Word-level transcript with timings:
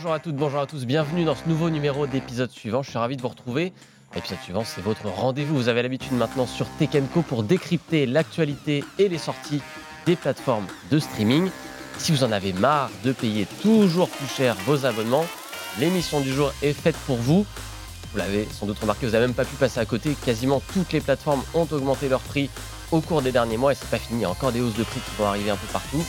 Bonjour 0.00 0.14
à 0.14 0.18
toutes, 0.18 0.36
bonjour 0.36 0.60
à 0.60 0.66
tous, 0.66 0.86
bienvenue 0.86 1.26
dans 1.26 1.34
ce 1.34 1.46
nouveau 1.46 1.68
numéro 1.68 2.06
d'épisode 2.06 2.50
suivant. 2.50 2.82
Je 2.82 2.88
suis 2.88 2.98
ravi 2.98 3.18
de 3.18 3.20
vous 3.20 3.28
retrouver. 3.28 3.74
L'épisode 4.14 4.38
suivant, 4.38 4.64
c'est 4.64 4.80
votre 4.80 5.06
rendez-vous. 5.06 5.54
Vous 5.54 5.68
avez 5.68 5.82
l'habitude 5.82 6.14
maintenant 6.14 6.46
sur 6.46 6.66
Tekenco 6.78 7.20
pour 7.20 7.42
décrypter 7.42 8.06
l'actualité 8.06 8.82
et 8.98 9.10
les 9.10 9.18
sorties 9.18 9.60
des 10.06 10.16
plateformes 10.16 10.66
de 10.90 10.98
streaming. 10.98 11.50
Si 11.98 12.12
vous 12.12 12.24
en 12.24 12.32
avez 12.32 12.54
marre 12.54 12.88
de 13.04 13.12
payer 13.12 13.46
toujours 13.60 14.08
plus 14.08 14.26
cher 14.26 14.56
vos 14.64 14.86
abonnements, 14.86 15.26
l'émission 15.78 16.22
du 16.22 16.32
jour 16.32 16.50
est 16.62 16.72
faite 16.72 16.96
pour 17.06 17.18
vous. 17.18 17.44
Vous 18.12 18.18
l'avez 18.18 18.48
sans 18.50 18.64
doute 18.64 18.78
remarqué, 18.78 19.04
vous 19.04 19.12
n'avez 19.12 19.26
même 19.26 19.34
pas 19.34 19.44
pu 19.44 19.56
passer 19.56 19.80
à 19.80 19.84
côté. 19.84 20.16
Quasiment 20.24 20.62
toutes 20.72 20.94
les 20.94 21.02
plateformes 21.02 21.42
ont 21.52 21.68
augmenté 21.70 22.08
leur 22.08 22.20
prix 22.20 22.48
au 22.90 23.02
cours 23.02 23.20
des 23.20 23.32
derniers 23.32 23.58
mois 23.58 23.72
et 23.72 23.74
c'est 23.74 23.90
pas 23.90 23.98
fini. 23.98 24.20
Il 24.20 24.22
y 24.22 24.24
a 24.24 24.30
encore 24.30 24.52
des 24.52 24.62
hausses 24.62 24.78
de 24.78 24.82
prix 24.84 25.00
qui 25.00 25.14
vont 25.18 25.26
arriver 25.26 25.50
un 25.50 25.56
peu 25.56 25.70
partout. 25.70 26.02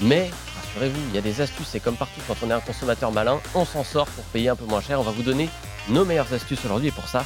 Mais 0.00 0.30
rassurez-vous, 0.56 1.00
il 1.08 1.14
y 1.14 1.18
a 1.18 1.20
des 1.22 1.40
astuces. 1.40 1.68
C'est 1.70 1.80
comme 1.80 1.96
partout 1.96 2.20
quand 2.26 2.36
on 2.42 2.50
est 2.50 2.54
un 2.54 2.60
consommateur 2.60 3.12
malin, 3.12 3.40
on 3.54 3.64
s'en 3.64 3.84
sort 3.84 4.06
pour 4.06 4.24
payer 4.24 4.48
un 4.48 4.56
peu 4.56 4.64
moins 4.64 4.80
cher. 4.80 5.00
On 5.00 5.02
va 5.02 5.10
vous 5.10 5.22
donner 5.22 5.48
nos 5.88 6.04
meilleures 6.04 6.32
astuces 6.32 6.64
aujourd'hui 6.64 6.88
et 6.88 6.92
pour 6.92 7.08
ça, 7.08 7.24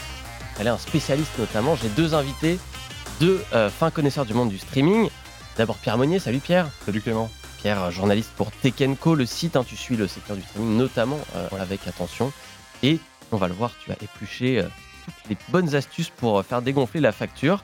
elle 0.58 0.66
est 0.66 0.70
un 0.70 0.78
spécialiste 0.78 1.38
notamment. 1.38 1.76
J'ai 1.76 1.88
deux 1.90 2.14
invités, 2.14 2.58
deux 3.20 3.44
euh, 3.52 3.68
fins 3.70 3.90
connaisseurs 3.90 4.24
du 4.24 4.34
monde 4.34 4.48
du 4.48 4.58
streaming. 4.58 5.08
D'abord 5.56 5.76
Pierre 5.76 5.98
Monnier, 5.98 6.18
salut 6.18 6.40
Pierre. 6.40 6.68
Salut 6.86 7.02
Clément. 7.02 7.30
Pierre, 7.58 7.90
journaliste 7.90 8.30
pour 8.36 8.50
Tekenco, 8.50 9.14
le 9.14 9.26
site. 9.26 9.54
hein, 9.56 9.64
tu 9.66 9.76
suis 9.76 9.96
le 9.96 10.08
secteur 10.08 10.36
du 10.36 10.42
streaming 10.42 10.76
notamment 10.76 11.20
euh, 11.36 11.48
avec 11.60 11.86
attention. 11.86 12.32
Et 12.82 12.98
on 13.30 13.36
va 13.36 13.48
le 13.48 13.54
voir, 13.54 13.70
tu 13.84 13.92
as 13.92 13.96
épluché 14.02 14.58
euh, 14.58 14.62
toutes 15.04 15.30
les 15.30 15.36
bonnes 15.50 15.74
astuces 15.74 16.10
pour 16.10 16.42
faire 16.44 16.62
dégonfler 16.62 17.00
la 17.00 17.12
facture. 17.12 17.62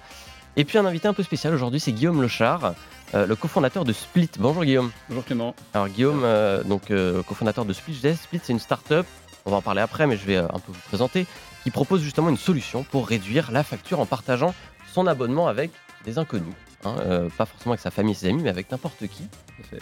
Et 0.57 0.65
puis 0.65 0.79
un 0.79 0.85
invité 0.85 1.09
un 1.09 1.15
peu 1.15 1.23
spécial 1.23 1.55
aujourd'hui, 1.55 1.81
c'est 1.81 1.93
Guillaume 1.93 2.21
Lechard, 2.21 2.75
euh, 3.15 3.27
le 3.27 3.37
cofondateur 3.37 3.85
de 3.85 3.93
Split. 3.93 4.31
Bonjour 4.39 4.65
Guillaume. 4.65 4.91
Bonjour 5.09 5.25
Clément. 5.25 5.55
Alors 5.73 5.89
Guillaume, 5.89 6.23
euh, 6.25 6.65
donc 6.65 6.91
euh, 6.91 7.23
cofondateur 7.23 7.65
de 7.65 7.73
Split, 7.73 7.95
je 7.95 7.99
disais, 7.99 8.15
Split 8.15 8.41
c'est 8.43 8.53
une 8.53 8.59
start-up, 8.59 9.07
on 9.47 9.51
va 9.51 9.59
en 9.59 9.63
parler 9.63 9.81
après, 9.81 10.07
mais 10.07 10.17
je 10.17 10.27
vais 10.27 10.37
un 10.37 10.47
peu 10.47 10.73
vous 10.73 10.81
présenter, 10.89 11.27
qui 11.63 11.71
propose 11.71 12.03
justement 12.03 12.29
une 12.29 12.37
solution 12.37 12.83
pour 12.83 13.07
réduire 13.07 13.53
la 13.53 13.63
facture 13.63 14.01
en 14.01 14.07
partageant 14.07 14.55
son 14.93 15.07
abonnement 15.07 15.47
avec 15.47 15.71
des 16.05 16.19
inconnus. 16.19 16.55
hein, 16.85 16.97
pas 17.37 17.47
forcément 17.47 17.73
avec 17.73 17.81
sa 17.81 17.91
famille 17.91 18.13
et 18.13 18.17
ses 18.17 18.29
amis, 18.29 18.43
mais 18.43 18.51
avec 18.51 18.71
n'importe 18.71 19.07
qui, 19.07 19.25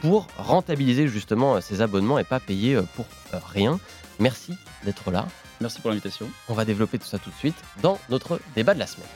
pour 0.01 0.27
rentabiliser 0.37 1.09
justement 1.09 1.61
ses 1.61 1.81
abonnements 1.81 2.19
et 2.19 2.25
pas 2.25 2.41
payer 2.41 2.79
pour 2.97 3.07
rien. 3.53 3.79
Merci 4.19 4.55
d'être 4.85 5.11
là. 5.11 5.27
Merci 5.61 5.81
pour 5.81 5.91
l'invitation. 5.91 6.29
On 6.49 6.55
va 6.55 6.65
développer 6.65 6.99
tout 6.99 7.07
ça 7.07 7.19
tout 7.19 7.31
de 7.31 7.37
suite 7.37 7.57
dans 7.83 7.99
notre 8.11 8.41
débat 8.55 8.75
de 8.75 8.79
la 8.79 8.87
semaine. 8.87 9.09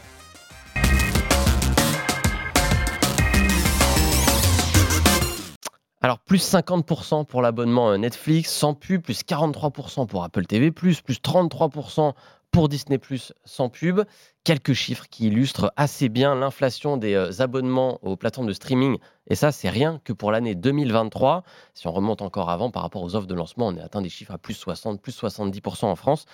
Alors, 6.03 6.19
plus 6.19 6.43
50% 6.43 7.27
pour 7.27 7.43
l'abonnement 7.43 7.91
euh, 7.91 7.99
Netflix 7.99 8.51
sans 8.51 8.73
pub, 8.73 9.03
plus 9.03 9.23
43% 9.23 10.07
pour 10.07 10.25
Apple 10.25 10.47
TV, 10.47 10.71
plus 10.71 11.03
33% 11.03 12.15
pour 12.51 12.69
Disney 12.71 12.99
sans 13.45 13.69
pub. 13.69 14.01
Quelques 14.43 14.73
chiffres 14.73 15.07
qui 15.11 15.27
illustrent 15.27 15.73
assez 15.77 16.09
bien 16.09 16.35
l'inflation 16.35 16.97
des 16.97 17.13
euh, 17.13 17.31
abonnements 17.41 17.99
aux 18.03 18.17
plateformes 18.17 18.47
de 18.47 18.55
streaming. 18.55 18.97
Et 19.29 19.35
ça, 19.35 19.53
c'est 19.53 19.69
rien 19.69 20.01
que 20.03 20.15
pour 20.15 20.33
l'année 20.33 20.55
2023. 20.55 21.43
Si 21.75 21.87
on 21.87 21.93
remonte 21.93 22.23
encore 22.23 22.49
avant 22.49 22.71
par 22.71 22.83
rapport 22.83 23.03
aux 23.03 23.15
offres 23.15 23.27
de 23.27 23.35
lancement, 23.35 23.69
on 23.69 23.77
a 23.77 23.85
atteint 23.85 24.01
des 24.01 24.09
chiffres 24.09 24.33
à 24.33 24.39
plus 24.39 24.55
60, 24.55 25.03
plus 25.03 25.21
70% 25.21 25.85
en 25.85 25.97
France. 25.97 26.25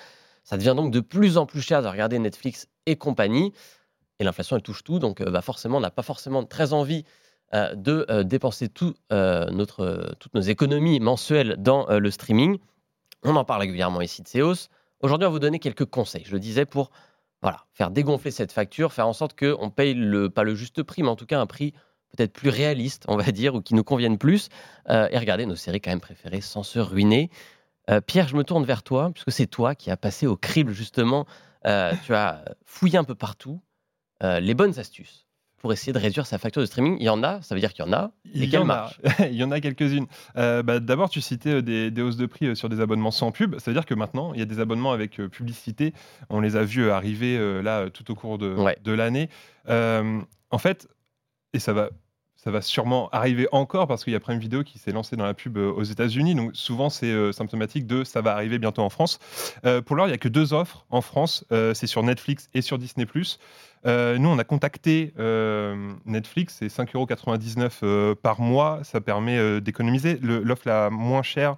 Ça 0.44 0.56
devient 0.56 0.75
donc 0.77 0.92
de 0.92 1.00
plus 1.00 1.39
en 1.39 1.44
plus 1.47 1.61
cher 1.61 1.83
de 1.83 1.89
regarder 1.89 2.20
Netflix 2.20 2.69
et 2.87 2.94
compagnie. 2.94 3.53
Et 4.20 4.25
l'inflation, 4.25 4.55
elle 4.55 4.62
touche 4.62 4.84
tout. 4.84 5.00
Donc, 5.00 5.20
euh, 5.20 5.28
bah, 5.28 5.42
forcément, 5.42 5.78
on 5.78 5.81
n'a 5.81 5.91
pas 5.91 6.03
forcément 6.03 6.44
très 6.44 6.72
envie 6.72 7.05
de 7.53 8.07
euh, 8.11 8.23
dépenser 8.23 8.69
tout, 8.69 8.95
euh, 9.13 9.51
notre, 9.51 9.81
euh, 9.81 10.13
toutes 10.19 10.35
nos 10.35 10.41
économies 10.41 11.01
mensuelles 11.01 11.57
dans 11.59 11.89
euh, 11.89 11.99
le 11.99 12.11
streaming. 12.11 12.59
On 13.23 13.37
en 13.37 13.45
parle 13.45 13.61
régulièrement 13.61 14.01
ici 14.01 14.23
de 14.23 14.43
hausses. 14.43 14.69
Aujourd'hui, 15.01 15.27
on 15.27 15.31
va 15.31 15.33
vous 15.33 15.39
donner 15.39 15.59
quelques 15.59 15.85
conseils. 15.85 16.25
Je 16.25 16.33
le 16.33 16.41
disais 16.41 16.65
pour 16.65 16.91
voilà, 17.43 17.65
faire 17.73 17.91
dégonfler 17.91 18.31
cette 18.31 18.53
facture, 18.53 18.93
faire 18.93 19.06
en 19.06 19.12
sorte 19.12 19.39
qu'on 19.39 19.71
paye 19.71 19.95
le, 19.95 20.31
pas 20.31 20.43
le 20.43 20.55
juste 20.55 20.83
prix, 20.83 21.03
mais 21.03 21.09
en 21.09 21.17
tout 21.17 21.27
cas 21.27 21.41
un 21.41 21.47
prix 21.47 21.73
peut-être 22.17 22.33
plus 22.33 22.49
réaliste, 22.49 23.05
on 23.09 23.17
va 23.17 23.25
dire, 23.33 23.55
ou 23.55 23.61
qui 23.61 23.75
nous 23.75 23.85
convienne 23.85 24.19
plus, 24.19 24.49
euh, 24.89 25.09
et 25.11 25.19
regarder 25.19 25.47
nos 25.47 25.56
séries 25.56 25.81
quand 25.81 25.91
même 25.91 26.01
préférées 26.01 26.41
sans 26.41 26.62
se 26.62 26.79
ruiner. 26.79 27.31
Euh, 27.91 28.01
Pierre, 28.01 28.27
je 28.29 28.37
me 28.37 28.43
tourne 28.43 28.65
vers 28.65 28.83
toi, 28.83 29.11
puisque 29.12 29.33
c'est 29.33 29.47
toi 29.47 29.75
qui 29.75 29.91
as 29.91 29.97
passé 29.97 30.27
au 30.27 30.37
crible 30.37 30.73
justement. 30.73 31.27
Euh, 31.67 31.93
tu 32.05 32.15
as 32.15 32.45
fouillé 32.65 32.99
un 32.99 33.05
peu 33.05 33.15
partout 33.15 33.61
euh, 34.23 34.41
les 34.41 34.55
bonnes 34.55 34.79
astuces 34.79 35.25
pour 35.59 35.72
essayer 35.72 35.93
de 35.93 35.99
réduire 35.99 36.27
sa 36.27 36.39
facture 36.39 36.61
de 36.61 36.67
streaming. 36.67 36.97
Il 37.00 37.05
y 37.05 37.09
en 37.09 37.22
a, 37.22 37.41
ça 37.43 37.55
veut 37.55 37.61
dire 37.61 37.72
qu'il 37.72 37.84
y 37.84 37.89
en 37.89 37.93
a. 37.93 38.12
Il 38.27 38.43
Lesquelles 38.43 38.61
y, 38.61 38.62
en 38.62 38.62
a, 38.65 38.67
marchent 38.67 39.00
il 39.31 39.34
y 39.37 39.43
en 39.44 39.50
a 39.50 39.61
quelques-unes. 39.61 40.06
Euh, 40.37 40.62
bah, 40.62 40.81
D'abord, 40.81 41.09
tu 41.11 41.21
citais 41.21 41.55
euh, 41.55 41.62
des, 41.62 41.91
des 41.91 42.03
hausses 42.03 42.17
de 42.19 42.27
prix 42.27 42.47
euh, 42.47 42.55
sur 42.55 42.69
des 42.69 42.81
abonnements 42.81 43.11
sans 43.11 43.33
pub. 43.33 43.59
Ça 43.59 43.71
veut 43.71 43.75
dire 43.75 43.87
que 43.87 43.94
maintenant, 43.94 44.33
il 44.34 44.39
y 44.39 44.43
a 44.43 44.47
des 44.47 44.61
abonnements 44.61 44.93
avec 44.93 45.17
publicité. 45.28 45.94
On 46.31 46.41
les 46.41 46.56
a 46.56 46.62
vus 46.65 46.91
arriver 46.91 47.62
là 47.62 47.89
tout 47.91 48.11
au 48.11 48.15
cours 48.15 48.39
de, 48.39 48.55
Ouais. 48.55 48.77
de 48.84 48.93
l'année. 48.93 49.28
En 49.69 50.59
fait, 50.59 50.89
et 51.53 51.59
ça 51.59 51.73
va, 51.73 51.91
ça 52.47 52.53
va 52.53 52.62
sûrement 52.62 53.09
arriver 53.11 53.49
encore 53.51 53.89
parce 53.89 54.05
qu'il 54.05 54.12
y 54.12 54.17
a 54.17 54.21
Prime 54.21 54.39
Video 54.39 54.62
qui 54.62 54.79
s'est 54.79 54.93
lancé 54.93 55.17
dans 55.17 55.25
la 55.27 55.34
pub 55.34 55.59
euh, 55.59 55.73
aux 55.73 55.83
États-Unis. 55.83 56.37
Donc 56.37 56.55
souvent, 56.55 56.91
c'est 56.91 57.07
euh, 57.11 57.33
symptomatique 57.33 57.89
de 57.89 58.05
ça 58.05 58.21
va 58.21 58.34
arriver 58.34 58.61
bientôt 58.61 58.83
en 58.83 58.89
France. 58.89 59.19
Euh, 59.65 59.83
pour 59.83 59.97
l'heure, 59.97 60.07
il 60.07 60.11
n'y 60.11 60.15
a 60.15 60.19
que 60.19 60.29
deux 60.29 60.53
offres 60.55 60.87
en 60.91 61.01
France. 61.01 61.45
Euh, 61.51 61.75
c'est 61.75 61.89
sur 61.89 62.05
Netflix 62.05 62.49
et 62.55 62.62
sur 62.62 62.79
Disney+. 62.79 63.05
Nous, 63.85 64.29
on 64.29 64.39
a 64.39 64.45
contacté 64.45 65.12
Netflix, 66.06 66.56
c'est 66.61 66.69
5,99€ 66.69 67.71
euh, 67.83 68.15
par 68.15 68.41
mois. 68.41 68.79
Ça 68.85 69.01
permet 69.01 69.61
d'économiser. 69.61 70.17
L'offre 70.23 70.62
la 70.67 70.89
moins 70.89 71.25
chère, 71.25 71.56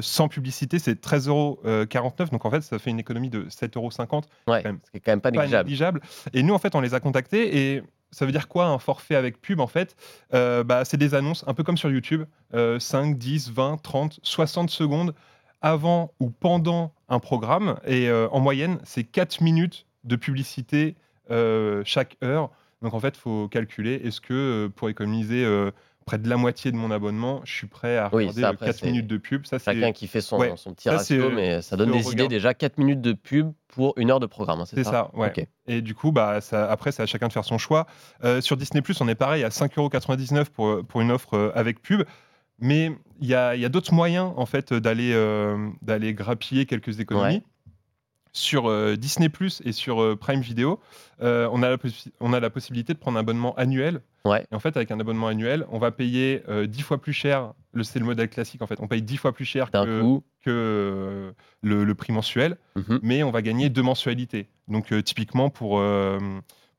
sans 0.00 0.28
publicité, 0.28 0.78
c'est 0.78 1.04
13,49€. 1.04 2.30
Donc 2.30 2.44
en 2.44 2.50
fait, 2.52 2.60
ça 2.60 2.78
fait 2.78 2.90
une 2.90 3.00
économie 3.00 3.30
de 3.30 3.46
7,50€. 3.46 4.22
Ouais, 4.46 4.62
ce 4.62 4.90
qui 4.92 4.96
est 4.96 5.00
quand 5.00 5.10
même 5.10 5.20
pas 5.20 5.32
Pas 5.32 5.38
négligeable. 5.38 5.64
négligeable. 5.68 6.00
Et 6.34 6.44
nous, 6.44 6.54
en 6.54 6.58
fait, 6.60 6.76
on 6.76 6.80
les 6.80 6.94
a 6.94 7.00
contactés 7.00 7.74
et 7.74 7.82
ça 8.10 8.26
veut 8.26 8.32
dire 8.32 8.48
quoi 8.48 8.66
un 8.66 8.78
forfait 8.78 9.14
avec 9.14 9.40
pub 9.40 9.60
en 9.60 9.66
fait? 9.66 9.96
Euh, 10.34 10.64
bah, 10.64 10.84
C'est 10.84 10.96
des 10.96 11.14
annonces 11.14 11.44
un 11.46 11.54
peu 11.54 11.62
comme 11.62 11.76
sur 11.76 11.90
YouTube, 11.90 12.24
euh, 12.54 12.78
5, 12.78 13.16
10, 13.18 13.50
20, 13.50 13.82
30, 13.82 14.20
60 14.22 14.70
secondes 14.70 15.14
avant 15.62 16.12
ou 16.20 16.30
pendant 16.30 16.92
un 17.08 17.18
programme. 17.18 17.78
Et 17.86 18.08
euh, 18.08 18.28
en 18.30 18.40
moyenne, 18.40 18.78
c'est 18.84 19.04
4 19.04 19.42
minutes 19.42 19.86
de 20.04 20.16
publicité 20.16 20.96
euh, 21.30 21.82
chaque 21.84 22.16
heure. 22.24 22.50
Donc 22.82 22.94
en 22.94 23.00
fait, 23.00 23.16
il 23.16 23.20
faut 23.20 23.48
calculer, 23.48 24.00
est-ce 24.04 24.20
que 24.20 24.70
pour 24.74 24.88
économiser 24.88 25.44
près 26.10 26.18
de 26.18 26.28
la 26.28 26.36
moitié 26.36 26.72
de 26.72 26.76
mon 26.76 26.90
abonnement, 26.90 27.40
je 27.44 27.52
suis 27.52 27.68
prêt 27.68 27.96
à 27.96 28.10
Oui, 28.12 28.24
regarder 28.24 28.40
ça, 28.40 28.48
après, 28.48 28.66
4 28.66 28.78
c'est 28.80 28.86
minutes 28.86 29.06
de 29.06 29.16
pub 29.16 29.46
Ça, 29.46 29.60
c'est 29.60 29.72
Chacun 29.72 29.92
qui 29.92 30.08
fait 30.08 30.20
son, 30.20 30.38
Ouais, 30.38 30.52
son 30.56 30.74
petit 30.74 30.88
ça, 30.88 30.96
ratio, 30.96 31.30
mais 31.30 31.62
ça 31.62 31.76
donne 31.76 31.92
des 31.92 32.10
idées 32.10 32.26
déjà. 32.26 32.52
4 32.52 32.78
minutes 32.78 33.00
de 33.00 33.12
pub 33.12 33.52
pour 33.68 33.94
une 33.96 34.10
heure 34.10 34.18
de 34.18 34.26
programme, 34.26 34.60
hein, 34.60 34.64
c'est 34.66 34.82
ça 34.82 34.90
ça, 34.90 35.10
ouais. 35.14 35.32
Et 35.68 35.82
du 35.82 35.94
coup, 35.94 36.10
bah, 36.10 36.40
ça, 36.40 36.68
après, 36.68 36.90
c'est 36.90 37.04
à 37.04 37.06
chacun 37.06 37.28
de 37.28 37.32
faire 37.32 37.44
son 37.44 37.58
choix. 37.58 37.86
Euh, 38.24 38.40
sur 38.40 38.56
Disney, 38.56 38.82
on 39.00 39.06
est 39.06 39.14
pareil, 39.14 39.44
à 39.44 39.50
5,99€ 39.50 40.46
pour, 40.46 40.84
pour 40.84 41.00
une 41.00 41.12
offre 41.12 41.34
euh, 41.34 41.52
avec 41.54 41.80
pub. 41.80 42.02
Mais 42.58 42.90
il 43.20 43.28
y 43.28 43.34
a, 43.36 43.54
y 43.54 43.64
a 43.64 43.68
d'autres 43.68 43.94
moyens, 43.94 44.32
en 44.36 44.46
fait, 44.46 44.74
d'aller 44.74 45.12
euh, 45.14 45.68
d'aller 45.80 46.12
grappiller 46.12 46.66
quelques 46.66 46.98
économies. 46.98 47.36
Ouais. 47.36 47.42
Sur 48.32 48.68
euh, 48.68 48.96
Disney 48.96 49.28
et 49.64 49.72
sur 49.72 50.00
euh, 50.02 50.14
Prime 50.16 50.40
Video, 50.40 50.78
euh, 51.20 51.48
on, 51.52 51.62
a 51.62 51.68
la 51.70 51.76
possi- 51.76 52.12
on 52.20 52.32
a 52.32 52.38
la 52.40 52.50
possibilité 52.50 52.94
de 52.94 52.98
prendre 52.98 53.18
un 53.18 53.20
abonnement 53.20 53.54
annuel. 53.56 54.00
Ouais. 54.24 54.46
Et 54.50 54.54
en 54.54 54.60
fait, 54.60 54.76
avec 54.76 54.90
un 54.90 55.00
abonnement 55.00 55.26
annuel, 55.28 55.66
on 55.70 55.78
va 55.78 55.90
payer 55.90 56.42
euh, 56.48 56.66
10 56.66 56.82
fois 56.82 57.00
plus 57.00 57.12
cher. 57.12 57.52
Le- 57.72 57.82
C'est 57.82 57.98
le 57.98 58.04
modèle 58.04 58.28
classique, 58.28 58.62
en 58.62 58.66
fait. 58.66 58.78
On 58.80 58.86
paye 58.86 59.02
10 59.02 59.16
fois 59.16 59.32
plus 59.32 59.44
cher 59.44 59.70
que, 60.44 61.32
le, 61.62 61.84
le 61.84 61.94
prix 61.94 62.12
mensuel 62.12 62.56
Mhm. 62.76 63.00
mais 63.02 63.22
on 63.22 63.30
va 63.30 63.42
gagner 63.42 63.68
deux 63.68 63.82
mensualités. 63.82 64.48
Donc 64.68 64.94
typiquement 65.04 65.50
pour, 65.50 65.82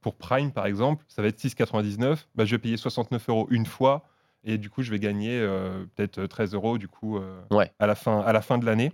pour 0.01 0.15
Prime 0.15 0.51
par 0.51 0.65
exemple, 0.65 1.03
ça 1.07 1.21
va 1.21 1.27
être 1.27 1.39
6,99. 1.39 2.27
Bah, 2.35 2.45
je 2.45 2.51
vais 2.51 2.59
payer 2.59 2.77
69 2.77 3.29
euros 3.29 3.47
une 3.51 3.65
fois 3.65 4.05
et 4.43 4.57
du 4.57 4.69
coup 4.69 4.81
je 4.81 4.89
vais 4.91 4.99
gagner 4.99 5.39
peut-être 5.95 6.25
13 6.25 6.53
euros 6.55 6.77
du 6.77 6.87
coup 6.87 7.19
Ouais. 7.51 7.71
à, 7.79 7.87
la 7.87 7.95
fin, 7.95 8.19
à 8.21 8.31
la 8.33 8.41
fin 8.41 8.57
de 8.57 8.65
l'année. 8.65 8.91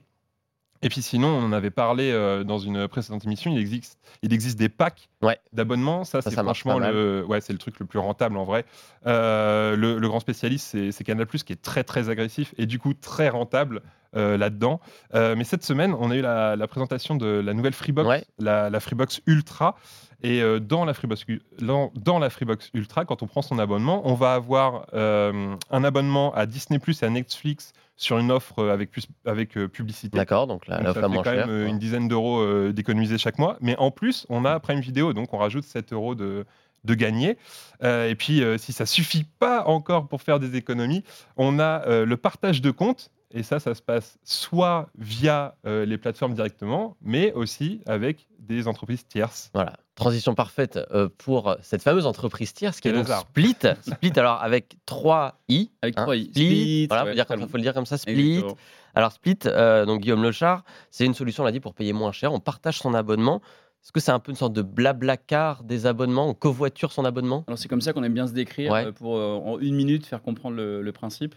Et 0.82 0.90
puis 0.90 1.02
sinon, 1.02 1.28
on 1.30 1.44
en 1.44 1.52
avait 1.54 1.72
parlé 1.72 2.12
euh, 2.12 2.44
dans 2.44 2.60
une 2.60 2.88
précédente 2.88 3.26
émission, 3.26 3.52
il 3.52 3.58
existe, 3.60 3.98
il 4.22 4.34
existe 4.34 4.58
des 4.60 4.70
packs 4.70 5.10
Ouais. 5.24 5.40
d'abonnements. 5.54 6.04
Ça, 6.04 6.22
Ça, 6.22 6.30
c'est 6.30 6.36
franchement 6.42 6.78
le, 6.80 7.26
ouais, 7.28 7.42
c'est 7.42 7.54
le 7.54 7.60
truc 7.60 7.80
le 7.80 7.86
plus 7.86 7.98
rentable 8.00 8.38
en 8.38 8.44
vrai. 8.44 8.66
Euh, 9.08 9.76
le, 9.76 9.98
le 9.98 10.08
grand 10.08 10.20
spécialiste, 10.20 10.78
c'est 10.92 11.04
Canal+, 11.04 11.26
qui 11.28 11.54
est 11.54 11.62
très 11.62 11.84
très 11.84 12.10
agressif 12.10 12.54
et 12.58 12.66
du 12.68 12.78
coup 12.78 12.94
très 12.94 13.30
rentable 13.30 13.82
euh, 14.16 14.38
là-dedans. 14.38 14.80
Mais 15.14 15.44
cette 15.44 15.64
semaine, 15.64 15.96
on 16.00 16.12
a 16.12 16.16
eu 16.16 16.22
la, 16.22 16.56
la 16.56 16.68
présentation 16.68 17.16
de 17.16 17.26
la 17.28 17.54
nouvelle 17.54 17.74
Freebox, 17.74 18.08
Ouais. 18.08 18.24
la, 18.40 18.70
la 18.70 18.80
Freebox 18.80 19.22
Ultra. 19.26 19.76
Et 20.24 20.42
dans, 20.62 20.84
la 20.84 20.96
Freebox, 20.96 21.26
dans, 21.60 22.20
la 22.20 22.30
Freebox 22.32 22.72
Ultra, 22.74 23.06
quand 23.06 23.22
on 23.22 23.28
prend 23.28 23.44
son 23.44 23.60
abonnement, 23.60 24.02
on 24.06 24.16
va 24.16 24.34
avoir 24.34 24.86
un 24.94 25.84
abonnement 25.84 26.34
à 26.34 26.46
Disney 26.46 26.80
Plus 26.80 27.02
et 27.04 27.06
à 27.06 27.10
Netflix 27.10 27.74
sur 27.98 28.20
une 28.20 28.32
offre 28.32 28.60
euh, 28.60 28.74
avec, 28.74 28.92
plus, 28.92 29.08
avec 29.26 29.58
euh, 29.58 29.68
publicité. 29.68 30.18
D'accord, 30.18 30.48
donc 30.48 30.68
Donc, 30.68 30.80
l'offre 30.80 30.94
ça 30.94 31.02
la 31.02 31.08
fait 31.10 31.14
moins 31.14 31.24
quand 31.24 31.36
même 31.36 31.50
euh, 31.50 31.68
une 31.68 31.80
dizaine 31.80 32.08
d'euros 32.08 32.72
d'économiser 32.72 33.18
chaque 33.18 33.40
mois. 33.40 33.58
Mais 33.60 33.76
en 33.78 33.92
plus, 33.92 34.26
on 34.30 34.46
a 34.46 34.60
Prime 34.60 34.80
Video, 34.80 35.14
donc 35.14 35.34
on 35.34 35.38
rajoute 35.38 35.66
7 35.66 35.92
euros 35.92 36.16
de, 36.16 36.46
de 36.88 36.94
gagner. 36.96 37.38
Euh, 37.84 38.10
et 38.10 38.16
puis, 38.16 38.44
euh, 38.44 38.58
si 38.58 38.74
ça 38.74 38.88
suffit 38.88 39.26
pas 39.40 39.66
encore 39.66 40.08
pour 40.08 40.22
faire 40.22 40.40
des 40.40 40.56
économies, 40.56 41.04
on 41.36 41.60
a 41.60 41.86
euh, 41.88 42.06
le 42.06 42.18
partage 42.18 42.62
de 42.62 42.72
compte. 42.72 43.12
Et 43.32 43.44
ça, 43.44 43.60
ça 43.60 43.76
se 43.76 43.82
passe 43.82 44.18
soit 44.24 44.90
via 44.98 45.56
euh, 45.66 45.86
les 45.86 45.98
plateformes 45.98 46.34
directement, 46.34 46.96
mais 47.02 47.34
aussi 47.34 47.82
avec 47.86 48.28
des 48.40 48.68
entreprises 48.70 49.06
tierces. 49.06 49.52
Voilà, 49.54 49.74
transition 49.96 50.34
parfaite 50.34 50.80
euh, 50.92 51.10
pour 51.18 51.58
cette 51.62 51.82
fameuse 51.84 52.06
entreprise 52.06 52.54
tierce 52.54 52.80
qui 52.80 52.88
est 52.88 52.94
donc. 52.94 53.08
Split. 53.08 53.58
Split, 53.82 54.14
alors 54.16 54.42
avec 54.42 54.78
3 54.86 55.40
i. 55.50 55.72
Avec 55.82 55.98
hein, 55.98 56.04
trois 56.04 56.16
i. 56.16 56.26
Split, 56.26 56.32
Split, 56.32 56.88
voilà, 56.88 57.04
ouais, 57.04 57.10
faut, 57.10 57.16
dire 57.16 57.26
comme 57.26 57.50
le 57.54 57.62
dire 57.62 57.74
comme 57.74 57.86
ça, 57.86 57.98
Split. 57.98 58.30
Exactement. 58.38 58.58
Alors 58.96 59.12
Split, 59.12 59.40
euh, 59.46 59.86
donc 59.86 60.02
Guillaume 60.02 60.24
Lechard, 60.24 60.64
c'est 60.90 61.06
une 61.06 61.14
solution, 61.14 61.44
on 61.44 61.46
l'a 61.46 61.52
dit, 61.52 61.60
pour 61.60 61.74
payer 61.74 61.94
moins 61.94 62.12
cher. 62.14 62.32
On 62.34 62.40
partage 62.40 62.80
son 62.80 62.94
abonnement. 62.94 63.42
Est-ce 63.84 63.92
que 63.92 64.00
c'est 64.00 64.12
un 64.12 64.20
peu 64.20 64.32
une 64.32 64.38
sorte 64.38 64.54
de 64.54 64.62
blabla 64.62 65.18
car 65.18 65.64
des 65.64 65.86
abonnements? 65.86 66.28
On 66.28 66.34
covoiture 66.34 66.92
son 66.92 67.06
abonnement? 67.06 67.44
Alors 67.48 67.58
c'est 67.58 67.68
comme 67.68 67.80
ça 67.82 67.94
qu'on 67.94 68.04
aime 68.04 68.14
bien 68.14 68.28
se 68.28 68.34
décrire 68.34 68.72
Ouais. 68.72 68.86
euh, 68.86 68.92
pour 68.92 69.18
euh, 69.18 69.36
en 69.36 69.60
une 69.60 69.76
minute 69.76 70.06
faire 70.06 70.22
comprendre 70.22 70.56
le, 70.56 70.82
le 70.82 70.92
principe. 70.92 71.36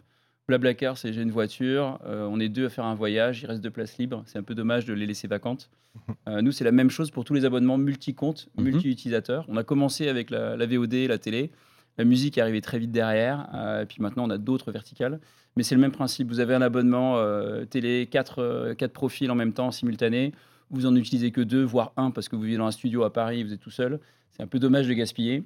Blablacar, 0.50 0.98
c'est 0.98 1.12
j'ai 1.12 1.22
une 1.22 1.30
voiture, 1.30 1.98
euh, 2.04 2.26
on 2.28 2.40
est 2.40 2.48
deux 2.48 2.66
à 2.66 2.68
faire 2.70 2.84
un 2.84 2.94
voyage, 2.96 3.40
il 3.42 3.46
reste 3.46 3.62
deux 3.62 3.70
places 3.70 3.96
libres. 3.98 4.22
C'est 4.26 4.38
un 4.38 4.42
peu 4.42 4.54
dommage 4.56 4.84
de 4.84 4.92
les 4.92 5.06
laisser 5.06 5.28
vacantes. 5.28 5.70
Euh, 6.28 6.42
nous, 6.42 6.52
c'est 6.52 6.64
la 6.64 6.72
même 6.72 6.90
chose 6.90 7.10
pour 7.10 7.24
tous 7.24 7.34
les 7.34 7.44
abonnements 7.44 7.78
multi-comptes, 7.78 8.48
Mhm. 8.56 8.64
multi-utilisateurs. 8.64 9.44
On 9.48 9.56
a 9.56 9.64
commencé 9.64 10.08
avec 10.08 10.30
la, 10.30 10.56
la 10.56 10.66
VOD, 10.66 11.06
la 11.08 11.18
télé. 11.18 11.50
La 11.98 12.04
musique 12.04 12.36
est 12.38 12.40
arrivée 12.40 12.60
très 12.60 12.78
vite 12.78 12.90
derrière. 12.92 13.48
euh, 13.54 13.82
et 13.82 13.86
puis 13.86 13.96
maintenant, 14.00 14.24
on 14.26 14.30
a 14.30 14.38
d'autres 14.38 14.70
verticales. 14.72 15.18
Mais 15.56 15.62
c'est 15.62 15.74
le 15.74 15.80
même 15.80 15.90
principe. 15.92 16.28
Vous 16.28 16.38
avez 16.40 16.54
un 16.54 16.62
abonnement 16.62 17.16
télé, 17.70 18.06
quatre, 18.10 18.74
quatre 18.78 18.92
profils 18.92 19.30
en 19.30 19.34
même 19.34 19.52
temps, 19.52 19.70
simultanés. 19.72 20.32
Vous 20.70 20.86
en 20.86 20.94
utilisez 20.94 21.30
que 21.32 21.40
deux, 21.40 21.64
voire 21.64 21.92
un, 21.96 22.10
parce 22.12 22.28
que 22.28 22.36
vous 22.36 22.42
vivez 22.42 22.56
dans 22.58 22.66
un 22.66 22.70
studio 22.70 23.02
à 23.02 23.12
Paris, 23.12 23.42
vous 23.42 23.52
êtes 23.52 23.60
tout 23.60 23.70
seul. 23.70 23.98
C'est 24.30 24.42
un 24.44 24.46
peu 24.46 24.58
dommage 24.60 24.86
de 24.86 24.92
gaspiller. 24.94 25.42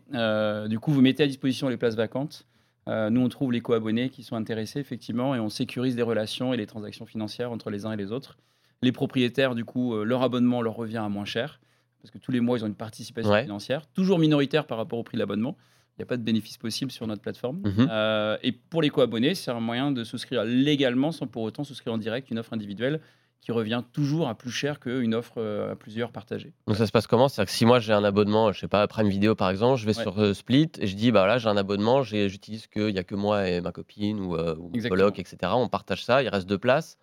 Du 0.69 0.79
coup, 0.79 0.93
vous 0.93 1.01
mettez 1.01 1.23
à 1.23 1.27
disposition 1.27 1.69
les 1.69 1.79
places 1.79 1.97
vacantes. 1.97 2.47
Euh, 2.89 3.09
nous, 3.11 3.21
on 3.23 3.29
trouve 3.29 3.51
les 3.53 3.61
co-abonnés 3.61 4.11
qui 4.11 4.23
sont 4.23 4.37
intéressés, 4.37 4.79
effectivement, 4.81 5.35
et 5.35 5.41
on 5.41 5.49
sécurise 5.49 5.97
les 5.97 6.03
relations 6.03 6.53
et 6.53 6.57
les 6.57 6.67
transactions 6.67 7.07
financières 7.07 7.51
entre 7.51 7.71
les 7.71 7.87
uns 7.87 7.93
et 7.93 7.97
les 7.97 8.13
autres. 8.13 8.37
Les 8.83 8.93
propriétaires, 8.93 9.55
du 9.55 9.65
coup, 9.65 9.95
euh, 9.95 10.05
leur 10.05 10.23
abonnement 10.23 10.61
leur 10.61 10.75
revient 10.77 10.99
à 10.99 11.09
moins 11.09 11.25
cher, 11.25 11.61
parce 12.03 12.11
que 12.11 12.19
tous 12.19 12.31
les 12.33 12.41
mois, 12.41 12.59
ils 12.59 12.65
ont 12.65 12.67
une 12.69 12.75
participation 12.75 13.31
Ouais. 13.33 13.43
financière, 13.43 13.87
toujours 13.95 14.19
minoritaire 14.19 14.67
par 14.67 14.77
rapport 14.77 14.99
au 14.99 15.03
prix 15.03 15.17
de 15.17 15.21
l'abonnement. 15.21 15.57
Il 15.97 16.01
n'y 16.01 16.03
a 16.03 16.07
pas 16.07 16.17
de 16.17 16.23
bénéfice 16.23 16.59
possible 16.59 16.91
sur 16.91 17.07
notre 17.07 17.23
plateforme. 17.23 17.61
Mhm. 17.65 17.89
Euh, 17.91 18.37
et 18.43 18.53
pour 18.53 18.83
les 18.83 18.91
co-abonnés, 18.91 19.35
c'est 19.35 19.53
un 19.53 19.61
moyen 19.61 19.93
de 19.93 20.03
souscrire 20.05 20.45
légalement 20.45 21.13
sans 21.13 21.27
pour 21.29 21.43
autant 21.45 21.63
souscrire 21.65 21.93
en 21.95 21.99
direct 21.99 22.31
une 22.31 22.39
offre 22.39 22.53
individuelle 22.53 23.01
qui 23.45 23.53
revient 23.53 23.83
toujours 23.93 24.29
à 24.29 24.35
plus 24.35 24.51
cher 24.51 24.81
qu'une 24.81 25.15
offre 25.15 25.35
euh, 25.37 25.73
à 25.73 25.77
plusieurs 25.77 26.11
partagées. 26.13 26.55
Donc 26.67 26.77
ça 26.77 26.87
se 26.87 26.93
passe 26.93 27.07
comment? 27.07 27.29
C'est-à-dire 27.29 27.51
que 27.53 27.57
si 27.57 27.67
moi 27.67 27.79
j'ai 27.79 27.93
un 27.93 28.03
abonnement, 28.05 28.51
je 28.53 28.61
sais 28.61 28.69
pas, 28.69 28.87
Prime 28.89 29.09
Vidéo 29.09 29.35
par 29.35 29.51
exemple, 29.51 29.79
je 29.79 29.85
vais 29.87 29.95
Ouais. 29.97 30.03
sur 30.03 30.19
euh, 30.19 30.33
Split 30.33 30.71
et 30.79 30.87
je 30.87 30.97
dis 30.97 31.13
bah 31.13 31.27
là 31.27 31.37
j'ai 31.39 31.49
un 31.49 31.57
abonnement, 31.57 32.03
j'utilise 32.03 32.67
qu'il 32.69 32.91
y 32.91 32.99
a 32.99 33.05
que 33.05 33.15
moi 33.15 33.47
et 33.49 33.61
ma 33.61 33.71
copine 33.71 34.19
ou, 34.21 34.35
euh, 34.37 34.57
ou 34.57 34.71
mon 34.75 34.89
coloc, 34.89 35.19
etc. 35.19 35.37
On 35.55 35.69
partage 35.69 36.03
ça, 36.05 36.23
il 36.23 36.29
reste 36.29 36.49
deux 36.49 36.59
places. 36.59 36.97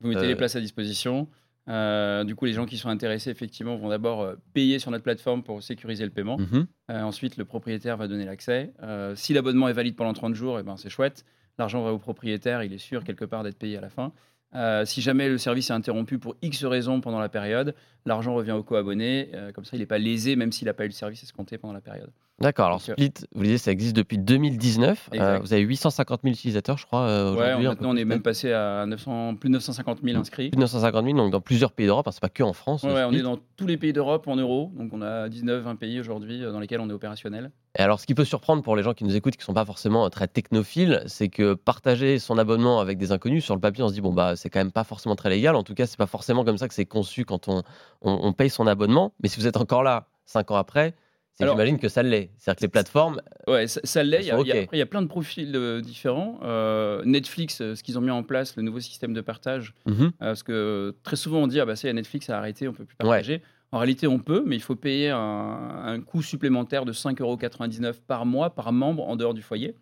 Vous 0.00 0.08
mettez 0.08 0.24
Euh, 0.24 0.28
les 0.28 0.34
places 0.36 0.56
à 0.56 0.60
disposition. 0.60 1.28
Euh, 1.68 2.24
du 2.24 2.34
coup, 2.34 2.44
les 2.44 2.52
gens 2.52 2.66
qui 2.66 2.76
sont 2.76 2.90
intéressés, 2.90 3.30
effectivement, 3.30 3.76
vont 3.76 3.88
d'abord 3.88 4.20
euh, 4.22 4.34
payer 4.52 4.78
sur 4.78 4.90
notre 4.90 5.04
plateforme 5.04 5.42
pour 5.42 5.62
sécuriser 5.62 6.04
le 6.04 6.10
paiement. 6.10 6.36
Mhm. 6.38 6.66
Euh, 6.90 7.00
ensuite, 7.02 7.36
le 7.38 7.44
propriétaire 7.46 7.96
va 7.96 8.06
donner 8.06 8.26
l'accès. 8.26 8.72
Euh, 8.82 9.14
si 9.16 9.32
l'abonnement 9.32 9.68
est 9.68 9.72
valide 9.72 9.96
pendant 9.96 10.12
30 10.12 10.34
jours, 10.34 10.58
eh 10.58 10.62
ben, 10.62 10.76
c'est 10.76 10.90
chouette. 10.90 11.24
L'argent 11.56 11.82
va 11.82 11.92
au 11.92 11.98
propriétaire, 11.98 12.62
il 12.64 12.72
est 12.74 12.78
sûr 12.78 13.04
quelque 13.04 13.24
part 13.24 13.44
d'être 13.44 13.56
payé 13.58 13.78
à 13.78 13.80
la 13.80 13.88
fin. 13.88 14.12
Euh, 14.54 14.84
si 14.84 15.00
jamais 15.00 15.28
le 15.28 15.38
service 15.38 15.70
est 15.70 15.72
interrompu 15.72 16.18
pour 16.18 16.36
X 16.42 16.64
raisons 16.64 17.00
pendant 17.00 17.18
la 17.18 17.28
période, 17.28 17.74
l'argent 18.06 18.34
revient 18.34 18.52
au 18.52 18.62
co-abonné. 18.62 19.30
Euh, 19.34 19.52
comme 19.52 19.64
ça, 19.64 19.76
il 19.76 19.80
n'est 19.80 19.86
pas 19.86 19.98
lésé, 19.98 20.36
même 20.36 20.52
s'il 20.52 20.66
n'a 20.66 20.74
pas 20.74 20.84
eu 20.84 20.88
le 20.88 20.92
service 20.92 21.22
escompté 21.22 21.58
pendant 21.58 21.74
la 21.74 21.80
période. 21.80 22.10
D'accord, 22.40 22.66
alors 22.66 22.80
Split, 22.82 23.12
vous 23.32 23.40
le 23.42 23.44
disiez, 23.44 23.58
ça 23.58 23.70
existe 23.70 23.94
depuis 23.94 24.18
2019. 24.18 25.10
Euh, 25.14 25.38
vous 25.38 25.52
avez 25.52 25.62
850 25.62 26.22
000 26.24 26.32
utilisateurs, 26.34 26.76
je 26.78 26.84
crois, 26.84 27.02
euh, 27.02 27.32
Ouais, 27.32 27.46
aujourd'hui. 27.46 27.68
maintenant, 27.68 27.90
on 27.90 27.96
est 27.96 28.04
même 28.04 28.22
passé 28.22 28.52
à 28.52 28.84
900, 28.86 29.36
plus 29.36 29.48
de 29.50 29.54
950 29.54 30.00
000 30.02 30.18
inscrits. 30.18 30.48
Plus 30.50 30.56
de 30.56 30.60
950 30.60 31.04
000, 31.04 31.16
donc 31.16 31.30
dans 31.30 31.40
plusieurs 31.40 31.70
pays 31.70 31.86
d'Europe, 31.86 32.08
hein, 32.08 32.10
c'est 32.10 32.20
pas 32.20 32.28
que 32.28 32.42
en 32.42 32.52
France. 32.52 32.82
Ouais, 32.82 32.92
ouais, 32.92 33.04
on 33.04 33.12
est 33.12 33.22
dans 33.22 33.38
tous 33.56 33.68
les 33.68 33.76
pays 33.76 33.92
d'Europe 33.92 34.26
en 34.26 34.34
euros. 34.34 34.72
Donc, 34.76 34.92
on 34.92 35.00
a 35.00 35.28
19-20 35.28 35.76
pays 35.76 36.00
aujourd'hui 36.00 36.42
euh, 36.44 36.50
dans 36.50 36.58
lesquels 36.58 36.80
on 36.80 36.90
est 36.90 36.92
opérationnel. 36.92 37.52
Et 37.78 37.82
alors, 37.82 38.00
ce 38.00 38.06
qui 38.06 38.14
peut 38.14 38.24
surprendre 38.24 38.64
pour 38.64 38.74
les 38.74 38.82
gens 38.82 38.94
qui 38.94 39.04
nous 39.04 39.14
écoutent, 39.14 39.34
qui 39.34 39.40
ne 39.42 39.44
sont 39.44 39.54
pas 39.54 39.64
forcément 39.64 40.04
euh, 40.04 40.08
très 40.08 40.26
technophiles, 40.26 41.04
c'est 41.06 41.28
que 41.28 41.54
partager 41.54 42.18
son 42.18 42.36
abonnement 42.36 42.80
avec 42.80 42.98
des 42.98 43.12
inconnus, 43.12 43.44
sur 43.44 43.54
le 43.54 43.60
papier, 43.60 43.84
on 43.84 43.88
se 43.88 43.94
dit, 43.94 44.00
bon, 44.00 44.12
bah, 44.12 44.34
c'est 44.34 44.50
quand 44.50 44.58
même 44.60 44.72
pas 44.72 44.84
forcément 44.84 45.14
très 45.14 45.30
légal. 45.30 45.54
En 45.54 45.62
tout 45.62 45.74
cas, 45.74 45.86
c'est 45.86 45.96
pas 45.98 46.06
forcément 46.06 46.44
comme 46.44 46.58
ça 46.58 46.66
que 46.66 46.74
c'est 46.74 46.84
conçu 46.84 47.24
quand 47.24 47.46
on, 47.46 47.62
on, 48.02 48.18
on 48.22 48.32
paye 48.32 48.50
son 48.50 48.66
abonnement. 48.66 49.12
Mais 49.22 49.28
si 49.28 49.38
vous 49.38 49.46
êtes 49.46 49.56
encore 49.56 49.84
là, 49.84 50.08
cinq 50.26 50.50
ans 50.50 50.56
après, 50.56 50.94
c'est 51.34 51.46
j'imagine 51.48 51.78
que 51.78 51.88
ça 51.88 52.02
l'est. 52.02 52.30
C'est-à-dire 52.38 52.58
que 52.58 52.62
les 52.64 52.68
plateformes, 52.68 53.20
Ouais, 53.46 53.66
ça, 53.66 53.80
ça 53.84 54.02
l'est. 54.02 54.20
Il 54.22 54.26
y 54.26 54.30
a- 54.30 54.66
y 54.72 54.78
y 54.78 54.84
plein 54.84 55.02
de 55.02 55.06
profils 55.08 55.54
euh, 55.54 55.80
différents. 55.80 56.38
Euh, 56.42 57.02
Netflix, 57.04 57.60
euh, 57.60 57.74
ce 57.74 57.82
qu'ils 57.82 57.98
ont 57.98 58.00
mis 58.00 58.10
en 58.10 58.22
place, 58.22 58.56
le 58.56 58.62
nouveau 58.62 58.80
système 58.80 59.12
de 59.12 59.20
partage, 59.20 59.74
Mhm. 59.86 59.94
euh, 60.04 60.10
parce 60.18 60.42
que 60.42 60.94
très 61.02 61.16
souvent 61.16 61.38
on 61.42 61.46
dit 61.46 61.60
ah 61.60 61.66
bah 61.66 61.76
ça 61.76 61.88
y 61.88 61.90
est, 61.90 61.94
Netflix 61.94 62.30
a 62.30 62.38
arrêté, 62.38 62.68
on 62.68 62.72
peut 62.72 62.84
plus 62.84 62.96
Ouais. 63.02 63.08
partager. 63.08 63.42
En 63.72 63.78
réalité, 63.78 64.06
on 64.06 64.20
peut, 64.20 64.44
mais 64.46 64.54
il 64.54 64.62
faut 64.62 64.76
payer 64.76 65.10
un, 65.10 65.18
un 65.18 66.00
coût 66.00 66.22
supplémentaire 66.22 66.84
de 66.84 66.92
5,99€ 66.92 68.00
par 68.06 68.24
mois 68.24 68.50
par 68.54 68.72
membre 68.72 69.02
en 69.08 69.16
dehors 69.16 69.34
du 69.34 69.42
foyer. 69.42 69.74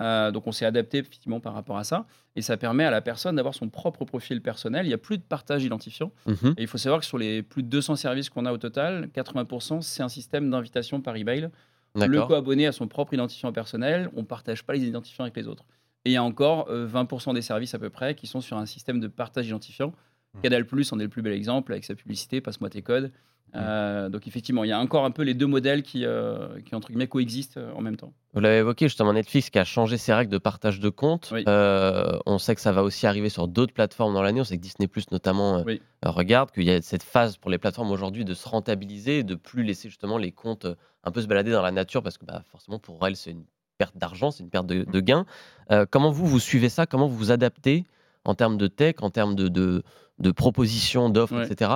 Euh, 0.00 0.30
donc 0.30 0.46
on 0.46 0.52
s'est 0.52 0.66
adapté 0.66 0.98
effectivement 0.98 1.40
par 1.40 1.54
rapport 1.54 1.78
à 1.78 1.84
ça, 1.84 2.06
et 2.34 2.42
ça 2.42 2.56
permet 2.56 2.84
à 2.84 2.90
la 2.90 3.00
personne 3.00 3.36
d'avoir 3.36 3.54
son 3.54 3.68
propre 3.68 4.04
profil 4.04 4.42
personnel. 4.42 4.84
Il 4.84 4.88
n'y 4.88 4.94
a 4.94 4.98
plus 4.98 5.18
de 5.18 5.22
partage 5.22 5.64
identifiant. 5.64 6.12
Mhm. 6.26 6.54
Et 6.56 6.62
il 6.62 6.66
faut 6.66 6.78
savoir 6.78 7.00
que 7.00 7.06
sur 7.06 7.18
les 7.18 7.42
plus 7.42 7.62
de 7.62 7.68
200 7.68 7.96
services 7.96 8.28
qu'on 8.28 8.44
a 8.46 8.52
au 8.52 8.58
total, 8.58 9.08
80% 9.14 9.80
c'est 9.80 10.02
un 10.02 10.08
système 10.08 10.50
d'invitation 10.50 11.00
par 11.00 11.16
email. 11.16 11.50
Le 11.94 12.26
co-abonné 12.26 12.66
a 12.66 12.72
son 12.72 12.88
propre 12.88 13.14
identifiant 13.14 13.52
personnel, 13.52 14.10
on 14.14 14.20
ne 14.20 14.26
partage 14.26 14.64
pas 14.64 14.74
les 14.74 14.84
identifiants 14.84 15.24
avec 15.24 15.36
les 15.36 15.48
autres. 15.48 15.64
Et 16.04 16.10
il 16.10 16.12
y 16.12 16.16
a 16.16 16.22
encore 16.22 16.68
euh, 16.68 16.86
20% 16.86 17.34
des 17.34 17.42
services 17.42 17.74
à 17.74 17.78
peu 17.78 17.90
près 17.90 18.14
qui 18.14 18.26
sont 18.26 18.40
sur 18.40 18.58
un 18.58 18.66
système 18.66 19.00
de 19.00 19.08
partage 19.08 19.48
identifiant. 19.48 19.92
Mmh. 20.34 20.40
Canal 20.42 20.66
Plus 20.66 20.92
en 20.92 21.00
est 21.00 21.04
le 21.04 21.08
plus 21.08 21.22
bel 21.22 21.32
exemple 21.32 21.72
avec 21.72 21.84
sa 21.84 21.94
publicité, 21.94 22.40
passe-moi 22.40 22.68
tes 22.68 22.82
codes. 22.82 23.10
Euh, 23.54 24.08
donc 24.10 24.26
effectivement, 24.26 24.64
il 24.64 24.68
y 24.68 24.72
a 24.72 24.78
encore 24.78 25.04
un 25.04 25.10
peu 25.10 25.22
les 25.22 25.32
deux 25.32 25.46
modèles 25.46 25.82
qui, 25.82 26.04
euh, 26.04 26.60
qui 26.60 26.74
entre 26.74 26.88
guillemets, 26.88 27.06
coexistent 27.06 27.56
euh, 27.56 27.72
en 27.74 27.80
même 27.80 27.96
temps. 27.96 28.12
Vous 28.34 28.40
l'avez 28.40 28.58
évoqué 28.58 28.86
justement, 28.86 29.14
Netflix 29.14 29.48
qui 29.48 29.58
a 29.58 29.64
changé 29.64 29.96
ses 29.96 30.12
règles 30.12 30.30
de 30.30 30.38
partage 30.38 30.78
de 30.78 30.88
comptes. 30.90 31.30
Oui. 31.32 31.44
Euh, 31.48 32.18
on 32.26 32.38
sait 32.38 32.54
que 32.54 32.60
ça 32.60 32.72
va 32.72 32.82
aussi 32.82 33.06
arriver 33.06 33.30
sur 33.30 33.48
d'autres 33.48 33.72
plateformes 33.72 34.12
dans 34.12 34.22
l'année. 34.22 34.40
On 34.40 34.44
sait 34.44 34.56
que 34.58 34.62
Disney 34.62 34.88
Plus 34.88 35.10
notamment 35.10 35.62
Oui. 35.64 35.80
regarde 36.04 36.50
qu'il 36.50 36.64
y 36.64 36.70
a 36.70 36.82
cette 36.82 37.02
phase 37.02 37.38
pour 37.38 37.50
les 37.50 37.58
plateformes 37.58 37.90
aujourd'hui 37.90 38.24
de 38.26 38.34
se 38.34 38.46
rentabiliser, 38.48 39.20
et 39.20 39.24
de 39.24 39.34
plus 39.36 39.62
laisser 39.62 39.88
justement 39.88 40.18
les 40.18 40.32
comptes 40.32 40.66
un 41.04 41.10
peu 41.10 41.22
se 41.22 41.26
balader 41.26 41.52
dans 41.52 41.62
la 41.62 41.72
nature 41.72 42.02
parce 42.02 42.18
que 42.18 42.26
bah, 42.26 42.42
forcément 42.50 42.78
pour 42.78 43.06
elles 43.06 43.16
c'est 43.16 43.30
une 43.30 43.44
perte 43.78 43.96
d'argent, 43.96 44.30
c'est 44.30 44.42
une 44.42 44.50
perte 44.50 44.66
de, 44.66 44.84
de 44.84 45.00
gain. 45.00 45.24
Euh, 45.70 45.86
comment 45.88 46.10
vous 46.10 46.26
vous 46.26 46.40
suivez 46.40 46.68
ça? 46.68 46.86
Comment 46.86 47.06
vous 47.08 47.16
vous 47.16 47.30
adaptez 47.30 47.84
en 48.26 48.34
termes 48.34 48.56
de 48.58 48.66
tech, 48.66 48.96
en 49.00 49.10
termes 49.10 49.34
de, 49.34 49.48
de, 49.48 49.82
de 50.18 50.30
propositions, 50.30 51.08
d'offres, 51.08 51.36
Ouais. 51.36 51.46
etc. 51.50 51.70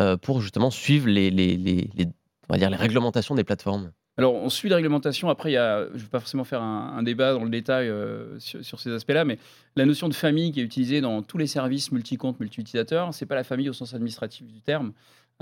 euh, 0.00 0.16
pour 0.16 0.40
justement 0.40 0.70
suivre 0.70 1.08
les, 1.08 1.30
les, 1.30 1.56
les, 1.56 1.90
les- 1.94 2.06
on 2.48 2.52
va 2.54 2.58
dire 2.58 2.70
les 2.70 2.76
réglementations 2.76 3.34
des 3.34 3.44
plateformes 3.44 3.90
Alors, 4.18 4.34
on 4.34 4.48
suit 4.50 4.68
les 4.68 4.74
réglementations. 4.74 5.28
Après, 5.30 5.50
il 5.50 5.54
y 5.54 5.56
a, 5.56 5.86
je 5.88 5.94
ne 5.94 5.98
vais 5.98 6.08
pas 6.08 6.20
forcément 6.20 6.44
faire 6.44 6.62
un, 6.62 6.94
un 6.98 7.02
débat 7.02 7.32
dans 7.32 7.42
le 7.44 7.50
détail 7.50 7.88
euh, 7.88 8.38
sur, 8.38 8.64
sur 8.64 8.78
ces 8.80 8.92
aspects-là, 8.92 9.24
mais 9.24 9.38
la 9.76 9.86
notion 9.86 10.08
de 10.08 10.14
famille 10.14 10.52
qui 10.52 10.60
est 10.60 10.64
utilisée 10.64 11.00
dans 11.00 11.22
tous 11.22 11.38
les 11.38 11.46
services 11.46 11.90
multi-comptes, 11.90 12.38
multi-utilisateurs, 12.40 13.12
ce 13.14 13.24
n'est 13.24 13.28
pas 13.28 13.34
la 13.34 13.44
famille 13.44 13.68
au 13.68 13.72
sens 13.72 13.94
administratif 13.94 14.46
du 14.46 14.60
terme. 14.60 14.92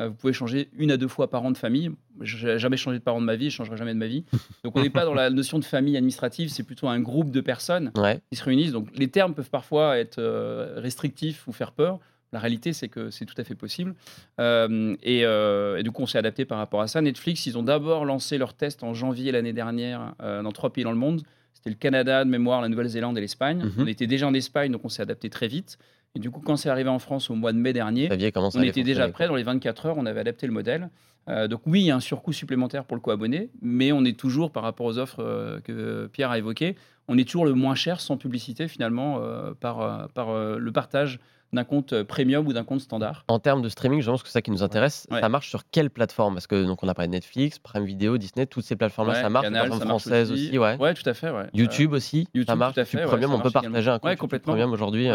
Euh, 0.00 0.08
vous 0.08 0.14
pouvez 0.14 0.32
changer 0.32 0.68
une 0.78 0.90
à 0.90 0.96
deux 0.96 1.08
fois 1.08 1.28
par 1.28 1.44
an 1.44 1.50
de 1.50 1.58
famille. 1.58 1.90
Je 2.20 2.46
n'ai 2.48 2.58
jamais 2.58 2.76
changé 2.78 2.98
de 2.98 3.02
parent 3.04 3.20
de 3.20 3.26
ma 3.26 3.36
vie, 3.36 3.50
je 3.50 3.54
ne 3.54 3.58
changerai 3.58 3.76
jamais 3.76 3.92
de 3.92 3.98
ma 3.98 4.06
vie. 4.06 4.24
Donc, 4.64 4.76
on 4.76 4.82
n'est 4.82 4.88
pas 4.90 5.04
dans 5.04 5.12
la 5.14 5.28
notion 5.30 5.58
de 5.58 5.64
famille 5.64 5.96
administrative, 5.96 6.48
c'est 6.48 6.62
plutôt 6.62 6.88
un 6.88 6.98
groupe 7.00 7.30
de 7.30 7.40
personnes 7.42 7.92
Ouais. 7.96 8.20
qui 8.30 8.38
se 8.38 8.44
réunissent. 8.44 8.72
Donc, 8.72 8.88
les 8.96 9.08
termes 9.08 9.34
peuvent 9.34 9.50
parfois 9.50 9.98
être 9.98 10.18
euh, 10.18 10.74
restrictifs 10.78 11.46
ou 11.46 11.52
faire 11.52 11.72
peur. 11.72 11.98
La 12.32 12.38
réalité, 12.38 12.72
c'est 12.72 12.88
que 12.88 13.10
c'est 13.10 13.26
tout 13.26 13.34
à 13.36 13.44
fait 13.44 13.54
possible. 13.54 13.94
Euh, 14.40 14.96
et, 15.02 15.26
euh, 15.26 15.76
et 15.76 15.82
du 15.82 15.90
coup, 15.90 16.00
on 16.02 16.06
s'est 16.06 16.16
adapté 16.16 16.46
par 16.46 16.56
rapport 16.56 16.80
à 16.80 16.86
ça. 16.88 17.02
Netflix, 17.02 17.44
ils 17.44 17.58
ont 17.58 17.62
d'abord 17.62 18.06
lancé 18.06 18.38
leur 18.38 18.54
test 18.54 18.82
en 18.82 18.94
janvier 18.94 19.32
l'année 19.32 19.52
dernière 19.52 20.14
euh, 20.22 20.42
dans 20.42 20.52
trois 20.52 20.72
pays 20.72 20.84
dans 20.84 20.92
le 20.92 20.96
monde. 20.96 21.22
C'était 21.52 21.68
le 21.68 21.76
Canada, 21.76 22.24
de 22.24 22.30
mémoire, 22.30 22.62
la 22.62 22.70
Nouvelle-Zélande 22.70 23.18
et 23.18 23.20
l'Espagne. 23.20 23.58
Mhm. 23.64 23.72
On 23.76 23.86
était 23.86 24.06
déjà 24.06 24.26
en 24.26 24.32
Espagne, 24.32 24.72
donc 24.72 24.82
on 24.84 24.88
s'est 24.88 25.02
adapté 25.02 25.28
très 25.28 25.46
vite. 25.48 25.76
Et 26.14 26.18
du 26.18 26.30
coup, 26.30 26.40
quand 26.40 26.56
c'est 26.56 26.68
arrivé 26.68 26.90
en 26.90 26.98
France 26.98 27.30
au 27.30 27.34
mois 27.34 27.52
de 27.52 27.58
mai 27.58 27.72
dernier, 27.72 28.08
on 28.10 28.62
était 28.62 28.82
déjà 28.82 29.08
prêt. 29.08 29.28
Dans 29.28 29.36
les 29.36 29.42
24 29.42 29.86
heures, 29.86 29.98
on 29.98 30.06
avait 30.06 30.20
adapté 30.20 30.46
le 30.46 30.52
modèle. 30.52 30.90
Euh, 31.28 31.46
donc 31.48 31.62
oui, 31.66 31.82
il 31.82 31.86
y 31.86 31.90
a 31.90 31.96
un 31.96 32.00
surcoût 32.00 32.32
supplémentaire 32.32 32.84
pour 32.84 32.96
le 32.96 33.00
co-abonné, 33.00 33.50
mais 33.62 33.92
on 33.92 34.04
est 34.04 34.18
toujours, 34.18 34.50
par 34.50 34.62
rapport 34.62 34.86
aux 34.86 34.98
offres 34.98 35.20
euh, 35.22 35.60
que 35.60 36.08
Pierre 36.12 36.30
a 36.30 36.38
évoquées, 36.38 36.76
on 37.08 37.16
est 37.16 37.24
toujours 37.24 37.44
le 37.44 37.54
moins 37.54 37.76
cher 37.76 38.00
sans 38.00 38.16
publicité 38.16 38.66
finalement 38.68 39.18
euh, 39.20 39.52
par, 39.58 40.08
par 40.14 40.34
le 40.34 40.72
partage 40.72 41.20
d'un 41.52 41.64
compte 41.64 42.02
premium 42.04 42.46
ou 42.46 42.52
d'un 42.52 42.64
compte 42.64 42.80
standard. 42.80 43.24
En 43.28 43.38
termes 43.38 43.62
de 43.62 43.68
streaming, 43.68 44.00
je 44.00 44.10
pense 44.10 44.22
que 44.22 44.28
c'est 44.28 44.32
ça 44.32 44.42
qui 44.42 44.50
nous 44.50 44.62
intéresse. 44.62 45.06
Ouais. 45.10 45.20
Ça 45.20 45.28
marche 45.28 45.48
sur 45.48 45.62
quelle 45.70 45.90
plateforme? 45.90 46.34
Parce 46.34 46.46
que 46.46 46.64
donc 46.64 46.82
on 46.82 46.88
a 46.88 46.94
parlé 46.94 47.08
de 47.08 47.12
Netflix, 47.12 47.58
Prime 47.58 47.84
Video, 47.84 48.16
Disney, 48.16 48.46
toutes 48.46 48.64
ces 48.64 48.74
plateformes-là, 48.74 49.16
Ouais, 49.16 49.22
ça 49.22 49.28
marche. 49.28 49.44
Canal, 49.44 49.66
les 49.66 49.72
ça 49.72 49.84
marche 49.84 49.88
françaises 49.88 50.32
aussi, 50.32 50.58
ouais. 50.58 50.76
Ouais, 50.78 50.94
tout 50.94 51.08
à 51.08 51.14
fait. 51.14 51.30
YouTube 51.54 51.92
aussi, 51.92 52.26
YouTube, 52.34 52.46
ça 52.46 52.56
marche. 52.56 52.74
tout 52.74 52.80
à 52.80 52.84
fait, 52.84 53.04
Premium, 53.04 53.32
on 53.34 53.40
peut 53.40 53.50
partager 53.50 53.90
un 53.90 53.98
compte 53.98 54.16
complètement. 54.16 54.54
Premium 54.54 54.72
aujourd'hui. 54.72 55.08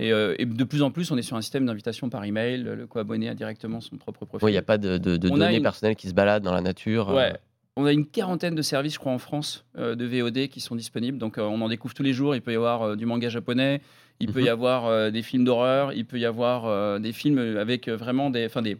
Ouais, 0.00 0.10
euh. 0.10 0.28
ouais. 0.30 0.34
Et, 0.34 0.40
euh, 0.40 0.42
et 0.42 0.46
de 0.46 0.64
plus 0.64 0.82
en 0.82 0.90
plus, 0.90 1.10
on 1.10 1.16
est 1.16 1.22
sur 1.22 1.36
un 1.36 1.40
système 1.42 1.66
d'invitation 1.66 2.08
par 2.08 2.24
email. 2.24 2.62
Le 2.62 2.86
co-abonné 2.86 3.28
a 3.28 3.34
directement 3.34 3.80
son 3.80 3.96
propre 3.96 4.24
profil. 4.24 4.48
Il 4.48 4.52
n'y 4.52 4.58
a 4.58 4.62
pas 4.62 4.78
de, 4.78 4.98
données 4.98 5.56
une- 5.56 5.62
personnelles 5.62 5.96
qui 5.96 6.08
se 6.08 6.14
baladent 6.14 6.42
dans 6.42 6.54
la 6.54 6.60
nature. 6.60 7.10
euh. 7.10 7.14
Ouais. 7.16 7.32
on 7.76 7.84
a 7.86 7.92
une 7.92 8.06
quarantaine 8.06 8.54
de 8.54 8.62
services, 8.62 8.94
je 8.94 8.98
crois, 8.98 9.12
en 9.12 9.18
France 9.18 9.64
euh, 9.78 9.94
de 9.96 10.04
VOD 10.04 10.48
qui 10.48 10.60
sont 10.60 10.76
disponibles. 10.76 11.18
Donc, 11.18 11.38
on 11.38 11.60
en 11.60 11.68
découvre 11.68 11.94
tous 11.94 12.02
les 12.04 12.12
jours. 12.12 12.34
Il 12.36 12.40
peut 12.42 12.52
y 12.52 12.56
avoir 12.56 12.96
du 12.96 13.04
manga 13.06 13.28
japonais, 13.28 13.80
il 14.20 14.32
peut 14.32 14.40
Mhm. 14.40 14.46
y 14.46 14.48
avoir 14.48 14.86
euh, 14.86 15.10
des 15.10 15.22
films 15.22 15.44
d'horreur, 15.44 15.92
il 15.92 16.04
peut 16.04 16.18
y 16.18 16.24
avoir 16.24 17.00
des 17.00 17.12
films 17.12 17.38
avec 17.58 17.88
vraiment 17.88 18.30
des, 18.30 18.46
enfin, 18.46 18.62
des, 18.62 18.76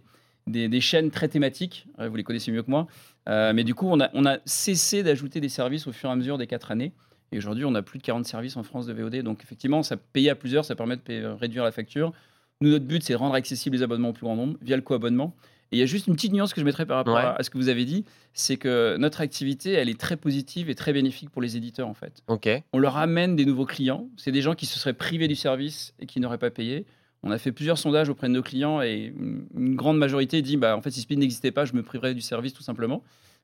des, 0.47 0.69
des 0.69 0.81
chaînes 0.81 1.11
très 1.11 1.27
thématiques. 1.29 1.87
Vous 1.99 2.15
les 2.17 2.23
connaissez 2.25 2.53
mieux 2.53 2.63
que 2.63 2.71
moi. 2.71 2.87
Mais 3.27 3.65
du 3.65 3.75
coup, 3.75 3.87
on 3.89 4.01
a, 4.01 4.11
on 4.15 4.27
a 4.27 4.39
cessé 4.45 5.03
d'ajouter 5.03 5.41
des 5.41 5.49
services 5.49 5.87
au 5.87 5.93
fur 5.93 6.09
et 6.09 6.13
à 6.13 6.17
mesure 6.17 6.39
des 6.39 6.47
quatre 6.47 6.71
années. 6.71 6.93
Et 7.33 7.39
aujourd'hui, 7.39 7.65
on 7.65 7.75
a 7.75 7.83
plus 7.83 7.99
de 7.99 8.05
40 8.05 8.27
services 8.27 8.57
en 8.57 8.63
France 8.63 8.87
de 8.87 8.93
VOD. 8.93 9.23
Donc, 9.23 9.43
effectivement, 9.43 9.83
ça 9.83 9.97
payer 9.97 10.31
à 10.31 10.35
plusieurs, 10.35 10.65
ça 10.65 10.75
permet 10.77 10.97
de 10.97 11.01
payer- 11.01 11.27
réduire 11.41 11.65
la 11.65 11.73
facture. 11.73 12.13
Nous, 12.61 12.71
notre 12.71 12.85
but, 12.85 13.03
c'est 13.03 13.13
de 13.15 13.19
rendre 13.19 13.35
accessibles 13.35 13.77
les 13.77 13.83
abonnements 13.83 14.11
au 14.11 14.13
plus 14.13 14.25
grand 14.25 14.37
nombre 14.37 14.57
via 14.63 14.77
le 14.77 14.83
co-abonnement. 14.83 15.35
Et 15.73 15.77
il 15.77 15.81
y 15.81 15.83
a 15.83 15.87
juste 15.87 16.07
une 16.07 16.15
petite 16.15 16.33
nuance 16.33 16.55
que 16.55 16.61
je 16.61 16.65
mettrais 16.65 16.87
par 16.87 16.99
rapport 16.99 17.17
Ouais. 17.17 17.23
à, 17.23 17.35
à 17.35 17.43
ce 17.43 17.51
que 17.51 17.59
vous 17.59 17.69
avez 17.69 17.85
dit, 17.85 18.05
c'est 18.33 18.57
que 18.57 18.97
notre 18.99 19.21
activité, 19.23 19.73
elle 19.73 19.89
est 19.89 19.99
très 19.99 20.17
positive 20.17 20.71
et 20.71 20.77
très 20.77 20.93
bénéfique 20.93 21.31
pour 21.31 21.43
les 21.43 21.57
éditeurs, 21.57 21.89
en 21.89 21.95
fait. 21.95 22.23
Ok. 22.29 22.49
On 22.73 22.79
leur 22.79 22.97
amène 22.97 23.35
des 23.35 23.45
nouveaux 23.45 23.67
clients. 23.67 24.09
C'est 24.17 24.31
des 24.31 24.43
gens 24.43 24.55
qui 24.55 24.67
se 24.67 24.79
seraient 24.79 24.93
privés 24.93 25.27
du 25.27 25.35
service 25.35 25.93
et 25.99 26.07
qui 26.07 26.21
n'auraient 26.21 26.39
pas 26.39 26.51
payé. 26.51 26.87
On 27.25 27.31
a 27.33 27.39
fait 27.39 27.51
plusieurs 27.51 27.79
sondages 27.79 28.09
auprès 28.11 28.29
de 28.29 28.35
nos 28.35 28.43
clients 28.43 28.83
et 28.83 29.13
une, 29.19 29.47
une 29.57 29.75
grande 29.75 29.99
majorité 29.99 30.43
dit 30.43 30.57
bah, 30.59 30.77
en 30.77 30.83
fait, 30.83 30.91
si 30.91 31.01
Speed 31.01 31.19
n'existait 31.19 31.51
pas, 31.51 31.65
je 31.65 31.73
me 31.73 31.83
priverais 31.83 32.15
du 32.15 32.21
service 32.21 32.53
tout 32.53 32.63
simplement. 32.63 33.03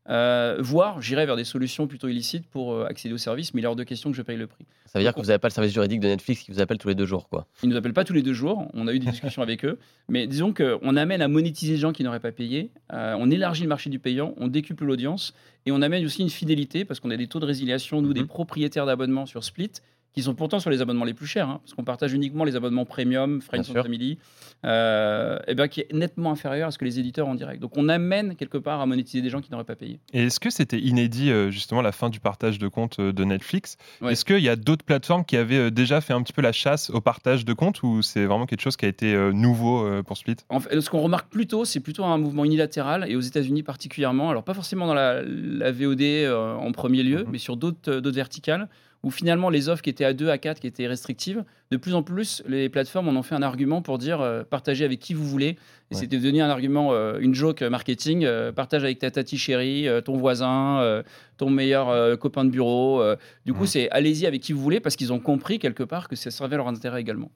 Euh, 0.08 0.56
voire, 0.60 1.00
j'irais 1.02 1.26
vers 1.26 1.36
des 1.36 1.44
solutions 1.44 1.86
plutôt 1.86 2.08
illicites 2.08 2.46
pour 2.48 2.72
euh, 2.72 2.86
accéder 2.86 3.14
au 3.14 3.18
service, 3.18 3.52
mais 3.54 3.60
il 3.60 3.64
est 3.64 3.68
hors 3.68 3.76
de 3.76 3.84
question 3.84 4.10
que 4.10 4.16
je 4.16 4.22
paye 4.22 4.36
le 4.38 4.46
prix. 4.46 4.64
Ça 4.86 4.98
veut 4.98 5.04
dire 5.04 5.14
que 5.14 5.20
vous 5.20 5.26
n'avez 5.26 5.38
pas 5.38 5.48
le 5.48 5.52
service 5.52 5.72
juridique 5.72 6.00
de 6.00 6.08
Netflix 6.08 6.42
qui 6.42 6.50
vous 6.50 6.60
appelle 6.60 6.78
tous 6.78 6.88
les 6.88 6.94
deux 6.94 7.04
jours, 7.06 7.28
quoi. 7.28 7.46
Ils 7.62 7.68
ne 7.68 7.72
nous 7.74 7.78
appellent 7.78 7.92
pas 7.92 8.04
tous 8.04 8.14
les 8.14 8.22
deux 8.22 8.32
jours. 8.32 8.66
On 8.74 8.88
a 8.88 8.94
eu 8.94 8.98
des 8.98 9.10
discussions 9.10 9.42
avec 9.42 9.64
eux. 9.64 9.78
Mais 10.08 10.26
disons 10.26 10.52
qu'on 10.54 10.96
amène 10.96 11.22
à 11.22 11.28
monétiser 11.28 11.74
les 11.74 11.78
gens 11.78 11.92
qui 11.92 12.02
n'auraient 12.02 12.18
pas 12.18 12.32
payé. 12.32 12.70
Euh, 12.92 13.14
on 13.18 13.30
élargit 13.30 13.62
le 13.62 13.68
marché 13.68 13.90
du 13.90 13.98
payant. 13.98 14.34
On 14.38 14.48
décuple 14.48 14.84
l'audience. 14.84 15.34
Et 15.66 15.70
on 15.70 15.82
amène 15.82 16.04
aussi 16.04 16.22
une 16.22 16.30
fidélité 16.30 16.84
parce 16.84 16.98
qu'on 16.98 17.10
a 17.10 17.16
des 17.16 17.26
taux 17.28 17.38
de 17.38 17.46
résiliation, 17.46 18.00
nous, 18.02 18.12
des 18.14 18.22
Mhm. 18.22 18.26
propriétaires 18.26 18.86
d'abonnements 18.86 19.26
sur 19.26 19.44
Split, 19.44 19.70
qui 20.12 20.22
sont 20.22 20.34
pourtant 20.34 20.58
sur 20.58 20.70
les 20.70 20.80
abonnements 20.82 21.04
les 21.04 21.14
plus 21.14 21.26
chers. 21.26 21.48
hein, 21.48 21.60
parce 21.64 21.74
qu'on 21.74 21.84
partage 21.84 22.12
uniquement 22.12 22.44
les 22.44 22.56
abonnements 22.56 22.84
premium, 22.84 23.40
Friends 23.40 23.60
and. 23.70 23.82
Family, 23.82 24.18
euh, 24.64 25.38
et 25.46 25.54
ben, 25.54 25.68
qui 25.68 25.80
est 25.80 25.92
nettement 25.92 26.32
inférieur 26.32 26.68
à 26.68 26.70
ce 26.70 26.78
que 26.78 26.84
les 26.84 26.98
éditeurs 26.98 27.28
en 27.28 27.34
direct. 27.34 27.60
Donc 27.62 27.76
on 27.76 27.88
amène 27.88 28.36
quelque 28.36 28.58
part 28.58 28.80
à 28.80 28.86
monétiser 28.86 29.22
des 29.22 29.30
gens 29.30 29.40
qui 29.40 29.50
n'auraient 29.50 29.64
pas 29.64 29.76
payé. 29.76 30.00
Et 30.12 30.24
est-ce 30.24 30.40
que 30.40 30.50
c'était 30.50 30.78
inédit, 30.78 31.30
euh, 31.30 31.50
justement, 31.50 31.80
la 31.82 31.92
fin 31.92 32.10
du 32.10 32.20
partage 32.20 32.58
de 32.58 32.68
comptes 32.68 32.98
euh, 32.98 33.12
de 33.12 33.24
Netflix? 33.24 33.76
Ouais. 34.00 34.12
Est-ce 34.12 34.24
qu'il 34.24 34.40
y 34.40 34.48
a 34.48 34.56
d'autres 34.56 34.84
plateformes 34.84 35.24
qui 35.24 35.36
avaient 35.36 35.70
déjà 35.70 36.00
fait 36.00 36.12
un 36.12 36.22
petit 36.22 36.32
peu 36.32 36.42
la 36.42 36.52
chasse 36.52 36.90
au 36.90 37.00
partage 37.00 37.44
de 37.44 37.52
comptes 37.52 37.82
ou 37.82 38.02
c'est 38.02 38.24
vraiment 38.26 38.46
quelque 38.46 38.60
chose 38.62 38.76
qui 38.76 38.84
a 38.84 38.88
été 38.88 39.14
nouveau 39.32 40.02
pour 40.02 40.16
Split? 40.16 40.36
En 40.48 40.60
fait, 40.60 40.80
ce 40.80 40.90
qu'on 40.90 41.00
remarque 41.00 41.30
plutôt, 41.30 41.64
c'est 41.64 41.80
plutôt 41.80 42.04
un 42.04 42.18
mouvement 42.18 42.44
unilatéral 42.44 43.06
et 43.08 43.16
aux 43.16 43.20
États-Unis 43.20 43.62
particulièrement. 43.62 44.30
Alors 44.30 44.42
pas 44.44 44.54
forcément 44.54 44.86
dans 44.86 44.94
la, 44.94 45.22
la 45.22 45.72
VOD 45.72 46.02
euh, 46.02 46.54
en 46.54 46.72
premier 46.72 47.02
lieu, 47.02 47.18
Mhm. 47.24 47.28
mais 47.32 47.38
sur 47.38 47.56
d'autres 47.56 48.10
verticales 48.10 48.68
où 49.02 49.10
finalement 49.10 49.48
les 49.50 49.68
offres 49.68 49.82
qui 49.82 49.90
étaient 49.90 50.04
à 50.04 50.12
2 50.12 50.28
à 50.28 50.36
4 50.38 50.60
qui 50.60 50.66
étaient 50.66 50.86
restrictives, 50.86 51.42
de 51.70 51.76
plus 51.76 51.94
en 51.94 52.02
plus 52.02 52.42
les 52.46 52.68
plateformes 52.68 53.08
en 53.08 53.12
ont 53.18 53.22
fait 53.22 53.34
un 53.34 53.42
argument 53.42 53.80
pour 53.82 53.96
dire 53.98 54.20
euh, 54.20 54.42
partagez 54.44 54.84
avec 54.84 55.00
qui 55.00 55.14
vous 55.14 55.24
voulez. 55.26 55.56
Et 55.90 55.94
Ouais. 55.94 56.00
c'était 56.00 56.18
devenu 56.18 56.40
un 56.42 56.48
argument, 56.50 56.92
euh, 56.92 57.18
une 57.20 57.34
joke 57.34 57.62
marketing, 57.62 58.24
euh, 58.24 58.52
partage 58.52 58.84
avec 58.84 58.98
ta 58.98 59.10
tati 59.10 59.38
chérie, 59.38 59.88
euh, 59.88 60.00
ton 60.00 60.16
voisin, 60.16 60.80
euh, 60.82 61.02
ton 61.38 61.48
meilleur 61.50 61.88
euh, 61.88 62.16
copain 62.16 62.44
de 62.44 62.50
bureau. 62.50 63.00
euh. 63.00 63.16
du 63.46 63.52
coup, 63.54 63.66
c'est 63.66 63.88
allez-y 63.90 64.26
avec 64.26 64.42
qui 64.42 64.52
vous 64.52 64.60
voulez 64.60 64.80
parce 64.80 64.96
qu'ils 64.96 65.12
ont 65.12 65.18
compris 65.20 65.58
quelque 65.58 65.82
part 65.82 66.06
que 66.08 66.14
ça 66.16 66.30
servait 66.30 66.56
leur 66.56 66.68
intérêt 66.68 67.00
également. 67.00 67.30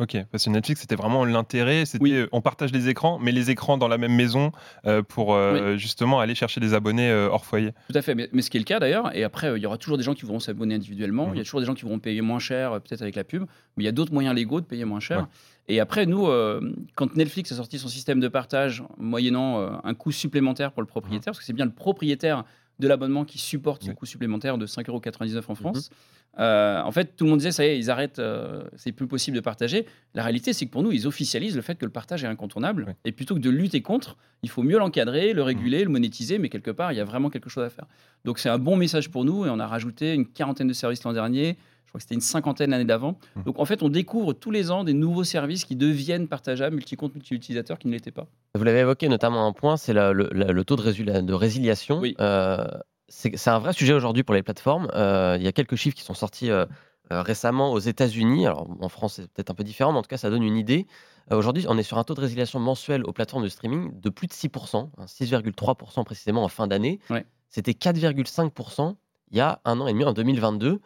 Ok, 0.00 0.16
parce 0.32 0.44
que 0.46 0.50
Netflix, 0.50 0.80
c'était 0.80 0.96
vraiment 0.96 1.26
l'intérêt, 1.26 1.84
c'était 1.84 2.02
Oui. 2.02 2.12
euh, 2.14 2.26
on 2.32 2.40
partage 2.40 2.72
les 2.72 2.88
écrans, 2.88 3.18
mais 3.18 3.32
les 3.32 3.50
écrans 3.50 3.76
dans 3.76 3.86
la 3.86 3.98
même 3.98 4.14
maison 4.14 4.50
euh, 4.86 5.02
pour 5.02 5.34
euh, 5.34 5.76
justement 5.76 6.20
aller 6.20 6.34
chercher 6.34 6.58
des 6.58 6.72
abonnés 6.72 7.12
hors 7.12 7.44
foyer. 7.44 7.72
Tout 7.92 7.98
à 7.98 8.02
fait, 8.02 8.14
mais, 8.14 8.28
mais 8.32 8.40
ce 8.40 8.48
qui 8.48 8.56
est 8.56 8.60
le 8.60 8.64
cas 8.64 8.80
d'ailleurs, 8.80 9.14
et 9.14 9.24
après 9.24 9.52
il 9.58 9.62
y 9.62 9.66
aura 9.66 9.76
toujours 9.76 9.98
des 9.98 10.02
gens 10.04 10.14
qui 10.14 10.24
vont 10.24 10.40
s'abonner 10.40 10.74
individuellement, 10.74 11.26
Mhm. 11.26 11.34
il 11.34 11.38
y 11.38 11.40
a 11.42 11.44
toujours 11.44 11.60
des 11.60 11.66
gens 11.66 11.74
qui 11.74 11.84
vont 11.84 11.98
payer 11.98 12.22
moins 12.22 12.38
cher, 12.38 12.80
peut-être 12.80 13.02
avec 13.02 13.14
la 13.14 13.24
pub, 13.24 13.42
mais 13.76 13.82
il 13.82 13.86
y 13.86 13.88
a 13.88 13.92
d'autres 13.92 14.12
moyens 14.14 14.34
légaux 14.34 14.60
de 14.62 14.66
payer 14.66 14.86
moins 14.86 15.00
cher. 15.00 15.18
Ouais. 15.20 15.26
Et 15.68 15.78
après, 15.80 16.06
nous, 16.06 16.26
quand 16.96 17.14
Netflix 17.14 17.52
a 17.52 17.54
sorti 17.56 17.78
son 17.78 17.86
système 17.88 18.18
de 18.18 18.26
partage, 18.28 18.82
moyennant 18.98 19.78
un 19.84 19.94
coût 19.94 20.10
supplémentaire 20.10 20.72
pour 20.72 20.82
le 20.82 20.86
propriétaire, 20.88 21.26
parce 21.32 21.38
que 21.38 21.44
c'est 21.44 21.52
bien 21.52 21.66
le 21.66 21.70
propriétaire 21.70 22.44
de 22.80 22.88
l'abonnement 22.88 23.24
qui 23.24 23.38
supporte 23.38 23.82
ce 23.82 23.86
Mhm. 23.88 23.92
Oui. 23.92 23.96
coût 23.98 24.06
supplémentaire 24.06 24.58
de 24.58 24.66
5,99€ 24.66 25.48
en 25.48 25.54
France. 25.54 25.90
euh, 26.38 26.80
en 26.82 26.92
fait, 26.92 27.16
tout 27.16 27.24
le 27.24 27.30
monde 27.30 27.38
disait, 27.40 27.50
ça 27.52 27.64
y 27.64 27.68
est, 27.68 27.78
ils 27.78 27.90
arrêtent, 27.90 28.18
euh, 28.20 28.62
c'est 28.76 28.92
plus 28.92 29.06
possible 29.08 29.36
de 29.36 29.40
partager. 29.40 29.84
La 30.14 30.22
réalité, 30.22 30.52
c'est 30.52 30.64
que 30.66 30.70
pour 30.70 30.82
nous, 30.82 30.92
ils 30.92 31.06
officialisent 31.08 31.56
le 31.56 31.62
fait 31.62 31.74
que 31.76 31.84
le 31.84 31.90
partage 31.90 32.22
est 32.24 32.28
incontournable. 32.28 32.94
Et 33.04 33.10
plutôt 33.12 33.34
que 33.34 33.40
de 33.40 33.50
lutter 33.50 33.82
contre, 33.82 34.16
il 34.42 34.48
faut 34.48 34.62
mieux 34.62 34.78
l'encadrer, 34.78 35.32
le 35.32 35.42
réguler, 35.42 35.82
le 35.84 35.90
monétiser, 35.90 36.38
mais 36.38 36.48
quelque 36.48 36.70
part, 36.70 36.92
il 36.92 36.96
y 36.98 37.00
a 37.00 37.04
vraiment 37.04 37.30
quelque 37.30 37.50
chose 37.50 37.64
à 37.64 37.70
faire. 37.70 37.86
Donc 38.24 38.38
c'est 38.38 38.48
un 38.48 38.58
bon 38.58 38.76
message 38.76 39.10
pour 39.10 39.24
nous 39.24 39.44
et 39.44 39.50
on 39.50 39.58
a 39.58 39.66
rajouté 39.66 40.14
une 40.14 40.26
quarantaine 40.26 40.68
de 40.68 40.72
services 40.72 41.02
l'an 41.04 41.12
dernier. 41.12 41.56
Je 41.90 41.92
crois 41.92 41.98
que 41.98 42.02
c'était 42.02 42.14
une 42.14 42.20
cinquantaine 42.20 42.70
l'année 42.70 42.84
d'avant. 42.84 43.18
Mhm. 43.34 43.42
Donc 43.42 43.58
en 43.58 43.64
fait, 43.64 43.82
on 43.82 43.88
découvre 43.88 44.32
tous 44.32 44.52
les 44.52 44.70
ans 44.70 44.84
des 44.84 44.92
nouveaux 44.92 45.24
services 45.24 45.64
qui 45.64 45.74
deviennent 45.74 46.28
partageables, 46.28 46.76
multi-compte, 46.76 47.16
multi-utilisateurs, 47.16 47.80
qui 47.80 47.88
ne 47.88 47.92
l'étaient 47.92 48.12
pas. 48.12 48.28
Vous 48.54 48.62
l'avez 48.62 48.78
évoqué 48.78 49.08
notamment 49.08 49.44
un 49.44 49.52
point, 49.52 49.76
c'est 49.76 49.92
le, 49.92 50.62
taux 50.62 50.76
de, 50.76 51.32
résiliation. 51.32 51.98
Oui. 51.98 52.14
Euh, 52.20 52.64
c'est 53.08 53.48
un 53.48 53.58
vrai 53.58 53.72
sujet 53.72 53.92
aujourd'hui 53.92 54.22
pour 54.22 54.36
les 54.36 54.44
plateformes. 54.44 54.88
Euh, 54.94 55.36
il 55.36 55.42
y 55.42 55.48
a 55.48 55.52
quelques 55.52 55.74
chiffres 55.74 55.96
qui 55.96 56.04
sont 56.04 56.14
sortis 56.14 56.48
euh, 56.52 56.64
récemment 57.10 57.72
aux 57.72 57.80
États-Unis. 57.80 58.46
Alors 58.46 58.68
en 58.80 58.88
France, 58.88 59.14
c'est 59.14 59.26
peut-être 59.26 59.50
un 59.50 59.54
peu 59.54 59.64
différent, 59.64 59.90
mais 59.90 59.98
en 59.98 60.02
tout 60.02 60.08
cas, 60.08 60.16
ça 60.16 60.30
donne 60.30 60.44
une 60.44 60.56
idée. 60.56 60.86
Aujourd'hui, 61.32 61.66
on 61.68 61.76
est 61.76 61.82
sur 61.82 61.98
un 61.98 62.04
taux 62.04 62.14
de 62.14 62.20
résiliation 62.20 62.60
mensuel 62.60 63.04
aux 63.04 63.12
plateformes 63.12 63.42
de 63.42 63.48
streaming 63.48 64.00
de 64.00 64.10
plus 64.10 64.28
de 64.28 64.32
6%, 64.32 64.90
hein, 64.96 65.04
6,3% 65.06 66.04
précisément 66.04 66.44
en 66.44 66.48
fin 66.48 66.68
d'année. 66.68 67.00
Ouais. 67.10 67.26
C'était 67.48 67.72
4,5% 67.72 68.94
il 69.30 69.38
y 69.38 69.40
a 69.40 69.60
un 69.64 69.80
an 69.80 69.86
et 69.86 69.92
demi, 69.92 70.04
en 70.04 70.12
2022. 70.12 70.80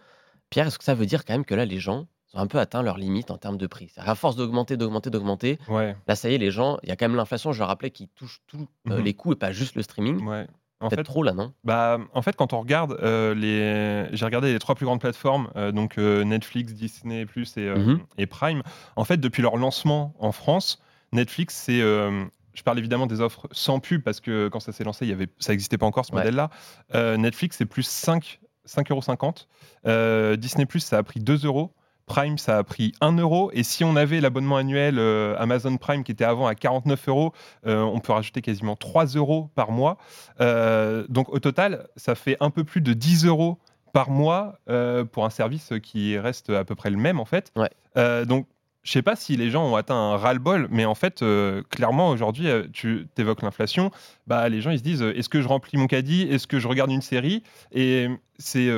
Pierre, 0.55 0.69
est-ce 0.69 0.79
que 0.79 0.85
ça 0.85 0.95
veut 0.95 1.07
dire 1.07 1.25
quand 1.25 1.35
même 1.35 1.45
que 1.45 1.57
là, 1.57 1.65
les 1.65 1.81
gens 1.81 2.07
ont 2.33 2.39
un 2.39 2.47
peu 2.47 2.61
atteint 2.61 2.81
leur 2.81 2.97
limite 2.97 3.33
en 3.33 3.39
termes 3.39 3.57
de 3.57 3.67
prix? 3.67 3.91
À 3.97 4.15
force 4.15 4.37
d'augmenter, 4.37 4.77
d'augmenter, 4.77 5.11
d'augmenter, 5.11 5.59
Ouais, 5.67 5.97
Là, 6.07 6.15
ça 6.15 6.29
y 6.31 6.35
est, 6.37 6.39
les 6.39 6.53
gens, 6.53 6.79
il 6.85 6.91
y 6.91 6.93
a 6.93 6.97
quand 6.97 7.07
même 7.09 7.17
l'inflation, 7.17 7.53
je 7.53 7.59
le 7.59 7.65
rappelais, 7.65 7.91
qui 7.91 8.07
touche 8.07 8.41
tous 8.47 8.69
euh, 8.89 8.99
Mhm. 8.99 9.05
les 9.05 9.15
coûts 9.15 9.33
et 9.33 9.37
pas 9.37 9.51
juste 9.51 9.75
le 9.75 9.83
streaming. 9.83 10.25
ouais. 10.25 10.47
En 10.79 10.91
fait, 10.91 11.03
trop 11.03 11.25
là, 11.25 11.33
non? 11.33 11.53
Bah, 11.65 11.99
en 12.13 12.23
fait, 12.23 12.37
quand 12.37 12.53
on 12.53 12.61
regarde 12.61 12.97
euh, 13.03 13.35
les, 13.35 14.15
j'ai 14.17 14.25
regardé 14.25 14.53
les 14.53 14.59
trois 14.61 14.77
plus 14.77 14.87
grandes 14.87 15.01
plateformes, 15.01 15.51
euh, 15.57 15.73
donc 15.73 15.99
euh, 15.99 16.23
Netflix, 16.23 16.73
Disney 16.73 17.23
et, 17.57 17.61
Mhm. 17.61 18.01
et 18.19 18.27
Prime. 18.27 18.63
En 18.95 19.05
fait, 19.05 19.17
depuis 19.17 19.43
leur 19.43 19.57
lancement 19.57 20.15
en 20.21 20.31
France, 20.31 20.81
Netflix, 21.13 21.57
c'est, 21.57 21.81
je 21.81 22.63
parle 22.65 22.79
évidemment 22.79 23.09
des 23.09 23.21
offres 23.21 23.49
sans 23.51 23.81
pub 23.81 24.03
parce 24.05 24.21
que 24.21 24.47
quand 24.47 24.61
ça 24.61 24.71
s'est 24.71 24.85
lancé, 24.85 25.05
il 25.05 25.09
y 25.09 25.13
avait, 25.13 25.27
ça 25.41 25.53
n'existait 25.53 25.79
pas 25.79 25.87
encore 25.87 26.05
ce 26.07 26.13
Ouais. 26.13 26.19
modèle-là. 26.19 26.51
Netflix, 27.17 27.57
c'est 27.57 27.67
plus 27.67 27.83
5, 27.85 28.41
5,50 28.67 29.47
euros. 29.85 30.37
Disney 30.37 30.67
ça 30.79 30.99
a 30.99 31.03
pris 31.03 31.21
2 31.21 31.47
euros. 31.47 31.73
Prime, 32.07 32.37
ça 32.37 32.59
a 32.59 32.65
pris 32.65 32.93
1 33.01 33.17
euro. 33.19 33.51
Et 33.53 33.63
si 33.63 33.85
on 33.85 33.97
avait 33.97 34.21
l'abonnement 34.21 34.57
annuel 34.57 34.99
euh, 34.99 35.37
Amazon 35.39 35.77
Prime 35.77 36.05
qui 36.05 36.13
était 36.13 36.25
avant 36.25 36.47
à 36.47 36.55
49 36.55 37.09
euros, 37.09 37.33
euh, 37.67 37.83
on 37.83 38.01
peut 38.01 38.13
rajouter 38.13 38.43
quasiment 38.43 38.77
3 38.77 39.07
euros 39.17 39.51
par 39.55 39.71
mois. 39.71 39.97
Euh, 40.41 41.07
donc 41.09 41.31
au 41.31 41.39
total, 41.39 41.89
ça 41.97 42.15
fait 42.15 42.37
un 42.41 42.51
peu 42.51 42.65
plus 42.65 42.81
de 42.81 42.93
10 42.93 43.27
euros 43.27 43.59
par 43.93 44.11
mois 44.11 44.59
euh, 44.69 45.05
pour 45.05 45.25
un 45.25 45.31
service 45.31 45.73
qui 45.83 46.19
reste 46.19 46.51
à 46.51 46.65
peu 46.65 46.75
près 46.75 46.91
le 46.91 46.97
même 46.97 47.21
en 47.21 47.25
fait. 47.25 47.53
Ouais. 47.57 47.71
Euh, 47.97 48.25
donc 48.25 48.47
je 48.85 48.93
sais 48.93 49.03
pas 49.03 49.17
si 49.17 49.37
les 49.37 49.51
gens 49.51 49.65
ont 49.65 49.77
atteint 49.77 49.95
un 49.97 50.17
ras-le-bol, 50.19 50.69
mais 50.71 50.85
en 50.85 50.95
fait, 50.95 51.23
euh, 51.23 51.63
clairement, 51.71 52.11
aujourd'hui, 52.11 52.49
euh, 52.49 52.65
tu 52.71 53.09
évoques 53.17 53.41
l'inflation, 53.41 53.91
bah, 54.27 54.47
les 54.51 54.61
gens, 54.61 54.71
ils 54.71 54.79
se 54.79 54.83
disent, 54.83 55.03
euh, 55.03 55.17
est-ce 55.17 55.31
que 55.31 55.41
je 55.41 55.49
remplis 55.49 55.79
mon 55.79 55.87
caddie? 55.87 56.23
Est-ce 56.31 56.47
que 56.47 56.59
je 56.59 56.69
regarde 56.69 56.91
une 56.91 57.01
série? 57.01 57.43
Et 57.73 58.09
c'est 58.39 58.69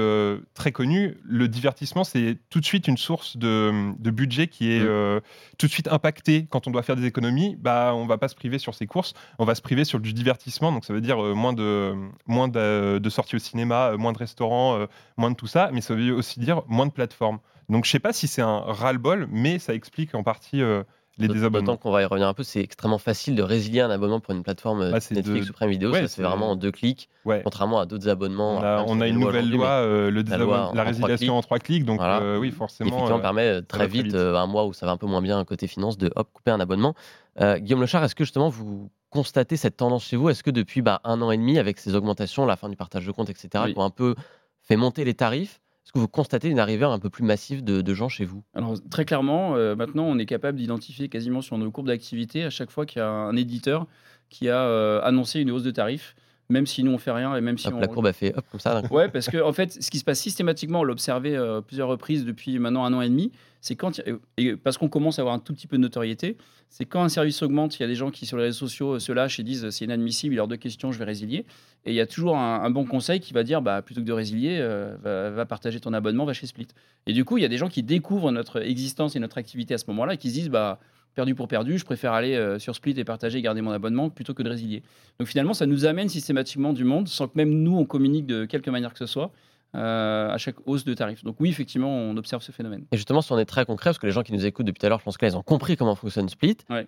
très 0.53 0.71
connu, 0.71 1.17
le 1.25 1.49
divertissement, 1.49 2.05
c'est 2.05 2.37
tout 2.51 2.61
de 2.61 2.65
suite 2.67 2.89
une 2.89 2.99
source 2.99 3.39
de, 3.39 3.95
de 3.99 4.11
budget 4.11 4.49
qui 4.49 4.71
est 4.71 4.85
Mm. 4.87 5.21
tout 5.57 5.67
de 5.67 5.73
suite 5.73 5.89
impactée 5.89 6.47
quand 6.51 6.67
on 6.67 6.71
doit 6.71 6.83
faire 6.83 6.95
des 6.95 7.07
économies. 7.07 7.57
Bah, 7.57 7.93
on 7.95 8.07
va 8.07 8.19
pas 8.19 8.29
se 8.29 8.35
priver 8.35 8.59
sur 8.59 8.75
ses 8.75 8.87
courses, 8.87 9.15
on 9.39 9.47
va 9.47 9.55
se 9.55 9.63
priver 9.63 9.85
sur 9.85 9.99
du 9.99 10.13
divertissement, 10.13 10.73
donc 10.73 10.85
ça 10.85 10.93
veut 10.93 11.01
dire 11.01 11.19
moins, 11.19 11.55
de, 11.55 11.95
moins 12.27 12.49
de, 12.49 12.99
de 12.99 13.11
sorties 13.11 13.37
au 13.37 13.39
cinéma, 13.39 13.97
moins 13.97 14.13
de 14.13 14.19
restaurants, 14.19 14.87
moins 15.17 15.31
de 15.31 15.37
tout 15.37 15.47
ça, 15.47 15.71
mais 15.73 15.81
ça 15.81 15.95
veut 15.95 16.13
aussi 16.13 16.39
dire 16.39 16.63
moins 16.69 16.87
de 16.87 16.93
plateformes. 16.93 17.39
Donc 17.69 17.85
je 17.85 17.91
sais 17.91 17.99
pas 17.99 18.13
si 18.13 18.29
c'est 18.29 18.43
un 18.43 18.59
ras-le-bol, 18.61 19.27
mais 19.31 19.59
ça 19.59 19.75
explique 19.75 20.15
en 20.15 20.23
partie 20.23 20.63
euh, 20.63 20.83
les 21.19 21.29
désabonnements. 21.29 21.73
D'autant 21.73 21.77
qu'on 21.79 21.91
va 21.91 22.03
y 22.03 22.05
revenir 22.05 22.29
un 22.29 22.35
peu, 22.35 22.43
c'est 22.43 22.61
extrêmement 22.61 22.99
facile 22.99 23.35
de 23.37 23.43
résilier 23.43 23.81
un 23.81 23.91
abonnement 23.91 24.21
pour 24.21 24.35
une 24.35 24.43
plateforme 24.43 24.91
Bah, 24.91 25.01
c'est 25.01 25.15
Netflix 25.15 25.47
de- 25.47 25.51
ou 25.51 25.55
Prime 25.55 25.71
Video. 25.71 25.91
Ouais, 25.91 26.03
ça 26.03 26.09
se 26.09 26.15
fait 26.17 26.23
c'est- 26.23 26.29
vraiment 26.29 26.51
en 26.51 26.57
deux 26.57 26.71
clics, 26.71 27.09
Ouais. 27.25 27.41
contrairement 27.43 27.81
à 27.81 27.87
d'autres 27.87 28.09
abonnements. 28.09 28.59
On 28.59 28.63
a, 28.63 28.85
on 28.87 29.01
une 29.03 29.19
nouvelle 29.19 29.51
loi, 29.51 29.69
euh, 29.69 30.11
le 30.11 30.23
la 30.23 30.37
loi 30.37 30.57
en- 30.59 30.61
la 30.61 30.69
en 30.69 30.73
trois 30.73 30.85
résiliation 30.85 31.17
clics. 31.17 31.31
en 31.31 31.41
trois 31.43 31.59
clics, 31.59 31.85
donc 31.85 31.99
Voilà. 31.99 32.21
euh, 32.21 32.39
oui, 32.39 32.51
qui 32.51 32.57
forcément. 32.57 32.89
effectivement 32.91 33.19
euh, 33.19 33.21
permet 33.23 33.63
très 33.63 33.89
vite, 33.89 34.05
vite. 34.07 34.15
euh, 34.15 34.37
un 34.37 34.47
mois 34.47 34.67
où 34.67 34.73
ça 34.75 34.85
va 34.87 34.93
un 34.93 34.97
peu 34.99 35.07
moins 35.07 35.23
bien 35.23 35.43
côté 35.45 35.67
finance, 35.67 35.97
de 35.99 36.13
hop, 36.15 36.29
couper 36.35 36.51
un 36.51 36.61
abonnement. 36.61 36.95
Euh, 37.41 37.59
Guillaume 37.59 37.81
Lechard, 37.81 38.05
est-ce 38.05 38.15
que 38.15 38.25
justement 38.25 38.49
vous 38.51 38.91
constatez 39.11 39.57
cette 39.57 39.79
tendance 39.79 40.05
chez 40.05 40.17
vous? 40.17 40.29
Est-ce 40.29 40.43
que 40.43 40.51
depuis 40.51 40.83
bah, 40.83 41.01
un 41.05 41.21
an 41.23 41.31
et 41.31 41.37
demi, 41.39 41.59
avec 41.59 41.79
ces 41.79 41.95
augmentations, 41.95 42.45
la 42.47 42.57
fin 42.57 42.69
du 42.69 42.77
partage 42.77 43.07
de 43.07 43.11
comptes, 43.13 43.31
etc., 43.31 43.49
Oui. 43.65 43.73
qui 43.73 43.79
ont 43.79 43.85
un 43.85 43.91
peu 43.91 44.15
fait 44.63 44.77
monter 44.77 45.05
les 45.05 45.15
tarifs, 45.15 45.61
est-ce 45.87 45.93
que 45.93 46.01
vous 46.01 46.09
constatez 46.09 46.49
une 46.49 46.59
arrivée 46.59 46.85
un 46.85 46.99
peu 46.99 47.11
plus 47.11 47.23
massive 47.23 47.63
de, 47.63 47.95
gens 47.95 48.09
chez 48.09 48.25
vous? 48.25 48.43
Alors 48.55 48.75
très 48.91 49.05
clairement, 49.05 49.55
euh, 49.55 49.77
maintenant 49.77 50.03
on 50.03 50.19
est 50.19 50.27
capable 50.27 50.59
d'identifier 50.59 51.09
quasiment 51.09 51.43
sur 51.43 51.59
nos 51.59 51.71
courbes 51.71 51.87
d'activité 51.87 52.43
à 52.43 52.51
chaque 52.51 52.73
fois 52.73 52.87
qu'il 52.87 52.99
y 52.99 53.03
a 53.03 53.09
un 53.09 53.37
éditeur 53.37 53.87
qui 54.29 54.49
a 54.49 54.63
euh, 54.63 55.01
annoncé 55.05 55.39
une 55.39 55.53
hausse 55.53 55.63
de 55.63 55.71
tarifs. 55.71 56.17
Même 56.49 56.67
si 56.67 56.83
nous 56.83 56.93
on 56.93 56.99
fait 56.99 57.11
rien 57.11 57.35
et 57.37 57.41
même 57.41 57.59
si 57.59 57.69
Hop, 57.69 57.75
on... 57.77 57.81
la 57.81 57.87
courbe 57.89 58.07
a 58.07 58.13
fait 58.13 58.35
hop 58.37 58.45
comme 58.51 58.61
ça. 58.61 58.83
Ouais, 58.91 59.09
parce 59.09 59.29
que 59.29 59.43
en 59.43 59.53
fait, 59.53 59.83
ce 59.83 59.91
qui 59.91 59.99
se 59.99 60.05
passe 60.05 60.21
systématiquement, 60.21 60.81
on 60.81 60.85
l'a 60.85 60.93
observé 60.93 61.37
euh, 61.37 61.61
plusieurs 61.61 61.89
reprises 61.89 62.25
depuis 62.25 62.59
maintenant 62.59 62.85
un 62.85 62.93
an 62.93 63.01
et 63.01 63.09
demi, 63.09 63.33
c'est 63.61 63.75
quand, 63.75 64.01
et 64.37 64.55
parce 64.57 64.79
qu'on 64.79 64.89
commence 64.89 65.19
à 65.19 65.23
avoir 65.23 65.35
un 65.35 65.41
tout 65.41 65.53
petit 65.53 65.67
peu 65.67 65.77
de 65.77 65.83
notoriété, 65.83 66.37
c'est 66.69 66.85
quand 66.85 67.03
un 67.03 67.09
service 67.09 67.43
augmente, 67.43 67.79
il 67.79 67.83
y 67.83 67.85
a 67.85 67.89
des 67.89 67.95
gens 67.95 68.11
qui 68.11 68.27
sur 68.27 68.37
les 68.37 68.45
réseaux 68.45 68.67
sociaux 68.67 68.95
euh, 68.95 68.99
se 68.99 69.13
lâchent 69.13 69.41
et 69.41 69.43
disent 69.43 69.65
euh, 69.65 69.71
c'est 69.71 69.85
inadmissible, 69.85 70.35
il 70.35 70.37
y 70.37 70.41
a 70.41 70.43
hors 70.43 70.49
de 70.49 70.57
question, 70.57 70.93
je 70.93 70.99
vais 70.99 71.05
résilier. 71.05 71.47
Et 71.85 71.91
il 71.91 71.95
y 71.95 72.01
a 72.01 72.07
toujours 72.07 72.37
un, 72.37 72.63
un 72.63 72.71
bon 72.71 72.85
conseil 72.85 73.21
qui 73.21 73.33
va 73.33 73.45
dire 73.45 73.63
bah, 73.63 73.83
plutôt 73.83 74.01
que 74.01 74.07
de 74.07 74.13
résilier, 74.13 74.59
euh, 74.61 74.97
va, 75.03 75.31
va 75.31 75.47
partager 75.47 75.81
ton 75.81 75.93
abonnement, 75.93 76.25
va 76.25 76.33
chez 76.33 76.47
Split. 76.47 76.69
Et 77.07 77.13
du 77.13 77.25
coup, 77.25 77.39
il 77.39 77.43
y 77.43 77.45
a 77.45 77.49
des 77.49 77.59
gens 77.59 77.69
qui 77.69 77.83
découvrent 77.83 78.33
notre 78.33 78.61
existence 78.61 79.15
et 79.15 79.21
notre 79.21 79.39
activité 79.39 79.75
à 79.75 79.79
ce 79.79 79.85
moment-là 79.89 80.15
et 80.15 80.17
qui 80.17 80.29
se 80.29 80.35
disent 80.35 80.51
bah, 80.51 80.81
perdu 81.17 81.35
pour 81.35 81.49
perdu, 81.49 81.79
je 81.79 81.85
préfère 81.85 82.13
aller 82.13 82.37
euh, 82.37 82.61
sur 82.61 82.77
Split 82.77 82.95
et 82.99 83.05
partager 83.05 83.39
et 83.39 83.43
garder 83.43 83.63
mon 83.63 83.73
abonnement 83.73 84.11
plutôt 84.11 84.35
que 84.35 84.43
de 84.43 84.51
résilier. 84.51 84.83
Donc 85.19 85.27
finalement, 85.27 85.55
ça 85.55 85.67
nous 85.67 85.87
amène 85.87 86.09
systématiquement 86.09 86.73
du 86.73 86.85
monde 86.85 87.09
sans 87.09 87.27
que 87.27 87.33
même 87.37 87.51
nous, 87.51 87.77
on 87.77 87.85
communique 87.85 88.27
de 88.27 88.45
quelque 88.45 88.71
manière 88.71 88.93
que 88.93 88.99
ce 88.99 89.07
soit 89.07 89.33
euh, 89.75 90.31
à 90.31 90.39
chaque 90.39 90.57
hausse 90.67 90.85
de 90.85 90.95
tarif. 90.95 91.25
Donc 91.25 91.37
oui, 91.41 91.49
effectivement, 91.49 91.91
on 91.91 92.17
observe 92.17 92.43
ce 92.43 92.53
phénomène. 92.53 92.85
Et 92.93 92.97
justement, 92.97 93.23
si 93.23 93.33
on 93.33 93.39
est 93.39 93.47
très 93.47 93.65
concret, 93.65 93.91
parce 93.91 93.99
que 93.99 94.07
les 94.07 94.13
gens 94.13 94.23
qui 94.23 94.33
nous 94.33 94.45
écoutent 94.45 94.67
depuis 94.67 94.79
tout 94.79 94.87
à 94.87 94.91
l'heure, 94.91 95.01
je 95.01 95.05
pense 95.05 95.17
que 95.17 95.25
là, 95.25 95.33
ils 95.33 95.37
ont 95.37 95.43
compris 95.43 95.77
comment 95.77 95.95
fonctionne 95.95 96.29
Split. 96.29 96.59
Ouais. 96.71 96.87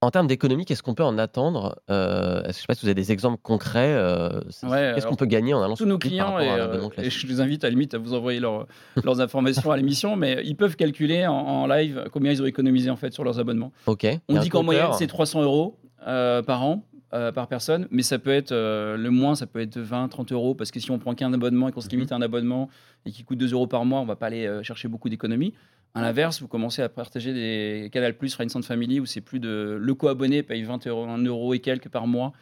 En 0.00 0.12
termes 0.12 0.28
d'économie, 0.28 0.64
qu'est-ce 0.64 0.84
qu'on 0.84 0.94
peut 0.94 1.02
en 1.02 1.18
attendre 1.18 1.76
euh, 1.90 2.40
Je 2.44 2.48
ne 2.48 2.52
sais 2.52 2.66
pas 2.68 2.74
si 2.74 2.82
vous 2.82 2.86
avez 2.88 2.94
des 2.94 3.10
exemples 3.10 3.38
concrets. 3.42 3.94
euh, 3.94 4.28
Ouais, 4.62 4.92
qu'est-ce 4.94 5.08
qu'on 5.08 5.16
peut 5.16 5.26
gagner 5.26 5.54
en 5.54 5.60
allant 5.62 5.72
Tous 5.74 5.78
sur 5.78 5.86
nos 5.86 5.98
clients, 5.98 6.38
et, 6.38 6.48
euh, 6.48 6.88
et 6.98 7.10
je 7.10 7.26
les 7.26 7.40
invite 7.40 7.64
à 7.64 7.66
la 7.66 7.70
limite 7.72 7.94
à 7.94 7.98
vous 7.98 8.14
envoyer 8.14 8.38
leur- 8.38 8.68
leurs 9.04 9.20
informations 9.20 9.72
à 9.72 9.76
l'émission, 9.76 10.14
mais 10.14 10.40
ils 10.44 10.54
peuvent 10.54 10.76
calculer 10.76 11.26
en, 11.26 11.34
en 11.34 11.66
live 11.66 12.04
combien 12.12 12.30
ils 12.30 12.40
ont 12.40 12.46
économisé 12.46 12.90
en 12.90 12.96
fait 12.96 13.12
sur 13.12 13.24
leurs 13.24 13.40
abonnements. 13.40 13.72
Ok. 13.86 14.06
On 14.28 14.38
dit 14.38 14.50
qu'en 14.50 14.62
moyenne, 14.62 14.92
c'est 14.92 15.08
300 15.08 15.42
euros 15.42 15.76
euh, 16.06 16.42
par 16.42 16.62
an. 16.62 16.84
euh, 17.14 17.32
par 17.32 17.48
personne, 17.48 17.88
mais 17.90 18.02
ça 18.02 18.18
peut 18.18 18.30
être 18.30 18.52
euh, 18.52 18.96
le 18.98 19.10
moins, 19.10 19.34
ça 19.34 19.46
peut 19.46 19.60
être 19.60 19.78
20, 19.78 20.08
30 20.08 20.30
euros, 20.30 20.54
parce 20.54 20.70
que 20.70 20.78
si 20.78 20.90
on 20.90 20.98
prend 20.98 21.14
qu'un 21.14 21.32
abonnement 21.32 21.66
et 21.68 21.72
qu'on 21.72 21.80
se 21.80 21.86
Mhm. 21.86 21.92
limite 21.92 22.12
à 22.12 22.16
un 22.16 22.20
abonnement 22.22 22.68
et 23.06 23.10
qui 23.10 23.24
coûte 23.24 23.38
2 23.38 23.50
euros 23.54 23.66
par 23.66 23.84
mois, 23.86 23.98
on 24.00 24.04
va 24.04 24.14
pas 24.14 24.26
aller 24.26 24.46
euh, 24.46 24.62
chercher 24.62 24.88
beaucoup 24.88 25.08
d'économies. 25.08 25.54
À 25.98 26.02
l'inverse, 26.02 26.40
vous 26.40 26.48
commencez 26.48 26.80
à 26.80 26.88
partager 26.88 27.32
des 27.32 27.90
Canal 27.90 28.16
Plus, 28.16 28.32
Friends 28.32 28.54
and 28.54 28.62
Family, 28.62 29.00
où 29.00 29.06
c'est 29.06 29.20
plus 29.20 29.40
de. 29.40 29.76
Le 29.80 29.94
co-abonné 29.94 30.42
paye 30.42 30.62
20 30.62 30.86
euros, 30.86 31.04
1 31.04 31.18
euro 31.24 31.54
et 31.54 31.58
quelques 31.58 31.88
par 31.88 32.06
mois 32.06 32.32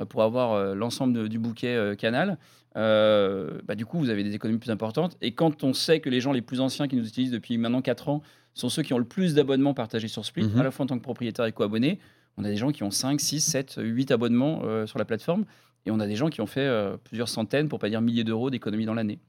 euh, 0.00 0.04
pour 0.04 0.22
avoir 0.22 0.52
euh, 0.52 0.74
l'ensemble 0.74 1.28
du 1.28 1.38
bouquet 1.38 1.74
euh, 1.76 1.94
Canal. 1.94 2.38
Euh, 2.76 3.60
bah, 3.66 3.76
du 3.76 3.86
coup, 3.86 3.98
vous 3.98 4.10
avez 4.10 4.24
des 4.24 4.34
économies 4.34 4.58
plus 4.58 4.72
importantes. 4.72 5.16
Et 5.20 5.32
quand 5.32 5.62
on 5.62 5.72
sait 5.74 6.00
que 6.00 6.10
les 6.10 6.20
gens 6.20 6.32
les 6.32 6.42
plus 6.42 6.60
anciens 6.60 6.88
qui 6.88 6.96
nous 6.96 7.06
utilisent 7.06 7.30
depuis 7.30 7.56
maintenant 7.56 7.82
4 7.82 8.08
ans 8.08 8.22
sont 8.52 8.68
ceux 8.68 8.82
qui 8.82 8.92
ont 8.94 8.98
le 8.98 9.04
plus 9.04 9.34
d'abonnements 9.34 9.74
partagés 9.74 10.08
sur 10.08 10.24
Split, 10.24 10.44
Mhm. 10.48 10.60
à 10.60 10.62
la 10.64 10.70
fois 10.72 10.84
en 10.84 10.86
tant 10.86 10.98
que 10.98 11.02
propriétaire 11.02 11.44
et 11.44 11.52
co-abonné, 11.52 12.00
on 12.36 12.44
a 12.44 12.48
des 12.48 12.56
gens 12.56 12.72
qui 12.72 12.82
ont 12.82 12.90
5, 12.90 13.20
6, 13.20 13.40
7, 13.40 13.76
8 13.80 14.10
abonnements 14.10 14.62
euh, 14.64 14.86
sur 14.86 14.98
la 14.98 15.04
plateforme. 15.04 15.44
Et 15.86 15.92
on 15.92 16.00
a 16.00 16.06
des 16.08 16.16
gens 16.16 16.30
qui 16.30 16.40
ont 16.40 16.46
fait 16.46 16.66
euh, 16.66 16.96
plusieurs 16.96 17.28
centaines, 17.28 17.68
pour 17.68 17.78
pas 17.78 17.88
dire 17.90 18.00
milliers 18.00 18.24
d'euros 18.24 18.50
d'économies 18.50 18.86
dans 18.86 18.94
l'année. 18.94 19.20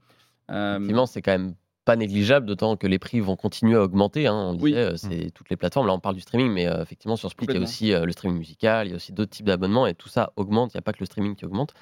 Effectivement, 0.50 1.06
c'est 1.06 1.22
quand 1.22 1.32
même 1.34 1.54
pas 1.86 1.96
négligeable, 1.96 2.46
d'autant 2.48 2.76
que 2.78 2.88
les 2.88 3.00
prix 3.00 3.20
vont 3.20 3.36
continuer 3.36 3.76
à 3.76 3.82
augmenter. 3.84 4.28
hein. 4.28 4.34
On 4.34 4.52
le 4.54 4.58
Oui. 4.60 4.72
disait, 4.72 4.84
euh, 4.84 4.98
c'est 4.98 5.32
toutes 5.32 5.50
les 5.50 5.56
plateformes. 5.56 5.88
Là, 5.88 5.94
on 5.94 6.00
parle 6.00 6.16
du 6.16 6.22
streaming, 6.22 6.52
mais 6.52 6.66
euh, 6.68 6.82
effectivement, 6.82 7.16
sur 7.16 7.30
Split, 7.30 7.46
il 7.50 7.56
y 7.56 7.58
a 7.58 7.62
aussi 7.62 7.94
euh, 7.94 8.06
le 8.06 8.12
streaming 8.12 8.40
musical, 8.40 8.88
il 8.88 8.90
y 8.90 8.94
a 8.94 8.96
aussi 8.96 9.14
d'autres 9.14 9.32
types 9.32 9.46
d'abonnements, 9.46 9.86
et 9.88 9.94
tout 9.94 10.10
ça 10.10 10.34
augmente. 10.36 10.74
Il 10.74 10.78
n'y 10.78 10.80
a 10.80 10.82
pas 10.82 10.94
que 10.94 11.00
le 11.00 11.06
streaming 11.06 11.36
qui 11.36 11.46
augmente. 11.46 11.74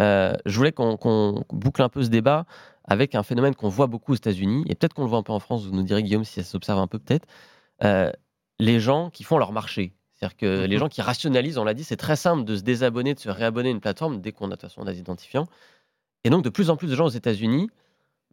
Euh, 0.00 0.32
je 0.46 0.56
voulais 0.56 0.72
qu'on 0.72 1.44
boucle 1.52 1.82
un 1.82 1.88
peu 1.90 2.02
ce 2.02 2.08
débat 2.08 2.46
avec 2.84 3.14
un 3.14 3.22
phénomène 3.22 3.54
qu'on 3.54 3.68
voit 3.68 3.86
beaucoup 3.86 4.12
aux 4.12 4.16
États-Unis, 4.16 4.64
et 4.68 4.74
peut-être 4.74 4.94
qu'on 4.94 5.02
le 5.04 5.08
voit 5.08 5.18
un 5.18 5.22
peu 5.22 5.32
en 5.32 5.40
France, 5.40 5.64
vous 5.66 5.74
nous 5.74 5.82
direz, 5.82 6.02
Guillaume, 6.02 6.24
si 6.24 6.42
ça 6.42 6.42
s'observe 6.42 6.78
un 6.78 6.86
peu 6.88 6.98
peut-être. 6.98 7.26
Les 8.58 8.80
gens 8.80 9.10
qui 9.10 9.24
font 9.24 9.38
leur 9.38 9.52
marché. 9.52 9.94
C'est-à-dire 10.12 10.36
que 10.36 10.64
les 10.66 10.74
Mhm. 10.76 10.80
gens 10.80 10.88
qui 10.88 11.00
rationalisent, 11.00 11.56
on 11.56 11.64
l'a 11.64 11.72
dit, 11.72 11.82
c'est 11.84 11.96
très 11.96 12.16
simple 12.16 12.44
de 12.44 12.56
se 12.56 12.62
désabonner, 12.62 13.14
de 13.14 13.18
se 13.20 13.30
réabonner 13.30 13.68
à 13.70 13.72
une 13.72 13.80
plateforme 13.80 14.20
dès 14.20 14.32
qu'on 14.32 14.46
a 14.46 14.48
de 14.48 14.54
toute 14.56 14.62
façon 14.62 14.84
des 14.84 14.98
identifiants. 14.98 15.46
Et 16.24 16.30
donc, 16.30 16.44
de 16.44 16.50
plus 16.50 16.68
en 16.68 16.76
plus 16.76 16.88
de 16.88 16.94
gens 16.94 17.06
aux 17.06 17.10
États-Unis, 17.10 17.70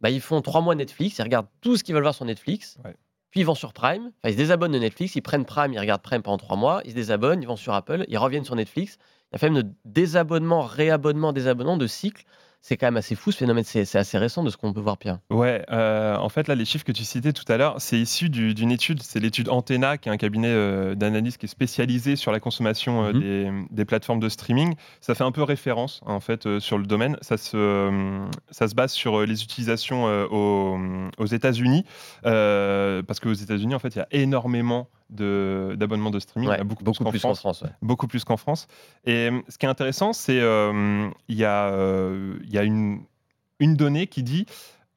bah, 0.00 0.10
ils 0.10 0.20
font 0.20 0.40
trois 0.42 0.60
mois 0.60 0.74
Netflix, 0.74 1.18
ils 1.18 1.22
regardent 1.22 1.48
tout 1.60 1.76
ce 1.76 1.84
qu'ils 1.84 1.94
veulent 1.94 2.02
voir 2.04 2.14
sur 2.14 2.24
Netflix, 2.24 2.78
Ouais. 2.84 2.94
puis 3.30 3.40
ils 3.40 3.44
vont 3.44 3.54
sur 3.54 3.72
Prime, 3.72 4.06
enfin, 4.18 4.28
ils 4.28 4.32
se 4.32 4.36
désabonnent 4.36 4.72
de 4.72 4.78
Netflix, 4.78 5.14
ils 5.16 5.22
prennent 5.22 5.44
Prime, 5.44 5.72
ils 5.72 5.78
regardent 5.80 6.02
Prime 6.02 6.22
pendant 6.22 6.38
trois 6.38 6.56
mois, 6.56 6.80
ils 6.84 6.90
se 6.90 6.94
désabonnent, 6.96 7.42
ils 7.42 7.48
vont 7.48 7.56
sur 7.56 7.74
Apple, 7.74 8.04
ils 8.08 8.18
reviennent 8.18 8.44
sur 8.44 8.54
Netflix. 8.56 8.98
Il 9.30 9.34
y 9.34 9.36
a 9.36 9.38
fait 9.38 9.50
même 9.50 9.62
de 9.62 9.68
désabonnement, 9.84 10.62
réabonnement, 10.62 11.32
désabonnement, 11.32 11.76
de 11.76 11.86
cycle. 11.86 12.24
C'est 12.60 12.76
quand 12.76 12.86
même 12.88 12.96
assez 12.96 13.14
fou 13.14 13.30
ce 13.30 13.38
phénomène, 13.38 13.62
c'est 13.64 13.94
assez 13.96 14.18
récent 14.18 14.42
de 14.42 14.50
ce 14.50 14.56
qu'on 14.56 14.72
peut 14.72 14.80
voir, 14.80 14.98
Pierre. 14.98 15.20
Ouais, 15.30 15.64
euh, 15.70 16.16
en 16.16 16.28
fait, 16.28 16.48
là, 16.48 16.54
les 16.56 16.64
chiffres 16.64 16.84
que 16.84 16.92
tu 16.92 17.04
citais 17.04 17.32
tout 17.32 17.44
à 17.50 17.56
l'heure, 17.56 17.76
c'est 17.78 17.98
issu 17.98 18.28
du- 18.28 18.52
d'une 18.52 18.72
étude, 18.72 19.00
c'est 19.02 19.20
l'étude 19.20 19.48
Antena, 19.48 19.96
qui 19.96 20.08
est 20.08 20.12
un 20.12 20.16
cabinet 20.16 20.48
euh, 20.50 20.94
d'analyse 20.96 21.36
qui 21.36 21.46
est 21.46 21.48
spécialisé 21.48 22.16
sur 22.16 22.32
la 22.32 22.40
consommation 22.40 23.04
euh, 23.04 23.12
Mhm. 23.12 23.20
des, 23.20 23.52
des 23.70 23.84
plateformes 23.84 24.20
de 24.20 24.28
streaming. 24.28 24.74
Ça 25.00 25.14
fait 25.14 25.24
un 25.24 25.32
peu 25.32 25.42
référence, 25.44 26.00
en 26.04 26.20
fait, 26.20 26.58
sur 26.58 26.78
le 26.78 26.84
domaine. 26.86 27.16
Ça 27.22 27.36
se, 27.36 28.26
ça 28.50 28.66
se 28.68 28.74
base 28.74 28.92
sur 28.92 29.22
les 29.24 29.42
utilisations 29.44 30.04
aux, 30.30 30.78
aux 31.16 31.26
États-Unis, 31.26 31.84
parce 32.22 33.20
qu'aux 33.20 33.32
États-Unis, 33.32 33.74
en 33.74 33.78
fait, 33.78 33.94
il 33.94 33.98
y 33.98 34.02
a 34.02 34.08
énormément 34.10 34.88
d'abonnements 35.10 36.10
de, 36.10 36.18
streaming. 36.18 36.48
Ouais, 36.48 36.56
en 36.56 36.60
a 36.60 36.64
beaucoup, 36.64 36.84
beaucoup 36.84 37.04
plus 37.04 37.20
qu'en 37.20 37.34
France 37.34 37.40
France. 37.40 37.62
ouais. 37.62 37.70
beaucoup 37.82 38.06
plus 38.06 38.24
qu'en 38.24 38.36
France. 38.36 38.68
Et 39.04 39.30
euh, 39.30 39.40
ce 39.48 39.58
qui 39.58 39.66
est 39.66 39.68
intéressant, 39.68 40.12
c'est 40.12 40.40
euh, 40.40 41.08
il 41.28 41.36
y 41.36 41.44
a, 41.44 41.68
euh, 41.68 42.38
y 42.48 42.58
a 42.58 42.62
une, 42.62 43.00
une 43.58 43.74
donnée 43.74 44.06
qui 44.06 44.22
dit 44.22 44.46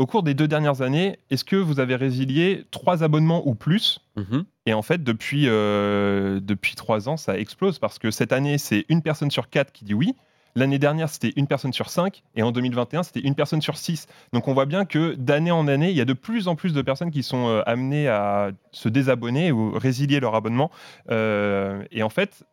au 0.02 0.08
cours 0.08 0.24
des 0.24 0.34
deux 0.34 0.47
dernières 0.47 0.82
années, 0.82 1.19
est-ce 1.30 1.45
que 1.45 1.56
vous 1.56 1.80
avez 1.80 1.95
résilié 1.95 2.65
trois 2.71 3.04
abonnements 3.04 3.47
ou 3.47 3.54
plus? 3.54 4.00
Mhm. 4.15 4.45
Et 4.65 4.74
en 4.74 4.82
fait, 4.82 5.04
depuis, 5.04 5.43
euh, 5.47 6.39
depuis 6.41 6.74
trois 6.76 7.08
ans, 7.08 7.17
ça 7.17 7.38
explose 7.38 7.78
parce 7.78 8.00
que 8.00 8.10
cette 8.10 8.34
année, 8.34 8.58
c'est 8.58 8.86
une 8.89 9.04
personne 9.04 9.30
sur 9.30 9.50
quatre 9.50 9.71
qui 9.71 9.86
dit 9.86 9.93
oui. 9.93 10.15
L'année 10.56 10.80
dernière, 10.80 11.10
c'était 11.10 11.34
une 11.36 11.48
personne 11.48 11.74
sur 11.74 11.90
cinq. 11.90 12.24
Et 12.36 12.44
en 12.44 12.52
2021, 12.52 13.04
c'était 13.04 13.22
une 13.22 13.36
personne 13.36 13.62
sur 13.62 13.78
six. 13.78 14.08
Donc 14.34 14.48
on 14.48 14.54
voit 14.54 14.66
bien 14.66 14.86
que 14.86 15.16
d'année 15.16 15.52
en 15.52 15.68
année, 15.68 15.90
il 15.92 15.96
y 15.98 16.02
a 16.02 16.06
de 16.06 16.14
plus 16.14 16.48
en 16.48 16.56
plus 16.56 16.74
de 16.74 16.82
personnes 16.82 17.12
qui 17.12 17.24
sont 17.24 17.48
euh, 17.48 17.62
amenées 17.66 18.08
à 18.08 18.52
se 18.72 18.90
désabonner 18.90 19.52
ou 19.52 19.72
résilier 19.78 20.20
leur 20.20 20.36
abonnement. 20.36 20.72
Euh, 21.10 21.84
et 21.92 22.04
en 22.04 22.10
fait, 22.10 22.44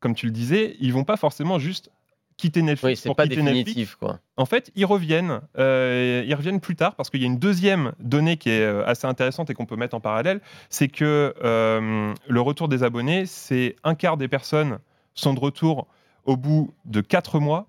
comme 0.00 0.14
tu 0.14 0.26
le 0.26 0.32
disais, 0.32 0.76
ils 0.80 0.92
vont 0.92 1.04
pas 1.04 1.16
forcément 1.16 1.58
juste 1.58 1.90
quitter 2.36 2.60
Oui, 2.60 2.66
Netflix 2.66 3.00
c'est 3.02 3.08
pour 3.08 3.14
pas 3.16 3.28
quitter 3.28 3.42
Netflix. 3.42 3.64
définitif, 3.66 3.94
quoi. 3.94 4.18
En 4.36 4.44
fait, 4.44 4.72
ils 4.74 4.84
reviennent. 4.84 5.40
euh, 5.56 6.24
ils 6.26 6.34
reviennent 6.34 6.60
plus 6.60 6.74
tard 6.74 6.96
parce 6.96 7.08
qu'il 7.08 7.20
y 7.20 7.24
a 7.24 7.28
une 7.28 7.38
deuxième 7.38 7.92
donnée 8.00 8.36
qui 8.36 8.50
est 8.50 8.66
assez 8.84 9.06
intéressante 9.06 9.50
et 9.50 9.54
qu'on 9.54 9.66
peut 9.66 9.76
mettre 9.76 9.94
en 9.94 10.00
parallèle. 10.00 10.40
C'est 10.68 10.88
que 10.88 11.32
euh, 11.44 12.12
le 12.28 12.40
retour 12.40 12.68
des 12.68 12.82
abonnés, 12.82 13.24
c'est 13.26 13.76
un 13.84 13.94
quart 13.94 14.16
des 14.16 14.26
personnes 14.26 14.78
sont 15.14 15.32
de 15.32 15.38
retour 15.38 15.86
au 16.24 16.36
bout 16.36 16.72
de 16.84 17.00
quatre 17.00 17.40
mois. 17.40 17.68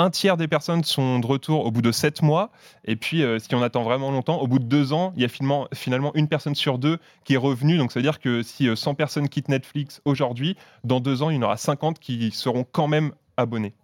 Un 0.00 0.10
tiers 0.10 0.36
des 0.36 0.46
personnes 0.46 0.84
sont 0.84 1.18
de 1.18 1.26
retour 1.26 1.66
au 1.66 1.72
bout 1.72 1.82
de 1.82 1.90
sept 1.90 2.22
mois. 2.22 2.52
Et 2.84 2.94
puis, 2.94 3.24
euh, 3.24 3.40
si 3.40 3.52
on 3.56 3.62
attend 3.62 3.82
vraiment 3.82 4.12
longtemps, 4.12 4.40
au 4.40 4.46
bout 4.46 4.60
de 4.60 4.64
deux 4.64 4.92
ans, 4.92 5.12
il 5.16 5.22
y 5.22 5.24
a 5.24 5.28
finalement, 5.28 5.66
finalement 5.74 6.14
une 6.14 6.28
personne 6.28 6.54
sur 6.54 6.78
deux 6.78 6.98
qui 7.24 7.34
est 7.34 7.38
revenue. 7.38 7.78
Donc, 7.78 7.90
ça 7.90 7.98
veut 7.98 8.04
dire 8.04 8.20
que 8.20 8.42
si 8.42 8.68
euh, 8.68 8.76
100 8.76 8.94
personnes 8.94 9.28
quittent 9.28 9.48
Netflix 9.48 10.00
aujourd'hui, 10.04 10.56
dans 10.84 11.00
deux 11.00 11.22
ans, 11.22 11.30
il 11.30 11.36
y 11.36 11.38
en 11.38 11.42
aura 11.42 11.56
50 11.56 11.98
qui 11.98 12.30
seront 12.30 12.64
quand 12.70 12.86
même 12.86 13.10
abonnés. 13.36 13.74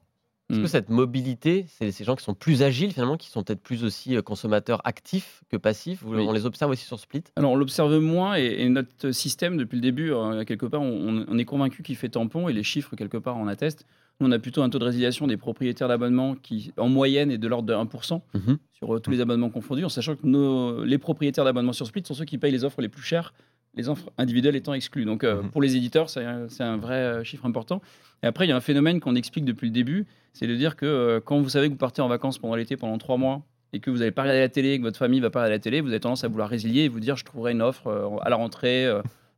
Est-ce 0.51 0.59
que 0.59 0.65
Mm. 0.65 0.69
cette 0.69 0.89
mobilité, 0.91 1.65
c'est 1.69 1.91
ces 1.91 2.05
gens 2.05 2.17
qui 2.17 2.23
sont 2.23 2.35
plus 2.35 2.63
agiles 2.63 2.93
finalement, 2.93 3.17
qui 3.17 3.31
sont 3.31 3.43
peut-être 3.43 3.63
plus 3.63 3.83
aussi 3.83 4.15
euh, 4.15 4.21
consommateurs 4.23 4.83
actifs 4.85 5.43
que 5.49 5.57
passifs? 5.57 6.03
Oui. 6.05 6.25
On 6.29 6.33
les 6.33 6.45
observe 6.45 6.71
aussi 6.71 6.85
sur 6.85 7.01
Split 7.01 7.25
Alors, 7.37 7.53
on 7.53 7.57
l'observe 7.57 7.99
moins 7.99 8.37
et, 8.37 8.45
et 8.59 8.69
notre 8.69 9.11
système, 9.11 9.57
depuis 9.57 9.77
le 9.77 9.81
début, 9.81 10.13
euh, 10.13 10.45
quelque 10.45 10.67
part, 10.67 10.83
on, 10.83 11.25
on 11.27 11.39
est 11.39 11.45
convaincu 11.47 11.83
qu'il 11.83 11.97
fait 11.97 12.11
tampon 12.11 12.49
et 12.49 12.53
les 12.53 12.63
chiffres, 12.63 12.95
quelque 12.95 13.17
part, 13.17 13.37
en 13.37 13.49
attestent. 13.49 13.87
Nous, 14.21 14.29
on 14.29 14.33
a 14.33 14.39
plutôt 14.39 14.63
un 14.63 14.71
taux 14.71 14.79
de 14.79 14.85
résiliation 14.85 15.27
des 15.27 15.37
propriétaires 15.37 15.89
d'abonnements 15.89 16.37
qui, 16.37 16.73
en 16.77 16.89
moyenne, 16.89 17.31
est 17.33 17.39
de 17.39 17.49
l'ordre 17.49 17.67
de 17.67 17.75
1% 17.75 18.23
Mhm. 18.35 18.59
sur 18.73 18.95
euh, 18.95 19.01
tous 19.01 19.11
les 19.11 19.21
abonnements 19.21 19.51
confondus, 19.51 19.85
en 19.85 19.89
sachant 19.89 20.15
que 20.15 20.25
nos, 20.27 20.85
les 20.85 20.99
propriétaires 20.99 21.45
d'abonnements 21.45 21.73
sur 21.73 21.87
Split 21.87 22.05
sont 22.07 22.15
ceux 22.15 22.25
qui 22.25 22.39
payent 22.39 22.53
les 22.53 22.63
offres 22.65 22.81
les 22.81 22.89
plus 22.89 23.03
chères, 23.03 23.35
les 23.75 23.89
offres 23.89 24.11
individuelles 24.17 24.55
étant 24.55 24.73
exclues. 24.73 25.05
Donc, 25.05 25.25
euh, 25.25 25.43
Mhm. 25.43 25.51
pour 25.51 25.61
les 25.61 25.77
éditeurs, 25.77 26.09
c'est 26.11 26.25
un, 26.25 26.77
vrai 26.77 26.95
euh, 26.95 27.25
chiffre 27.25 27.45
important. 27.45 27.83
Et 28.23 28.27
après, 28.27 28.47
il 28.47 28.51
y 28.51 28.53
a 28.53 28.57
un 28.57 28.61
phénomène 28.61 29.01
qu'on 29.01 29.17
explique 29.17 29.45
depuis 29.45 29.67
le 29.67 29.73
début, 29.73 30.07
c'est 30.33 30.47
de 30.47 30.55
dire 30.55 30.77
que 30.77 30.87
euh, 30.87 31.21
quand 31.21 31.41
vous 31.41 31.49
savez 31.49 31.67
que 31.67 31.73
vous 31.73 31.79
partez 31.79 32.01
en 32.01 32.09
vacances 32.09 32.39
pendant 32.39 32.55
l'été, 32.55 32.77
pendant 32.77 32.99
trois 32.99 33.17
mois, 33.17 33.43
et 33.73 33.81
que 33.81 33.91
vous 33.91 33.99
n'allez 33.99 34.13
pas 34.13 34.23
regarder 34.23 34.41
la 34.43 34.49
télé, 34.49 34.79
que 34.79 34.85
votre 34.85 34.97
famille 34.99 35.19
va 35.19 35.31
pas 35.31 35.41
regarder 35.41 35.57
la 35.57 35.59
télé, 35.59 35.81
vous 35.81 35.89
avez 35.89 35.99
tendance 35.99 36.23
à 36.23 36.29
vouloir 36.29 36.49
résilier 36.49 36.83
et 36.83 36.89
vous 36.89 37.01
dire 37.01 37.17
je 37.17 37.25
trouverai 37.25 37.51
une 37.51 37.63
offre 37.63 38.19
à 38.23 38.31
la 38.31 38.37
rentrée, 38.37 38.89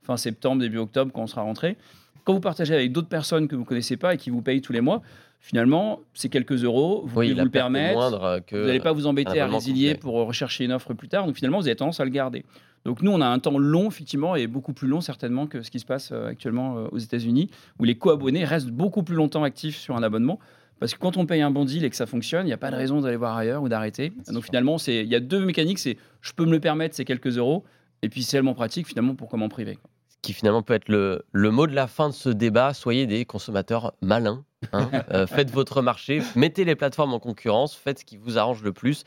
fin 0.02 0.18
septembre, 0.18 0.60
début 0.60 0.76
octobre, 0.76 1.10
quand 1.14 1.22
on 1.22 1.26
sera 1.26 1.40
rentré. 1.40 1.78
Quand 2.26 2.34
vous 2.34 2.40
partagez 2.40 2.74
avec 2.74 2.90
d'autres 2.92 3.08
personnes 3.08 3.46
que 3.46 3.54
vous 3.56 3.64
connaissez 3.64 3.96
pas 3.96 4.12
et 4.14 4.16
qui 4.16 4.30
vous 4.30 4.42
payent 4.42 4.60
tous 4.60 4.72
les 4.72 4.80
mois, 4.80 5.00
finalement, 5.38 6.00
c'est 6.12 6.28
quelques 6.28 6.64
euros, 6.64 7.02
vous 7.06 7.20
Oui, 7.20 7.28
pouvez 7.28 7.38
vous 7.38 7.44
le 7.44 7.50
permettre. 7.50 8.40
que. 8.46 8.56
Vous 8.56 8.66
n'allez 8.66 8.80
pas 8.80 8.92
vous 8.92 9.06
embêter 9.06 9.38
à 9.40 9.46
résilier 9.46 9.94
pour 9.94 10.14
rechercher 10.14 10.64
une 10.64 10.72
offre 10.72 10.92
plus 10.92 11.06
tard. 11.08 11.24
Donc 11.26 11.36
finalement, 11.36 11.60
vous 11.60 11.68
avez 11.68 11.76
tendance 11.76 12.00
à 12.00 12.04
le 12.04 12.10
garder. 12.10 12.44
Donc 12.84 13.00
nous, 13.00 13.12
on 13.12 13.20
a 13.20 13.26
un 13.26 13.38
temps 13.38 13.56
long, 13.58 13.86
effectivement, 13.88 14.34
et 14.34 14.48
beaucoup 14.48 14.72
plus 14.72 14.88
long 14.88 15.00
certainement 15.00 15.46
que 15.46 15.62
ce 15.62 15.70
qui 15.70 15.78
se 15.78 15.86
passe 15.86 16.10
euh, 16.12 16.26
actuellement 16.28 16.78
euh, 16.78 16.88
aux 16.90 16.98
États-Unis, 16.98 17.48
où 17.78 17.84
les 17.84 17.96
co-abonnés 17.96 18.44
restent 18.44 18.70
beaucoup 18.70 19.04
plus 19.04 19.14
longtemps 19.16 19.44
actifs 19.44 19.76
sur 19.76 19.96
un 19.96 20.02
abonnement. 20.02 20.38
Parce 20.80 20.94
que 20.94 20.98
quand 20.98 21.16
on 21.16 21.26
paye 21.26 21.42
un 21.42 21.50
bon 21.52 21.64
deal 21.64 21.84
et 21.84 21.90
que 21.90 21.96
ça 21.96 22.06
fonctionne, 22.06 22.42
il 22.44 22.48
n'y 22.48 22.52
a 22.52 22.58
pas 22.58 22.70
de 22.72 22.76
raison 22.76 23.00
d'aller 23.00 23.16
voir 23.16 23.36
ailleurs 23.36 23.62
ou 23.62 23.68
d'arrêter. 23.68 24.12
Donc 24.32 24.44
finalement, 24.44 24.76
il 24.88 25.06
y 25.06 25.14
a 25.14 25.20
deux 25.20 25.44
mécaniques. 25.44 25.78
C'est 25.78 25.96
je 26.20 26.32
peux 26.32 26.44
me 26.44 26.50
le 26.52 26.60
permettre, 26.60 26.94
c'est 26.96 27.04
quelques 27.04 27.38
euros. 27.38 27.64
Et 28.02 28.08
puis 28.08 28.22
c'est 28.22 28.32
tellement 28.32 28.54
pratique 28.54 28.86
finalement 28.86 29.14
pour 29.14 29.28
comment 29.28 29.48
privé. 29.48 29.76
quoi. 29.76 29.90
Qui 30.22 30.32
finalement 30.32 30.62
peut 30.62 30.74
être 30.74 30.88
le, 30.88 31.24
le 31.32 31.50
mot 31.50 31.66
de 31.66 31.74
la 31.74 31.86
fin 31.86 32.08
de 32.08 32.14
ce 32.14 32.28
débat. 32.28 32.74
Soyez 32.74 33.06
des 33.06 33.24
consommateurs 33.24 33.92
malins. 34.02 34.44
hein. 34.72 34.90
Euh, 35.12 35.26
faites 35.26 35.50
votre 35.50 35.82
marché, 35.82 36.20
mettez 36.34 36.64
les 36.64 36.74
plateformes 36.74 37.14
en 37.14 37.20
concurrence, 37.20 37.74
faites 37.74 38.00
ce 38.00 38.04
qui 38.04 38.16
vous 38.16 38.38
arrange 38.38 38.62
le 38.62 38.72
plus. 38.72 39.04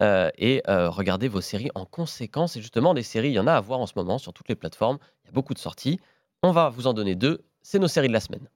euh, 0.00 0.30
et 0.38 0.62
euh, 0.68 0.88
regardez 0.88 1.28
vos 1.28 1.40
séries 1.40 1.70
en 1.74 1.84
conséquence. 1.84 2.56
Et 2.56 2.60
justement, 2.60 2.94
des 2.94 3.02
séries, 3.02 3.28
il 3.30 3.34
y 3.34 3.38
en 3.40 3.46
a 3.46 3.52
à 3.54 3.60
voir 3.60 3.80
en 3.80 3.86
ce 3.86 3.92
moment 3.96 4.18
sur 4.18 4.32
toutes 4.32 4.48
les 4.48 4.54
plateformes. 4.54 4.98
Il 5.24 5.26
y 5.26 5.30
a 5.30 5.32
beaucoup 5.32 5.54
de 5.54 5.58
sorties. 5.58 5.98
On 6.42 6.52
va 6.52 6.68
vous 6.70 6.86
en 6.86 6.94
donner 6.94 7.16
deux. 7.16 7.40
C'est 7.62 7.78
nos 7.78 7.88
séries 7.88 8.08
de 8.08 8.12
la 8.14 8.20
semaine. 8.20 8.48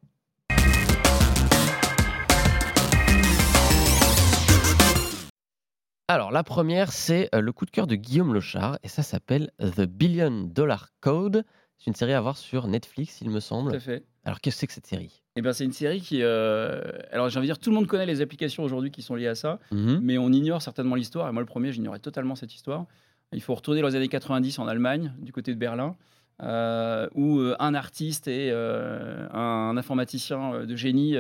Alors, 6.09 6.31
la 6.33 6.45
première, 6.45 6.93
c'est 6.93 7.29
le 7.33 7.53
coup 7.53 7.65
de 7.65 7.71
cœur 7.71 7.87
de 7.87 7.95
Guillaume 7.97 8.35
Lochard, 8.35 8.79
et 8.83 8.89
ça 8.89 9.03
s'appelle 9.03 9.51
The 9.59 9.83
Billion 9.83 10.43
Dollar 10.43 10.89
Code. 11.01 11.45
C'est 11.79 11.91
une 11.91 11.95
série 11.95 12.13
à 12.15 12.21
voir 12.21 12.37
sur 12.37 12.67
Netflix, 12.67 13.21
il 13.21 13.29
me 13.29 13.35
Tout 13.35 13.41
semble. 13.41 13.75
à 13.75 13.81
fait. 13.81 14.05
Alors, 14.25 14.41
qu'est-ce 14.41 14.57
que 14.57 14.61
c'est 14.61 14.67
que 14.69 14.73
cette 14.73 14.87
série? 14.87 15.23
Eh 15.37 15.43
ben, 15.43 15.53
c'est 15.53 15.65
une 15.65 15.73
série 15.73 16.01
qui. 16.01 16.21
euh, 16.23 16.81
Alors, 17.13 17.29
j'ai 17.29 17.39
envie 17.39 17.49
de 17.49 17.53
dire, 17.53 17.59
tout 17.59 17.71
le 17.71 17.77
monde 17.77 17.87
connaît 17.87 18.07
les 18.07 18.21
applications 18.23 18.63
aujourd'hui 18.63 18.91
qui 18.91 19.03
sont 19.03 19.15
liées 19.17 19.27
à 19.27 19.35
ça, 19.35 19.59
Mhm. 19.71 20.01
mais 20.03 20.17
on 20.17 20.31
ignore 20.31 20.63
certainement 20.63 20.95
l'histoire. 20.95 21.29
Et 21.29 21.33
moi, 21.33 21.43
le 21.43 21.47
premier, 21.47 21.73
j'ignorais 21.73 21.99
totalement 21.99 22.35
cette 22.37 22.55
histoire. 22.55 22.87
Il 23.33 23.43
faut 23.43 23.55
retourner 23.55 23.81
dans 23.83 23.89
les 23.89 23.97
années 23.97 24.09
90 24.09 24.59
en 24.61 24.67
Allemagne, 24.69 25.13
du 25.19 25.33
côté 25.33 25.53
de 25.53 25.59
Berlin, 25.59 25.97
euh, 26.43 27.09
où 27.15 27.39
euh, 27.41 27.55
un 27.59 27.75
artiste 27.75 28.29
et 28.29 28.51
euh, 28.51 29.29
un 29.33 29.77
informaticien 29.77 30.65
de 30.65 30.77
génie 30.77 31.17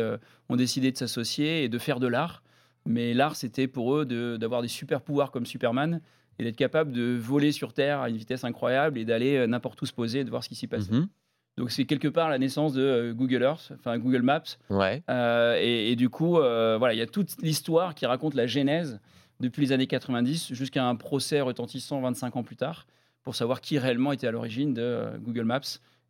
ont 0.49 0.57
décidé 0.57 0.93
de 0.93 0.97
s'associer 0.97 1.64
et 1.64 1.69
de 1.69 1.79
faire 1.79 2.01
de 2.01 2.07
l'art. 2.07 2.43
Mais 2.87 3.12
l'art, 3.14 3.35
c'était 3.37 3.67
pour 3.67 3.97
eux 3.97 4.05
de- 4.07 4.37
d'avoir 4.37 4.62
des 4.62 4.69
super 4.69 5.01
pouvoirs 5.03 5.31
comme 5.31 5.47
Superman 5.47 6.01
et 6.38 6.44
d'être 6.44 6.57
capable 6.57 6.92
de 6.92 7.16
voler 7.16 7.53
sur 7.53 7.73
Terre 7.73 8.01
à 8.01 8.09
une 8.09 8.16
vitesse 8.16 8.44
incroyable 8.44 8.99
et 8.99 9.05
d'aller 9.05 9.37
euh, 9.37 9.47
n'importe 9.47 9.81
où 9.83 9.87
se 9.87 9.92
poser 9.92 10.20
et 10.20 10.25
de 10.25 10.31
voir 10.31 10.42
ce 10.42 10.49
qui 10.49 10.55
s'y 10.55 10.66
passe. 10.66 10.90
Mhm. 10.90 11.09
Donc, 11.57 11.70
c'est 11.70 11.85
quelque 11.85 12.09
part 12.09 12.29
la 12.31 12.38
naissance 12.38 12.73
de 12.73 12.83
euh, 12.83 13.14
Google 13.14 13.42
Earth, 13.42 13.73
enfin 13.79 13.99
Google 13.99 14.23
Maps. 14.23 14.42
Ouais. 14.70 15.03
Euh, 15.09 15.57
et, 15.61 15.92
et 15.92 15.97
du 15.97 16.09
coup, 16.09 16.38
euh, 16.38 16.77
voilà, 16.79 16.94
il 16.94 16.99
y 16.99 17.03
a 17.03 17.07
toute 17.07 17.40
l'histoire 17.42 17.94
qui 17.94 18.07
raconte 18.07 18.35
la 18.35 18.47
genèse 18.47 19.01
depuis 19.40 19.62
les 19.62 19.73
années 19.73 19.87
90 19.87 20.53
jusqu'à 20.53 20.85
un 20.85 20.97
procès 20.97 21.40
retentissant 21.40 22.01
25 22.01 22.37
ans 22.37 22.42
plus 22.42 22.57
tard 22.57 22.87
pour 23.23 23.35
savoir 23.35 23.61
qui 23.61 23.79
réellement 23.79 24.12
était 24.12 24.27
à 24.27 24.31
l'origine 24.31 24.75
de 24.75 25.07
Google 25.20 25.44
Maps. 25.44 25.61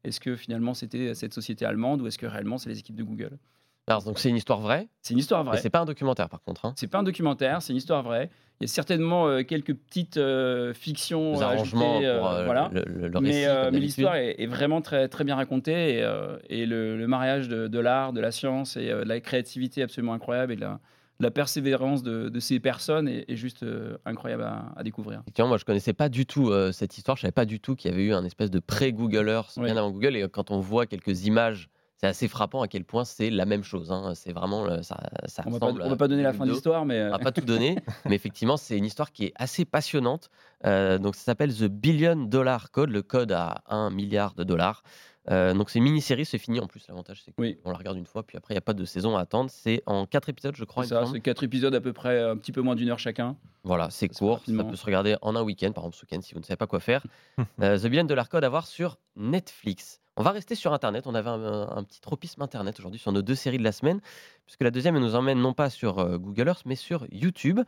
Est-ce 0.03 0.21
que 0.21 0.37
finalement 0.37 0.75
c'était 0.75 1.15
cette 1.15 1.33
société 1.33 1.65
allemande 1.65 2.03
ou 2.03 2.07
est-ce 2.07 2.19
que 2.19 2.27
réellement 2.27 2.59
c'est 2.59 2.69
les 2.69 2.79
équipes 2.79 2.97
de 2.97 3.03
Google? 3.03 3.39
Alors, 3.87 4.03
donc, 4.03 4.19
c'est 4.19 4.31
une 4.31 4.37
histoire 4.37 4.61
vraie, 4.61 4.89
C'est 5.03 5.13
une 5.13 5.19
histoire 5.21 5.45
vraie. 5.45 5.59
c'est 5.59 5.69
pas 5.71 5.81
un 5.81 5.85
documentaire 5.85 6.29
par 6.31 6.43
contre. 6.43 6.65
hein. 6.65 6.73
C'est 6.77 6.87
pas 6.87 6.99
un 6.99 7.03
documentaire, 7.03 7.61
c'est 7.61 7.73
une 7.73 7.77
histoire 7.77 8.03
vraie. 8.03 8.31
Il 8.61 8.65
y 8.65 8.71
a 8.71 8.73
certainement 8.73 9.27
euh, 9.27 9.43
quelques 9.43 9.75
petites 9.75 10.17
euh, 10.17 10.73
fictions 10.73 11.33
Des 11.35 11.43
arrangements 11.43 11.99
ajoutées, 11.99 12.19
pour 12.19 12.29
euh, 12.29 12.39
euh, 12.41 12.45
voilà. 12.45 12.71
le, 12.73 12.83
le- 12.87 13.09
le 13.09 13.19
récit. 13.19 13.47
Mais, 13.73 13.79
l'histoire 13.81 14.15
est, 14.17 14.37
est 14.39 14.47
vraiment 14.47 14.81
très, 14.81 15.09
très 15.09 15.25
bien 15.25 15.35
racontée 15.37 15.99
et, 15.99 16.09
et 16.49 16.65
le, 16.65 16.97
le 16.97 17.07
mariage 17.07 17.49
de, 17.49 17.67
de 17.69 17.79
l'art, 17.79 18.13
de 18.13 18.21
la 18.21 18.31
science 18.31 18.77
et 18.77 18.89
de 18.89 18.95
la 19.03 19.21
créativité 19.21 19.83
absolument 19.83 20.15
incroyable 20.15 20.53
et 20.53 20.57
de 20.57 20.61
la, 20.63 20.79
de 21.21 21.25
la 21.25 21.31
persévérance 21.31 22.03
de, 22.03 22.29
de 22.29 22.41
ces 22.41 22.61
personnes 22.61 23.07
est, 23.09 23.25
est 23.29 23.37
juste 23.37 23.65
euh, 23.65 23.99
incroyable 24.07 24.45
à, 24.45 24.73
à 24.77 24.83
découvrir. 24.83 25.21
Effectivement, 25.25 25.49
moi 25.49 25.59
je 25.59 25.65
connaissais 25.65 25.93
pas 25.93 26.09
du 26.09 26.25
tout 26.25 26.49
euh, 26.51 26.73
cette 26.73 26.97
histoire. 26.97 27.17
Je 27.19 27.23
savais 27.23 27.33
pas 27.33 27.45
du 27.45 27.61
tout 27.61 27.75
qu'il 27.77 27.91
y 27.91 27.95
avait 27.95 28.05
eu 28.05 28.15
un 28.15 28.25
espèce 28.25 28.51
de 28.51 28.61
pré-Google 28.61 29.29
Earth 29.29 29.59
bien 29.59 29.77
avant 29.77 29.91
Google. 29.91 30.17
Et 30.17 30.27
quand 30.31 30.51
on 30.53 30.61
voit 30.61 30.87
quelques 30.87 31.27
images, 31.27 31.69
c'est 31.97 32.07
assez 32.07 32.29
frappant 32.29 32.63
à 32.63 32.69
quel 32.69 32.85
point 32.85 33.05
c'est 33.05 33.31
la 33.31 33.45
même 33.47 33.63
chose. 33.65 33.91
hein. 33.93 34.13
C'est 34.15 34.33
vraiment 34.33 34.83
ça, 34.83 34.99
ça 35.27 35.43
On 35.47 35.51
va 35.51 35.67
on 35.67 35.73
va 35.89 35.97
pas 35.97 36.09
donner 36.09 36.23
la 36.23 36.33
fin 36.33 36.45
de 36.47 36.51
l'histoire, 36.53 36.85
mais 36.85 36.99
euh, 36.99 37.09
On 37.09 37.13
va 37.13 37.19
pas 37.19 37.33
tout 37.33 37.41
donner, 37.47 37.79
mais 38.05 38.15
effectivement, 38.15 38.57
c'est 38.57 38.77
une 38.77 38.85
histoire 38.85 39.13
qui 39.13 39.27
est 39.27 39.33
assez 39.37 39.65
passionnante. 39.65 40.31
Euh, 40.67 40.99
donc, 40.99 41.15
ça 41.15 41.23
s'appelle 41.23 41.55
The 41.55 41.65
Billion 41.65 42.17
Dollar 42.17 42.71
Code, 42.71 42.91
le 42.91 43.03
code 43.03 43.33
à 43.33 43.63
1 43.69 43.91
milliard 43.91 44.35
de 44.35 44.45
dollars. 44.45 44.83
Euh, 45.31 45.55
donc, 45.55 45.71
c'est 45.71 45.79
une 45.79 45.85
mini-série, 45.85 46.27
c'est 46.27 46.37
fini 46.37 46.61
en 46.61 46.67
plus. 46.67 46.87
L'avantage, 46.89 47.23
c'est 47.25 47.33
qu'on 47.33 47.43
Oui. 47.43 47.59
la 47.65 47.73
regarde 47.73 47.97
une 47.97 48.05
fois, 48.05 48.23
puis 48.23 48.37
après, 48.37 48.53
il 48.53 48.57
n'y 48.57 48.59
a 48.59 48.63
pas 48.63 48.75
de 48.75 48.85
saison 48.85 49.17
à 49.17 49.21
attendre. 49.21 49.49
C'est 49.51 49.83
en 49.87 50.05
4 50.05 50.29
épisodes, 50.29 50.55
je 50.55 50.65
crois. 50.65 50.85
ça, 50.85 51.05
c'est 51.11 51.21
quatre 51.21 51.45
épisodes 51.45 51.75
à 51.75 51.81
peu 51.81 51.95
près, 51.95 52.21
un 52.23 52.37
petit 52.37 52.53
peu 52.53 52.61
moins 52.61 52.75
d'une 52.75 52.91
heure 52.91 52.99
chacun. 52.99 53.37
Voilà, 53.63 53.89
c'est 53.89 54.09
court, 54.09 54.43
ça 54.47 54.65
peut 54.65 54.77
se 54.77 54.85
regarder 54.85 55.17
en 55.23 55.35
un 55.37 55.43
week-end, 55.43 55.73
par 55.73 55.85
exemple 55.85 55.97
ce 55.97 56.03
week-end 56.05 56.21
si 56.21 56.35
vous 56.35 56.41
ne 56.41 56.45
savez 56.45 56.59
pas 56.59 56.67
quoi 56.67 56.81
faire. 56.81 57.07
Euh, 57.63 57.79
The 57.79 57.87
Billion 57.87 58.05
Dollar 58.05 58.29
Code 58.29 58.45
à 58.45 58.49
voir 58.51 58.67
sur 58.67 58.99
Netflix. 59.17 60.01
On 60.17 60.23
va 60.23 60.31
rester 60.31 60.55
sur 60.55 60.73
Internet, 60.73 61.09
on 61.09 61.15
avait 61.17 61.29
un, 61.31 61.69
un 61.77 61.83
petit 61.83 62.01
tropisme 62.01 62.41
Internet 62.43 62.79
aujourd'hui 62.79 63.01
sur 63.01 63.11
nos 63.11 63.21
deux 63.23 63.35
séries 63.35 63.59
de 63.59 63.65
la 63.65 63.73
semaine, 63.73 64.01
puisque 64.47 64.63
la 64.63 64.71
deuxième 64.71 64.95
elle 64.95 65.03
nous 65.03 65.17
emmène 65.17 65.41
non 65.41 65.55
pas 65.55 65.71
sur 65.71 65.99
euh, 65.99 66.19
Google 66.19 66.47
Earth, 66.47 66.63
mais 66.67 66.77
sur 66.77 67.05
YouTube, 67.11 67.59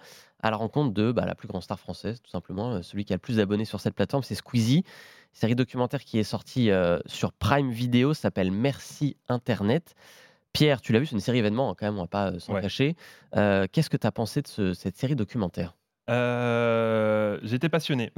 à 0.43 0.51
la 0.53 0.57
rencontre 0.57 0.95
de 0.95 1.11
bah, 1.11 1.27
la 1.27 1.35
plus 1.35 1.49
grande 1.49 1.63
star 1.65 1.81
française, 1.81 2.21
tout 2.23 2.31
simplement, 2.31 2.75
euh, 2.75 2.83
celui 2.83 3.05
qui 3.05 3.13
a 3.13 3.17
le 3.17 3.21
plus 3.21 3.39
d'abonnés 3.39 3.65
sur 3.65 3.81
cette 3.81 3.95
plateforme, 3.97 4.23
c'est 4.23 4.37
Squeezie. 4.37 4.85
Série 5.33 5.57
documentaire 5.57 6.05
qui 6.05 6.21
est 6.21 6.25
sortie 6.25 6.71
euh, 6.71 6.99
sur 7.07 7.33
Prime 7.33 7.71
Video, 7.73 8.15
s'appelle 8.15 8.53
Merci 8.53 9.17
Internet. 9.29 9.97
Pierre, 10.53 10.81
tu 10.81 10.93
l'as 10.93 11.01
vu, 11.01 11.07
c'est 11.07 11.17
une 11.17 11.21
série 11.21 11.39
événement, 11.39 11.71
hein, 11.71 11.75
quand 11.77 11.87
même, 11.87 11.99
on 11.99 12.03
va 12.03 12.07
pas 12.07 12.39
s'en 12.39 12.55
Ouais. 12.55 12.63
cacher. 12.63 12.95
Qu'est-ce 13.35 13.91
que 13.91 13.97
tu 13.97 14.07
as 14.07 14.13
pensé 14.13 14.41
de 14.41 14.47
ce- 14.47 14.73
cette 14.73 14.97
série 14.97 15.17
documentaire? 15.17 15.75
J'étais 17.43 17.69
passionné. 17.69 18.13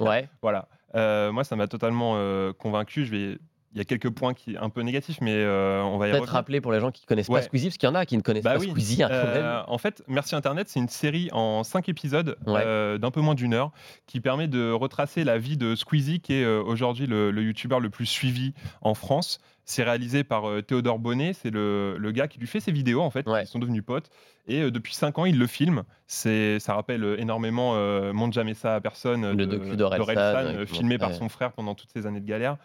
Ouais. 0.00 0.28
voilà. 0.42 0.68
Moi, 0.94 1.44
ça 1.44 1.54
m'a 1.54 1.68
totalement 1.68 2.14
convaincu. 2.54 3.04
Je 3.04 3.10
vais. 3.12 3.38
Il 3.74 3.78
y 3.78 3.80
a 3.80 3.84
quelques 3.84 4.10
points 4.10 4.34
qui 4.34 4.56
un 4.56 4.70
peu 4.70 4.82
négatifs, 4.82 5.18
mais 5.20 5.34
euh, 5.34 5.82
on 5.82 5.98
va 5.98 6.06
y 6.06 6.10
Peut-être 6.10 6.20
revenir. 6.22 6.32
rappeler 6.34 6.60
pour 6.60 6.70
les 6.72 6.78
gens 6.78 6.92
qui 6.92 7.02
ne 7.02 7.06
connaissent 7.06 7.26
pas. 7.28 7.42
Squeezie, 7.42 7.66
parce 7.68 7.78
qu'il 7.78 7.88
y 7.88 7.90
en 7.92 7.96
a 7.96 8.06
qui 8.06 8.16
ne 8.16 8.22
connaissent 8.22 8.44
Bah 8.44 8.54
pas 8.54 8.60
oui. 8.60 8.70
Squeezie 8.70 9.02
hein, 9.02 9.08
quand 9.10 9.16
Euh, 9.16 9.62
en 9.66 9.78
fait, 9.78 10.02
Merci 10.06 10.36
Internet, 10.36 10.68
c'est 10.68 10.78
une 10.78 10.88
série 10.88 11.28
en 11.32 11.64
cinq 11.64 11.88
épisodes 11.88 12.36
Ouais. 12.46 12.62
euh, 12.64 12.98
d'un 12.98 13.10
peu 13.10 13.20
moins 13.20 13.34
d'une 13.34 13.52
heure 13.52 13.72
qui 14.06 14.20
permet 14.20 14.46
de 14.46 14.70
retracer 14.70 15.24
la 15.24 15.38
vie 15.38 15.56
de 15.56 15.74
Squeezie, 15.74 16.20
qui 16.20 16.34
est 16.34 16.46
aujourd'hui 16.46 17.06
le, 17.06 17.30
le 17.32 17.42
youtubeur 17.42 17.80
le 17.80 17.90
plus 17.90 18.06
suivi 18.06 18.54
en 18.80 18.94
France. 18.94 19.40
C'est 19.66 19.82
réalisé 19.82 20.24
par 20.24 20.44
Théodore 20.66 20.98
Bonnet, 20.98 21.32
c'est 21.32 21.50
le, 21.50 21.96
le 21.98 22.12
gars 22.12 22.28
qui 22.28 22.38
lui 22.38 22.46
fait 22.46 22.60
ses 22.60 22.70
vidéos 22.70 23.00
en 23.00 23.08
fait, 23.10 23.26
Ouais. 23.26 23.44
ils 23.44 23.46
sont 23.46 23.58
devenus 23.58 23.82
potes. 23.82 24.10
Et 24.46 24.60
euh, 24.60 24.70
depuis 24.70 24.94
cinq 24.94 25.18
ans, 25.18 25.24
il 25.24 25.38
le 25.38 25.46
filme. 25.46 25.84
C'est, 26.06 26.58
ça 26.60 26.74
rappelle 26.74 27.16
énormément 27.18 27.72
euh, 27.74 28.12
Monte 28.12 28.34
jamais 28.34 28.52
ça 28.52 28.74
à 28.74 28.80
personne 28.82 29.30
Le 29.30 29.34
de- 29.46 29.56
docu 29.56 29.70
ouais, 29.70 30.66
qui 30.66 30.74
filmé 30.76 30.98
par 30.98 31.14
son 31.14 31.30
frère 31.30 31.52
pendant 31.52 31.74
toutes 31.74 31.88
ces 31.94 32.06
années 32.06 32.20
de 32.20 32.26
galère. 32.26 32.58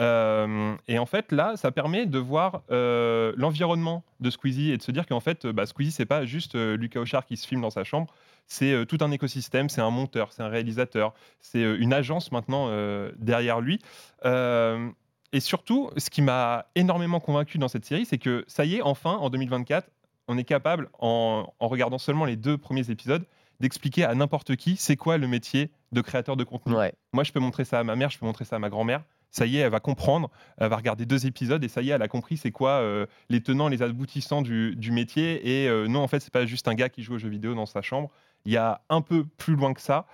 Euh, 0.00 0.74
et 0.88 0.98
en 0.98 1.06
fait, 1.06 1.30
là, 1.30 1.56
ça 1.56 1.70
permet 1.70 2.06
de 2.06 2.18
voir 2.18 2.62
euh, 2.70 3.32
l'environnement 3.36 4.02
de 4.20 4.30
Squeezie 4.30 4.72
et 4.72 4.76
de 4.76 4.82
se 4.82 4.90
dire 4.90 5.06
qu'en 5.06 5.20
fait, 5.20 5.44
euh, 5.44 5.52
bah, 5.52 5.66
Squeezie, 5.66 5.92
c'est 5.92 6.06
pas 6.06 6.24
juste 6.24 6.56
euh, 6.56 6.76
Lucas 6.76 7.00
Auchard 7.00 7.26
qui 7.26 7.36
se 7.36 7.46
filme 7.46 7.60
dans 7.60 7.70
sa 7.70 7.84
chambre, 7.84 8.12
c'est 8.46 8.84
tout 8.86 8.98
un 9.00 9.10
écosystème, 9.10 9.70
c'est 9.70 9.80
un 9.80 9.90
monteur, 9.90 10.32
c'est 10.32 10.42
un 10.42 10.48
réalisateur, 10.48 11.14
c'est 11.40 11.62
une 11.62 11.94
agence 11.94 12.30
maintenant 12.30 12.68
derrière 13.16 13.62
lui. 13.62 13.78
Et 14.22 15.40
surtout, 15.40 15.88
ce 15.96 16.10
qui 16.10 16.20
m'a 16.20 16.66
énormément 16.74 17.20
convaincu 17.20 17.56
dans 17.56 17.68
cette 17.68 17.86
série, 17.86 18.04
c'est 18.04 18.18
que 18.18 18.44
ça 18.46 18.66
y 18.66 18.74
est, 18.74 18.82
enfin, 18.82 19.12
en 19.12 19.30
2024, 19.30 19.88
on 20.28 20.36
est 20.36 20.44
capable, 20.44 20.90
en, 20.98 21.50
en 21.58 21.68
regardant 21.68 21.96
seulement 21.96 22.26
les 22.26 22.36
deux 22.36 22.58
premiers 22.58 22.90
épisodes, 22.90 23.24
d'expliquer 23.60 24.04
à 24.04 24.14
n'importe 24.14 24.56
qui 24.56 24.76
c'est 24.76 24.96
quoi 24.96 25.16
le 25.16 25.26
métier 25.26 25.70
de 25.92 26.02
créateur 26.02 26.36
de 26.36 26.44
contenu. 26.44 26.74
Ouais. 26.74 26.92
Moi, 27.14 27.24
je 27.24 27.32
peux 27.32 27.40
montrer 27.40 27.64
ça 27.64 27.78
à 27.78 27.84
ma 27.84 27.96
mère, 27.96 28.10
je 28.10 28.18
peux 28.18 28.26
montrer 28.26 28.44
ça 28.44 28.56
à 28.56 28.58
ma 28.58 28.68
grand-mère. 28.68 29.02
Ça 29.34 29.46
y 29.46 29.56
est, 29.56 29.62
elle 29.62 29.72
va 29.72 29.80
comprendre, 29.80 30.30
elle 30.58 30.68
va 30.68 30.76
regarder 30.76 31.06
deux 31.06 31.26
épisodes 31.26 31.64
et 31.64 31.66
ça 31.66 31.82
y 31.82 31.90
est, 31.90 31.92
elle 31.92 32.02
a 32.02 32.06
compris 32.06 32.36
c'est 32.36 32.52
quoi 32.52 32.70
euh, 32.70 33.04
les 33.30 33.42
tenants, 33.42 33.66
les 33.66 33.82
aboutissants 33.82 34.42
du, 34.42 34.76
du 34.76 34.92
métier. 34.92 35.62
Et 35.64 35.68
euh, 35.68 35.88
non, 35.88 36.04
en 36.04 36.06
fait, 36.06 36.20
c'est 36.20 36.32
pas 36.32 36.46
juste 36.46 36.68
un 36.68 36.74
gars 36.74 36.88
qui 36.88 37.02
joue 37.02 37.14
aux 37.14 37.18
jeux 37.18 37.30
vidéo 37.30 37.52
dans 37.52 37.66
sa 37.66 37.82
chambre. 37.82 38.12
Il 38.44 38.52
y 38.52 38.56
a 38.56 38.82
un 38.90 39.00
peu 39.00 39.24
plus 39.24 39.56
loin 39.56 39.74
que 39.74 39.80
ça. 39.80 40.06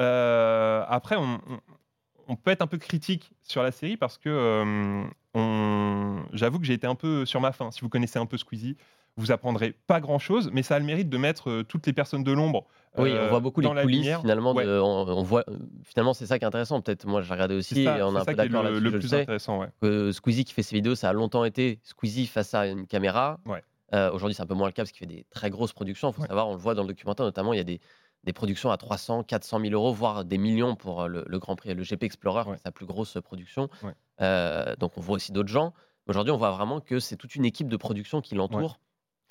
Euh, 0.00 0.84
après, 0.88 1.14
on, 1.16 2.34
peut 2.34 2.50
être 2.50 2.62
un 2.62 2.66
peu 2.66 2.78
critique 2.78 3.30
sur 3.42 3.62
la 3.62 3.70
série 3.70 3.96
parce 3.96 4.18
que 4.18 5.06
on- 5.34 6.22
j'avoue 6.32 6.58
que 6.58 6.64
j'ai 6.66 6.74
été 6.74 6.86
un 6.86 6.94
peu 6.94 7.26
sur 7.26 7.40
ma 7.40 7.52
faim. 7.52 7.70
Si 7.70 7.80
vous 7.80 7.88
connaissez 7.88 8.18
un 8.18 8.26
peu 8.26 8.36
Squeezie, 8.38 8.76
vous 9.16 9.30
apprendrez 9.30 9.76
pas 9.86 10.00
grand-chose, 10.00 10.50
mais 10.52 10.62
ça 10.62 10.74
a 10.76 10.78
le 10.80 10.84
mérite 10.84 11.08
de 11.08 11.16
mettre 11.18 11.48
euh, 11.48 11.62
toutes 11.62 11.86
les 11.86 11.92
personnes 11.92 12.24
de 12.24 12.32
l'ombre. 12.32 12.66
Oui, 12.98 13.10
on 13.12 13.14
euh, 13.16 13.28
voit 13.28 13.40
beaucoup 13.40 13.60
les 13.60 13.68
coulisses 13.68 13.98
lumière. 14.00 14.20
finalement. 14.20 14.52
Ouais. 14.54 14.64
de- 14.64 14.78
on, 14.80 15.06
on 15.08 15.22
voit, 15.22 15.44
euh, 15.48 15.56
finalement, 15.84 16.14
c'est 16.14 16.26
ça 16.26 16.38
qui 16.38 16.44
est 16.44 16.48
intéressant. 16.48 16.80
Peut-être 16.80 17.06
moi 17.06 17.22
j'ai 17.22 17.32
regardé 17.32 17.54
aussi 17.54 17.74
C'est 17.74 17.84
ça, 17.84 17.98
et 17.98 18.02
on 18.02 18.08
est 18.10 18.12
c'est 18.12 18.16
un 18.16 18.18
ça 18.20 18.24
peu 18.26 18.32
qui 18.34 18.40
est 18.40 18.48
d'accord 18.48 18.62
le, 18.70 18.90
plus 18.90 19.08
sais. 19.08 19.20
intéressant. 19.22 19.58
Ouais. 19.60 19.68
que 19.80 20.10
Squeezie 20.12 20.44
qui 20.44 20.52
fait 20.52 20.62
ses 20.62 20.74
vidéos, 20.74 20.94
ça 20.96 21.10
a 21.10 21.12
longtemps 21.12 21.44
été 21.44 21.78
Squeezie 21.84 22.26
face 22.26 22.54
à 22.54 22.66
une 22.66 22.86
caméra. 22.86 23.38
Ouais. 23.46 23.62
Euh, 23.94 24.10
Aujourd'hui, 24.12 24.34
c'est 24.34 24.42
un 24.42 24.46
peu 24.46 24.54
moins 24.54 24.66
le 24.66 24.72
cas 24.72 24.82
parce 24.82 24.90
qu'il 24.90 25.06
fait 25.06 25.14
des 25.14 25.24
très 25.30 25.50
grosses 25.50 25.72
productions. 25.72 26.10
Il 26.10 26.14
faut 26.14 26.26
savoir, 26.26 26.48
on 26.48 26.52
le 26.54 26.58
voit 26.58 26.74
dans 26.74 26.82
le 26.82 26.88
documentaire 26.88 27.24
notamment, 27.26 27.52
il 27.52 27.58
y 27.58 27.60
a 27.60 27.64
des, 27.64 27.80
des 28.24 28.32
productions 28.32 28.70
à 28.70 28.76
300, 28.76 29.22
400 29.24 29.60
000 29.60 29.72
euros, 29.74 29.92
voire 29.92 30.24
des 30.24 30.38
millions 30.38 30.76
pour 30.76 31.02
euh, 31.02 31.06
le, 31.08 31.24
le 31.26 31.38
Grand 31.38 31.56
Prix, 31.56 31.74
le 31.74 31.82
GP 31.82 32.02
Explorer, 32.04 32.48
Ouais. 32.50 32.56
sa 32.64 32.72
plus 32.72 32.86
grosse 32.86 33.16
production. 33.22 33.68
Ouais. 33.82 33.92
Euh, 34.20 34.74
donc 34.76 34.96
on 34.96 35.00
voit 35.00 35.16
aussi 35.16 35.30
d'autres 35.32 35.48
gens. 35.50 35.72
Aujourd'hui, 36.06 36.32
on 36.32 36.36
voit 36.36 36.50
vraiment 36.50 36.80
que 36.80 36.98
c'est 37.00 37.16
toute 37.16 37.34
une 37.34 37.44
équipe 37.44 37.68
de 37.68 37.76
production 37.76 38.20
qui 38.20 38.34
l'entoure. 38.34 38.78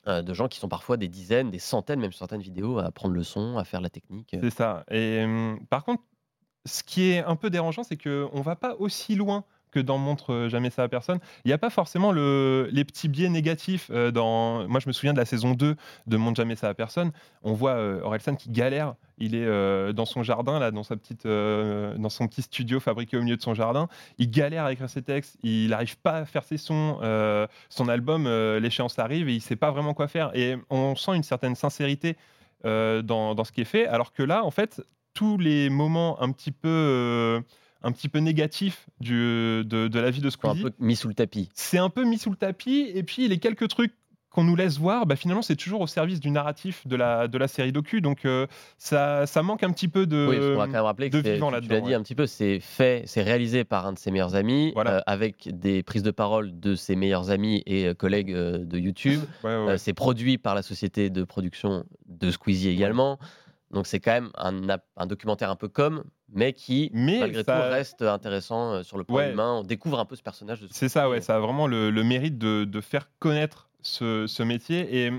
euh, 0.07 0.21
de 0.21 0.33
gens 0.33 0.47
qui 0.49 0.59
sont 0.59 0.67
parfois 0.67 0.97
des 0.97 1.07
dizaines, 1.07 1.49
des 1.49 1.59
centaines, 1.59 1.99
même 1.99 2.11
sur 2.11 2.19
certaines 2.19 2.41
vidéos, 2.41 2.77
à 2.79 2.91
prendre 2.91 3.13
le 3.15 3.23
son, 3.23 3.57
à 3.57 3.63
faire 3.63 3.79
la 3.81 3.89
technique. 3.89 4.35
C'est 4.39 4.49
ça. 4.49 4.83
Et 4.91 5.23
hum, 5.23 5.59
par 5.69 5.85
contre, 5.85 6.03
ce 6.65 6.83
qui 6.83 7.11
est 7.11 7.19
un 7.23 7.35
peu 7.35 7.49
dérangeant, 7.49 7.83
c'est 7.83 7.95
qu'on 7.97 8.37
ne 8.37 8.43
va 8.43 8.55
pas 8.55 8.75
aussi 8.75 9.15
loin 9.15 9.43
que 9.73 9.79
dans 9.79 9.97
Montre 9.97 10.47
jamais 10.49 10.69
ça 10.69 10.83
à 10.83 10.87
personne. 10.87 11.19
Il 11.45 11.49
n'y 11.49 11.53
a 11.53 11.57
pas 11.57 11.69
forcément 11.69 12.11
le, 12.11 12.69
les 12.71 12.85
petits 12.85 13.07
biais 13.09 13.29
négatifs. 13.29 13.89
euh, 13.91 14.11
dans... 14.11 14.67
Moi, 14.67 14.79
je 14.79 14.87
me 14.87 14.93
souviens 14.93 15.13
de 15.13 15.17
la 15.17 15.25
saison 15.25 15.53
2 15.53 15.75
de 16.07 16.17
Montre 16.17 16.37
jamais 16.37 16.55
ça 16.55 16.69
à 16.69 16.73
personne. 16.73 17.11
On 17.43 17.53
voit 17.53 17.71
euh, 17.71 18.01
Orelsan 18.03 18.35
qui 18.35 18.49
galère. 18.49 18.95
Il 19.17 19.35
est 19.35 19.45
euh, 19.45 19.93
dans 19.93 20.05
son 20.05 20.23
jardin, 20.23 20.59
là, 20.59 20.71
dans, 20.71 20.83
sa 20.83 20.95
petite, 20.95 21.25
euh, 21.25 21.95
dans 21.97 22.09
son 22.09 22.27
petit 22.27 22.41
studio 22.41 22.79
fabriqué 22.79 23.17
au 23.17 23.21
milieu 23.21 23.37
de 23.37 23.41
son 23.41 23.53
jardin. 23.53 23.87
Il 24.17 24.29
galère 24.29 24.65
à 24.65 24.71
écrire 24.73 24.89
ses 24.89 25.01
textes. 25.01 25.37
Il 25.43 25.69
n'arrive 25.69 25.97
pas 25.97 26.17
à 26.17 26.25
faire 26.25 26.43
ses 26.43 26.57
sons. 26.57 26.99
Euh, 27.01 27.47
son 27.69 27.87
album, 27.89 28.25
euh, 28.27 28.59
l'échéance 28.59 28.97
arrive 28.99 29.29
et 29.29 29.33
il 29.33 29.37
ne 29.37 29.41
sait 29.41 29.55
pas 29.55 29.71
vraiment 29.71 29.93
quoi 29.93 30.07
faire. 30.07 30.31
Et 30.35 30.55
on 30.69 30.95
sent 30.95 31.15
une 31.15 31.23
certaine 31.23 31.55
sincérité 31.55 32.17
euh, 32.65 33.01
dans, 33.01 33.43
ce 33.43 33.51
qui 33.51 33.61
est 33.61 33.65
fait. 33.65 33.87
Alors 33.87 34.13
que 34.13 34.23
là, 34.23 34.43
en 34.45 34.51
fait, 34.51 34.81
tous 35.13 35.37
les 35.37 35.69
moments 35.69 36.21
un 36.21 36.31
petit 36.31 36.51
peu, 36.51 36.67
euh, 36.69 37.41
un 37.83 37.91
petit 37.91 38.09
peu 38.09 38.19
négatifs 38.19 38.87
du, 39.01 39.63
de, 39.65 39.87
de 39.87 39.99
la 39.99 40.09
vie 40.09 40.21
de 40.21 40.27
Un 40.27 40.31
Squeezie, 40.31 40.63
peu 40.63 40.71
mis 40.79 40.95
sous 40.95 41.07
le 41.09 41.13
tapis. 41.13 41.49
c'est 41.53 41.77
un 41.77 41.89
peu 41.89 42.03
mis 42.05 42.17
sous 42.17 42.29
le 42.29 42.37
tapis. 42.37 42.89
Et 42.95 43.03
puis 43.03 43.27
les 43.27 43.37
quelques 43.39 43.67
trucs 43.67 43.93
qu'on 44.29 44.43
nous 44.45 44.55
laisse 44.55 44.79
voir, 44.79 45.05
bah, 45.05 45.15
finalement, 45.15 45.43
c'est 45.43 45.55
toujours 45.55 45.81
au 45.81 45.85
service 45.85 46.19
du 46.19 46.31
narratif 46.31 46.87
de 46.87 46.95
la, 46.95 47.27
de 47.27 47.37
la 47.37 47.47
série 47.47 47.71
docu. 47.71 48.01
Donc 48.01 48.25
euh, 48.25 48.47
ça, 48.79 49.27
ça 49.27 49.43
manque 49.43 49.61
un 49.61 49.69
petit 49.69 49.87
peu 49.87 50.07
de. 50.07 50.25
Oui, 50.27 50.55
va 50.57 50.65
quand 50.65 50.71
même 50.71 50.81
rappeler 50.81 51.11
que 51.11 51.17
de 51.17 51.21
c'est- 51.21 51.33
vivant 51.35 51.49
tu- 51.51 51.55
tu 51.57 51.61
là-dedans, 51.61 51.75
l'as 51.75 51.81
dit 51.81 51.87
ouais. 51.89 51.93
un 51.93 52.01
petit 52.01 52.15
peu, 52.15 52.25
c'est 52.25 52.59
fait, 52.59 53.03
c'est 53.05 53.21
réalisé 53.21 53.63
par 53.63 53.85
un 53.85 53.93
de 53.93 53.99
ses 53.99 54.09
meilleurs 54.09 54.33
amis, 54.33 54.71
Voilà. 54.73 54.95
euh, 54.95 55.01
avec 55.05 55.49
des 55.55 55.83
prises 55.83 56.01
de 56.01 56.09
parole 56.09 56.59
de 56.59 56.73
ses 56.73 56.95
meilleurs 56.95 57.29
amis 57.29 57.61
et 57.67 57.85
euh, 57.89 57.93
collègues 57.93 58.33
de 58.33 58.77
YouTube. 58.79 59.21
Ouais, 59.43 59.55
ouais, 59.55 59.65
ouais. 59.65 59.77
c'est 59.77 59.93
produit 59.93 60.39
par 60.39 60.55
la 60.55 60.63
société 60.63 61.11
de 61.11 61.23
production 61.23 61.83
de 62.07 62.31
Squeezie 62.31 62.69
également. 62.69 63.19
Donc 63.73 63.87
c'est 63.87 63.99
quand 63.99 64.11
même 64.11 64.29
un, 64.35 65.05
documentaire 65.07 65.49
un 65.49 65.55
peu 65.55 65.67
comme, 65.67 66.03
mais 66.31 66.53
qui, 66.53 66.89
Mais 66.93 67.19
malgré 67.19 67.43
ça- 67.43 67.55
tout, 67.63 67.71
reste 67.73 68.01
intéressant 68.03 68.73
euh, 68.73 68.83
sur 68.83 68.97
le 68.97 69.03
plan 69.03 69.15
Ouais. 69.17 69.31
humain. 69.33 69.57
On 69.59 69.63
découvre 69.63 69.99
un 69.99 70.05
peu 70.05 70.15
ce 70.15 70.21
personnage 70.23 70.61
de 70.61 70.67
C'est 70.71 70.89
ça, 70.89 71.09
ouais. 71.09 71.21
Ça 71.21 71.35
a 71.35 71.39
vraiment 71.39 71.67
le, 71.67 71.89
le 71.89 72.03
mérite 72.03 72.37
de, 72.37 72.63
de 72.65 72.81
faire 72.81 73.09
connaître 73.19 73.69
ce, 73.81 74.27
ce 74.27 74.43
métier. 74.43 75.05
Et 75.05 75.11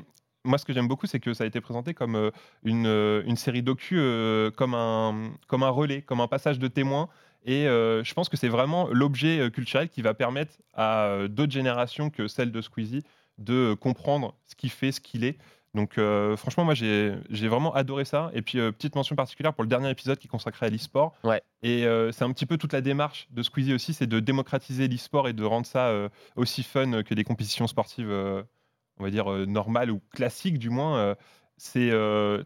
moi, 0.45 0.59
ce 0.59 0.65
que 0.65 0.73
j'aime 0.73 0.87
beaucoup, 0.89 1.07
c'est 1.07 1.21
que 1.21 1.35
ça 1.35 1.45
a 1.45 1.47
été 1.47 1.61
présenté 1.61 1.95
comme 1.95 2.15
euh, 2.15 2.31
une, 2.63 2.87
euh, 2.87 3.23
une 3.27 3.37
série 3.37 3.63
docu, 3.63 3.97
euh, 3.99 4.51
comme, 4.53 4.75
un, 4.75 5.33
comme 5.49 5.63
un 5.65 5.71
relais, 5.71 6.03
comme 6.03 6.21
un 6.21 6.29
passage 6.29 6.59
de 6.61 6.69
témoin. 6.69 7.09
Et 7.45 7.67
euh, 7.67 8.05
je 8.05 8.15
pense 8.15 8.29
que 8.29 8.37
c'est 8.37 8.49
vraiment 8.49 8.89
l'objet 8.91 9.51
culturel 9.53 9.89
qui 9.89 10.01
va 10.01 10.15
permettre 10.15 10.55
à 10.75 11.19
d'autres 11.29 11.53
générations 11.53 12.09
que 12.09 12.27
celle 12.29 12.53
de 12.53 12.63
Squeezie 12.63 13.03
de 13.39 13.75
comprendre 13.75 14.35
ce 14.45 14.55
qu'il 14.55 14.71
fait, 14.71 14.93
ce 14.93 15.01
qu'il 15.01 15.25
est. 15.25 15.37
Donc 15.75 15.99
euh, 15.99 16.37
franchement, 16.37 16.65
moi 16.65 16.75
j'ai 16.75 17.49
vraiment 17.49 17.75
adoré 17.75 18.05
ça. 18.05 18.31
Et 18.33 18.43
puis 18.43 18.61
euh, 18.61 18.71
petite 18.71 18.95
mention 18.95 19.17
particulière 19.17 19.53
pour 19.53 19.65
le 19.65 19.69
dernier 19.69 19.91
épisode 19.91 20.19
qui 20.19 20.29
est 20.29 20.31
consacré 20.31 20.67
à 20.67 20.71
l'e-sport. 20.71 21.15
Ouais. 21.25 21.43
Et 21.63 21.85
euh, 21.85 22.13
c'est 22.13 22.25
un 22.25 22.33
petit 22.33 22.47
peu 22.47 22.57
toute 22.57 22.73
la 22.73 22.81
démarche 22.81 23.27
de 23.33 23.43
Squeezie 23.43 23.75
aussi, 23.75 23.93
c'est 23.93 24.07
de 24.07 24.21
démocratiser 24.21 24.87
l'e-sport 24.87 25.29
et 25.29 25.33
de 25.33 25.45
rendre 25.45 25.67
ça 25.67 25.93
aussi 26.37 26.63
fun 26.63 27.03
que 27.03 27.15
des 27.15 27.25
compétitions 27.25 27.67
sportives, 27.67 28.11
on 28.11 29.03
va 29.03 29.11
dire 29.11 29.27
normales 29.47 29.91
ou 29.91 30.01
classiques 30.13 30.59
du 30.59 30.71
moins. 30.71 31.17
c'est 31.57 31.91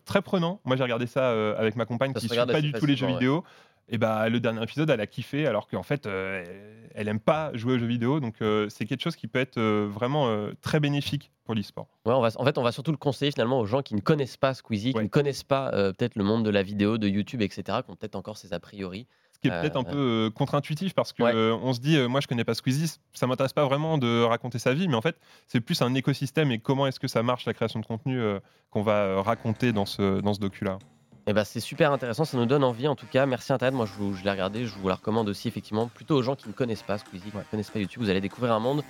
très 0.06 0.22
prenant. 0.22 0.60
Moi 0.64 0.76
j'ai 0.76 0.82
regardé 0.82 1.06
ça 1.06 1.30
avec 1.58 1.76
ma 1.76 1.84
compagne 1.84 2.14
Ça 2.14 2.20
qui 2.20 2.28
se 2.28 2.34
suit 2.34 2.46
pas 2.46 2.62
du 2.62 2.72
tout 2.72 2.86
les 2.86 2.96
jeux 2.96 3.06
ouais. 3.06 3.12
vidéo. 3.12 3.44
Et 3.90 3.98
bah 3.98 4.28
le 4.28 4.38
dernier 4.40 4.62
épisode, 4.62 4.90
elle 4.90 5.00
a 5.00 5.06
kiffé 5.06 5.46
alors 5.46 5.66
qu'en 5.66 5.82
fait 5.82 6.06
euh, 6.06 6.44
elle 6.94 7.08
aime 7.08 7.20
pas 7.20 7.50
jouer 7.54 7.74
aux 7.74 7.78
jeux 7.78 7.86
vidéo. 7.86 8.20
Donc 8.20 8.36
euh, 8.42 8.68
c'est 8.68 8.84
quelque 8.84 9.02
chose 9.02 9.16
qui 9.16 9.28
peut 9.28 9.38
être 9.38 9.58
euh, 9.58 9.88
vraiment 9.90 10.28
très 10.60 10.80
bénéfique 10.80 11.32
pour 11.44 11.54
l'e-sport. 11.54 11.88
Ouais, 12.04 12.12
on 12.12 12.20
va, 12.20 12.28
en 12.36 12.44
fait, 12.44 12.58
on 12.58 12.62
va 12.62 12.72
surtout 12.72 12.90
le 12.90 12.98
conseiller 12.98 13.32
finalement 13.32 13.60
aux 13.60 13.66
gens 13.66 13.80
qui 13.80 13.94
ne 13.94 14.00
connaissent 14.00 14.36
pas 14.36 14.52
Squeezie, 14.52 14.92
qui 14.92 15.00
ne 15.00 15.06
connaissent 15.06 15.44
pas 15.44 15.70
peut-être 15.70 16.16
le 16.16 16.24
monde 16.24 16.44
de 16.44 16.50
la 16.50 16.62
vidéo, 16.62 16.98
de 16.98 17.08
YouTube, 17.08 17.40
etc., 17.40 17.78
qui 17.84 17.90
ont 17.90 17.96
peut-être 17.96 18.16
encore 18.16 18.36
ces 18.36 18.52
a 18.52 18.60
priori. 18.60 19.06
Ce 19.32 19.38
qui 19.38 19.48
est 19.48 19.60
peut-être 19.60 19.76
un 19.76 19.84
peu 19.84 20.30
contre-intuitif 20.34 20.94
parce 20.94 21.14
Ouais. 21.18 21.32
euh, 21.34 21.56
on 21.62 21.72
se 21.72 21.80
dit, 21.80 21.96
moi 22.08 22.20
je 22.20 22.26
connais 22.26 22.44
pas 22.44 22.54
Squeezie, 22.54 22.98
ça 23.14 23.26
m'intéresse 23.26 23.52
pas 23.52 23.64
vraiment 23.64 23.96
de 23.96 24.22
raconter 24.24 24.58
sa 24.58 24.74
vie, 24.74 24.88
mais 24.88 24.96
en 24.96 25.00
fait 25.00 25.16
c'est 25.46 25.60
plus 25.60 25.80
un 25.80 25.94
écosystème 25.94 26.50
et 26.50 26.58
comment 26.58 26.86
est-ce 26.86 27.00
que 27.00 27.08
ça 27.08 27.22
marche 27.22 27.46
la 27.46 27.54
création 27.54 27.80
de 27.80 27.86
contenu 27.86 28.20
qu'on 28.70 28.82
va 28.82 29.22
raconter 29.22 29.72
dans 29.72 29.86
ce, 29.86 30.20
dans 30.20 30.34
ce 30.34 30.40
docu-là. 30.40 30.78
Eh 31.30 31.34
ben, 31.34 31.44
c'est 31.44 31.60
super 31.60 31.92
intéressant, 31.92 32.24
ça 32.24 32.38
nous 32.38 32.46
donne 32.46 32.64
envie 32.64 32.88
en 32.88 32.94
tout 32.96 33.04
cas. 33.04 33.26
Merci 33.26 33.52
Internet, 33.52 33.74
moi 33.74 33.84
je, 33.84 33.92
vous- 33.92 34.14
je 34.14 34.24
l'ai 34.24 34.30
regardé, 34.30 34.64
je 34.64 34.72
vous 34.74 34.88
la 34.88 34.94
recommande 34.94 35.28
aussi 35.28 35.46
effectivement, 35.46 35.86
plutôt 35.86 36.14
aux 36.16 36.22
gens 36.22 36.34
qui 36.34 36.48
ne 36.48 36.54
connaissent 36.54 36.82
pas 36.82 36.96
Squeezie, 36.96 37.30
qui 37.30 37.36
ne 37.36 37.42
connaissent 37.50 37.68
pas 37.68 37.78
YouTube, 37.80 38.00
vous 38.02 38.08
allez 38.08 38.22
découvrir 38.22 38.54
un 38.54 38.60
monde 38.60 38.82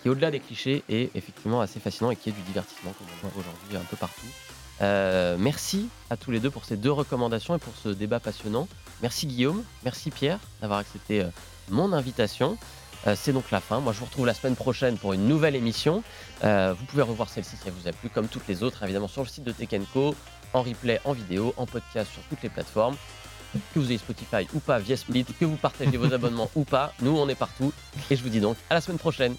qui 0.00 0.08
est 0.08 0.10
au-delà 0.10 0.30
des 0.30 0.40
clichés 0.40 0.82
et 0.88 1.10
effectivement 1.14 1.60
assez 1.60 1.80
fascinant 1.80 2.10
et 2.10 2.16
qui 2.16 2.30
est 2.30 2.32
du 2.32 2.40
divertissement 2.40 2.92
comme 2.96 3.06
on 3.22 3.28
voit 3.28 3.38
aujourd'hui 3.38 3.76
un 3.76 3.84
peu 3.90 3.96
partout. 3.98 4.26
Euh, 4.80 5.36
merci 5.38 5.90
à 6.08 6.16
tous 6.16 6.30
les 6.30 6.40
deux 6.40 6.50
pour 6.50 6.64
ces 6.64 6.78
deux 6.78 6.90
recommandations 6.90 7.54
et 7.54 7.58
pour 7.58 7.74
ce 7.76 7.90
débat 7.90 8.18
passionnant. 8.18 8.66
Merci 9.02 9.26
Guillaume, 9.26 9.62
merci 9.84 10.10
Pierre 10.10 10.38
d'avoir 10.62 10.78
accepté 10.78 11.20
euh, 11.20 11.26
mon 11.68 11.92
invitation. 11.92 12.56
Euh, 13.06 13.14
c'est 13.14 13.34
donc 13.34 13.50
la 13.50 13.60
fin. 13.60 13.80
Moi, 13.80 13.92
je 13.92 13.98
vous 13.98 14.06
retrouve 14.06 14.24
la 14.24 14.32
semaine 14.32 14.56
prochaine 14.56 14.96
pour 14.96 15.12
une 15.12 15.28
nouvelle 15.28 15.54
émission. 15.54 16.02
Vous 16.42 16.84
pouvez 16.88 17.02
revoir 17.02 17.28
celle-ci 17.28 17.56
si 17.56 17.62
elle 17.66 17.74
vous 17.74 17.86
a 17.86 17.92
plu, 17.92 18.08
comme 18.08 18.28
toutes 18.28 18.48
les 18.48 18.62
autres, 18.62 18.82
évidemment, 18.82 19.08
sur 19.08 19.22
le 19.22 19.28
site 19.28 19.44
de 19.44 19.52
Tekenco, 19.52 20.14
en 20.54 20.62
replay, 20.62 21.00
en 21.04 21.12
vidéo, 21.12 21.52
en 21.56 21.66
podcast 21.66 22.10
sur 22.12 22.22
toutes 22.22 22.42
les 22.42 22.48
plateformes. 22.48 22.96
Que 23.72 23.78
vous 23.78 23.86
ayez 23.86 23.98
Spotify 23.98 24.48
ou 24.54 24.58
pas 24.58 24.78
via 24.78 24.96
Split, 24.96 25.24
que 25.24 25.44
vous 25.44 25.56
partagez 25.56 25.96
vos 25.96 26.12
abonnements 26.12 26.50
ou 26.56 26.64
pas, 26.64 26.92
nous 27.00 27.16
on 27.16 27.28
est 27.28 27.36
partout. 27.36 27.72
Et 28.10 28.16
je 28.16 28.22
vous 28.22 28.30
dis 28.30 28.40
donc 28.40 28.56
à 28.70 28.74
la 28.74 28.80
semaine 28.80 28.98
prochaine. 28.98 29.36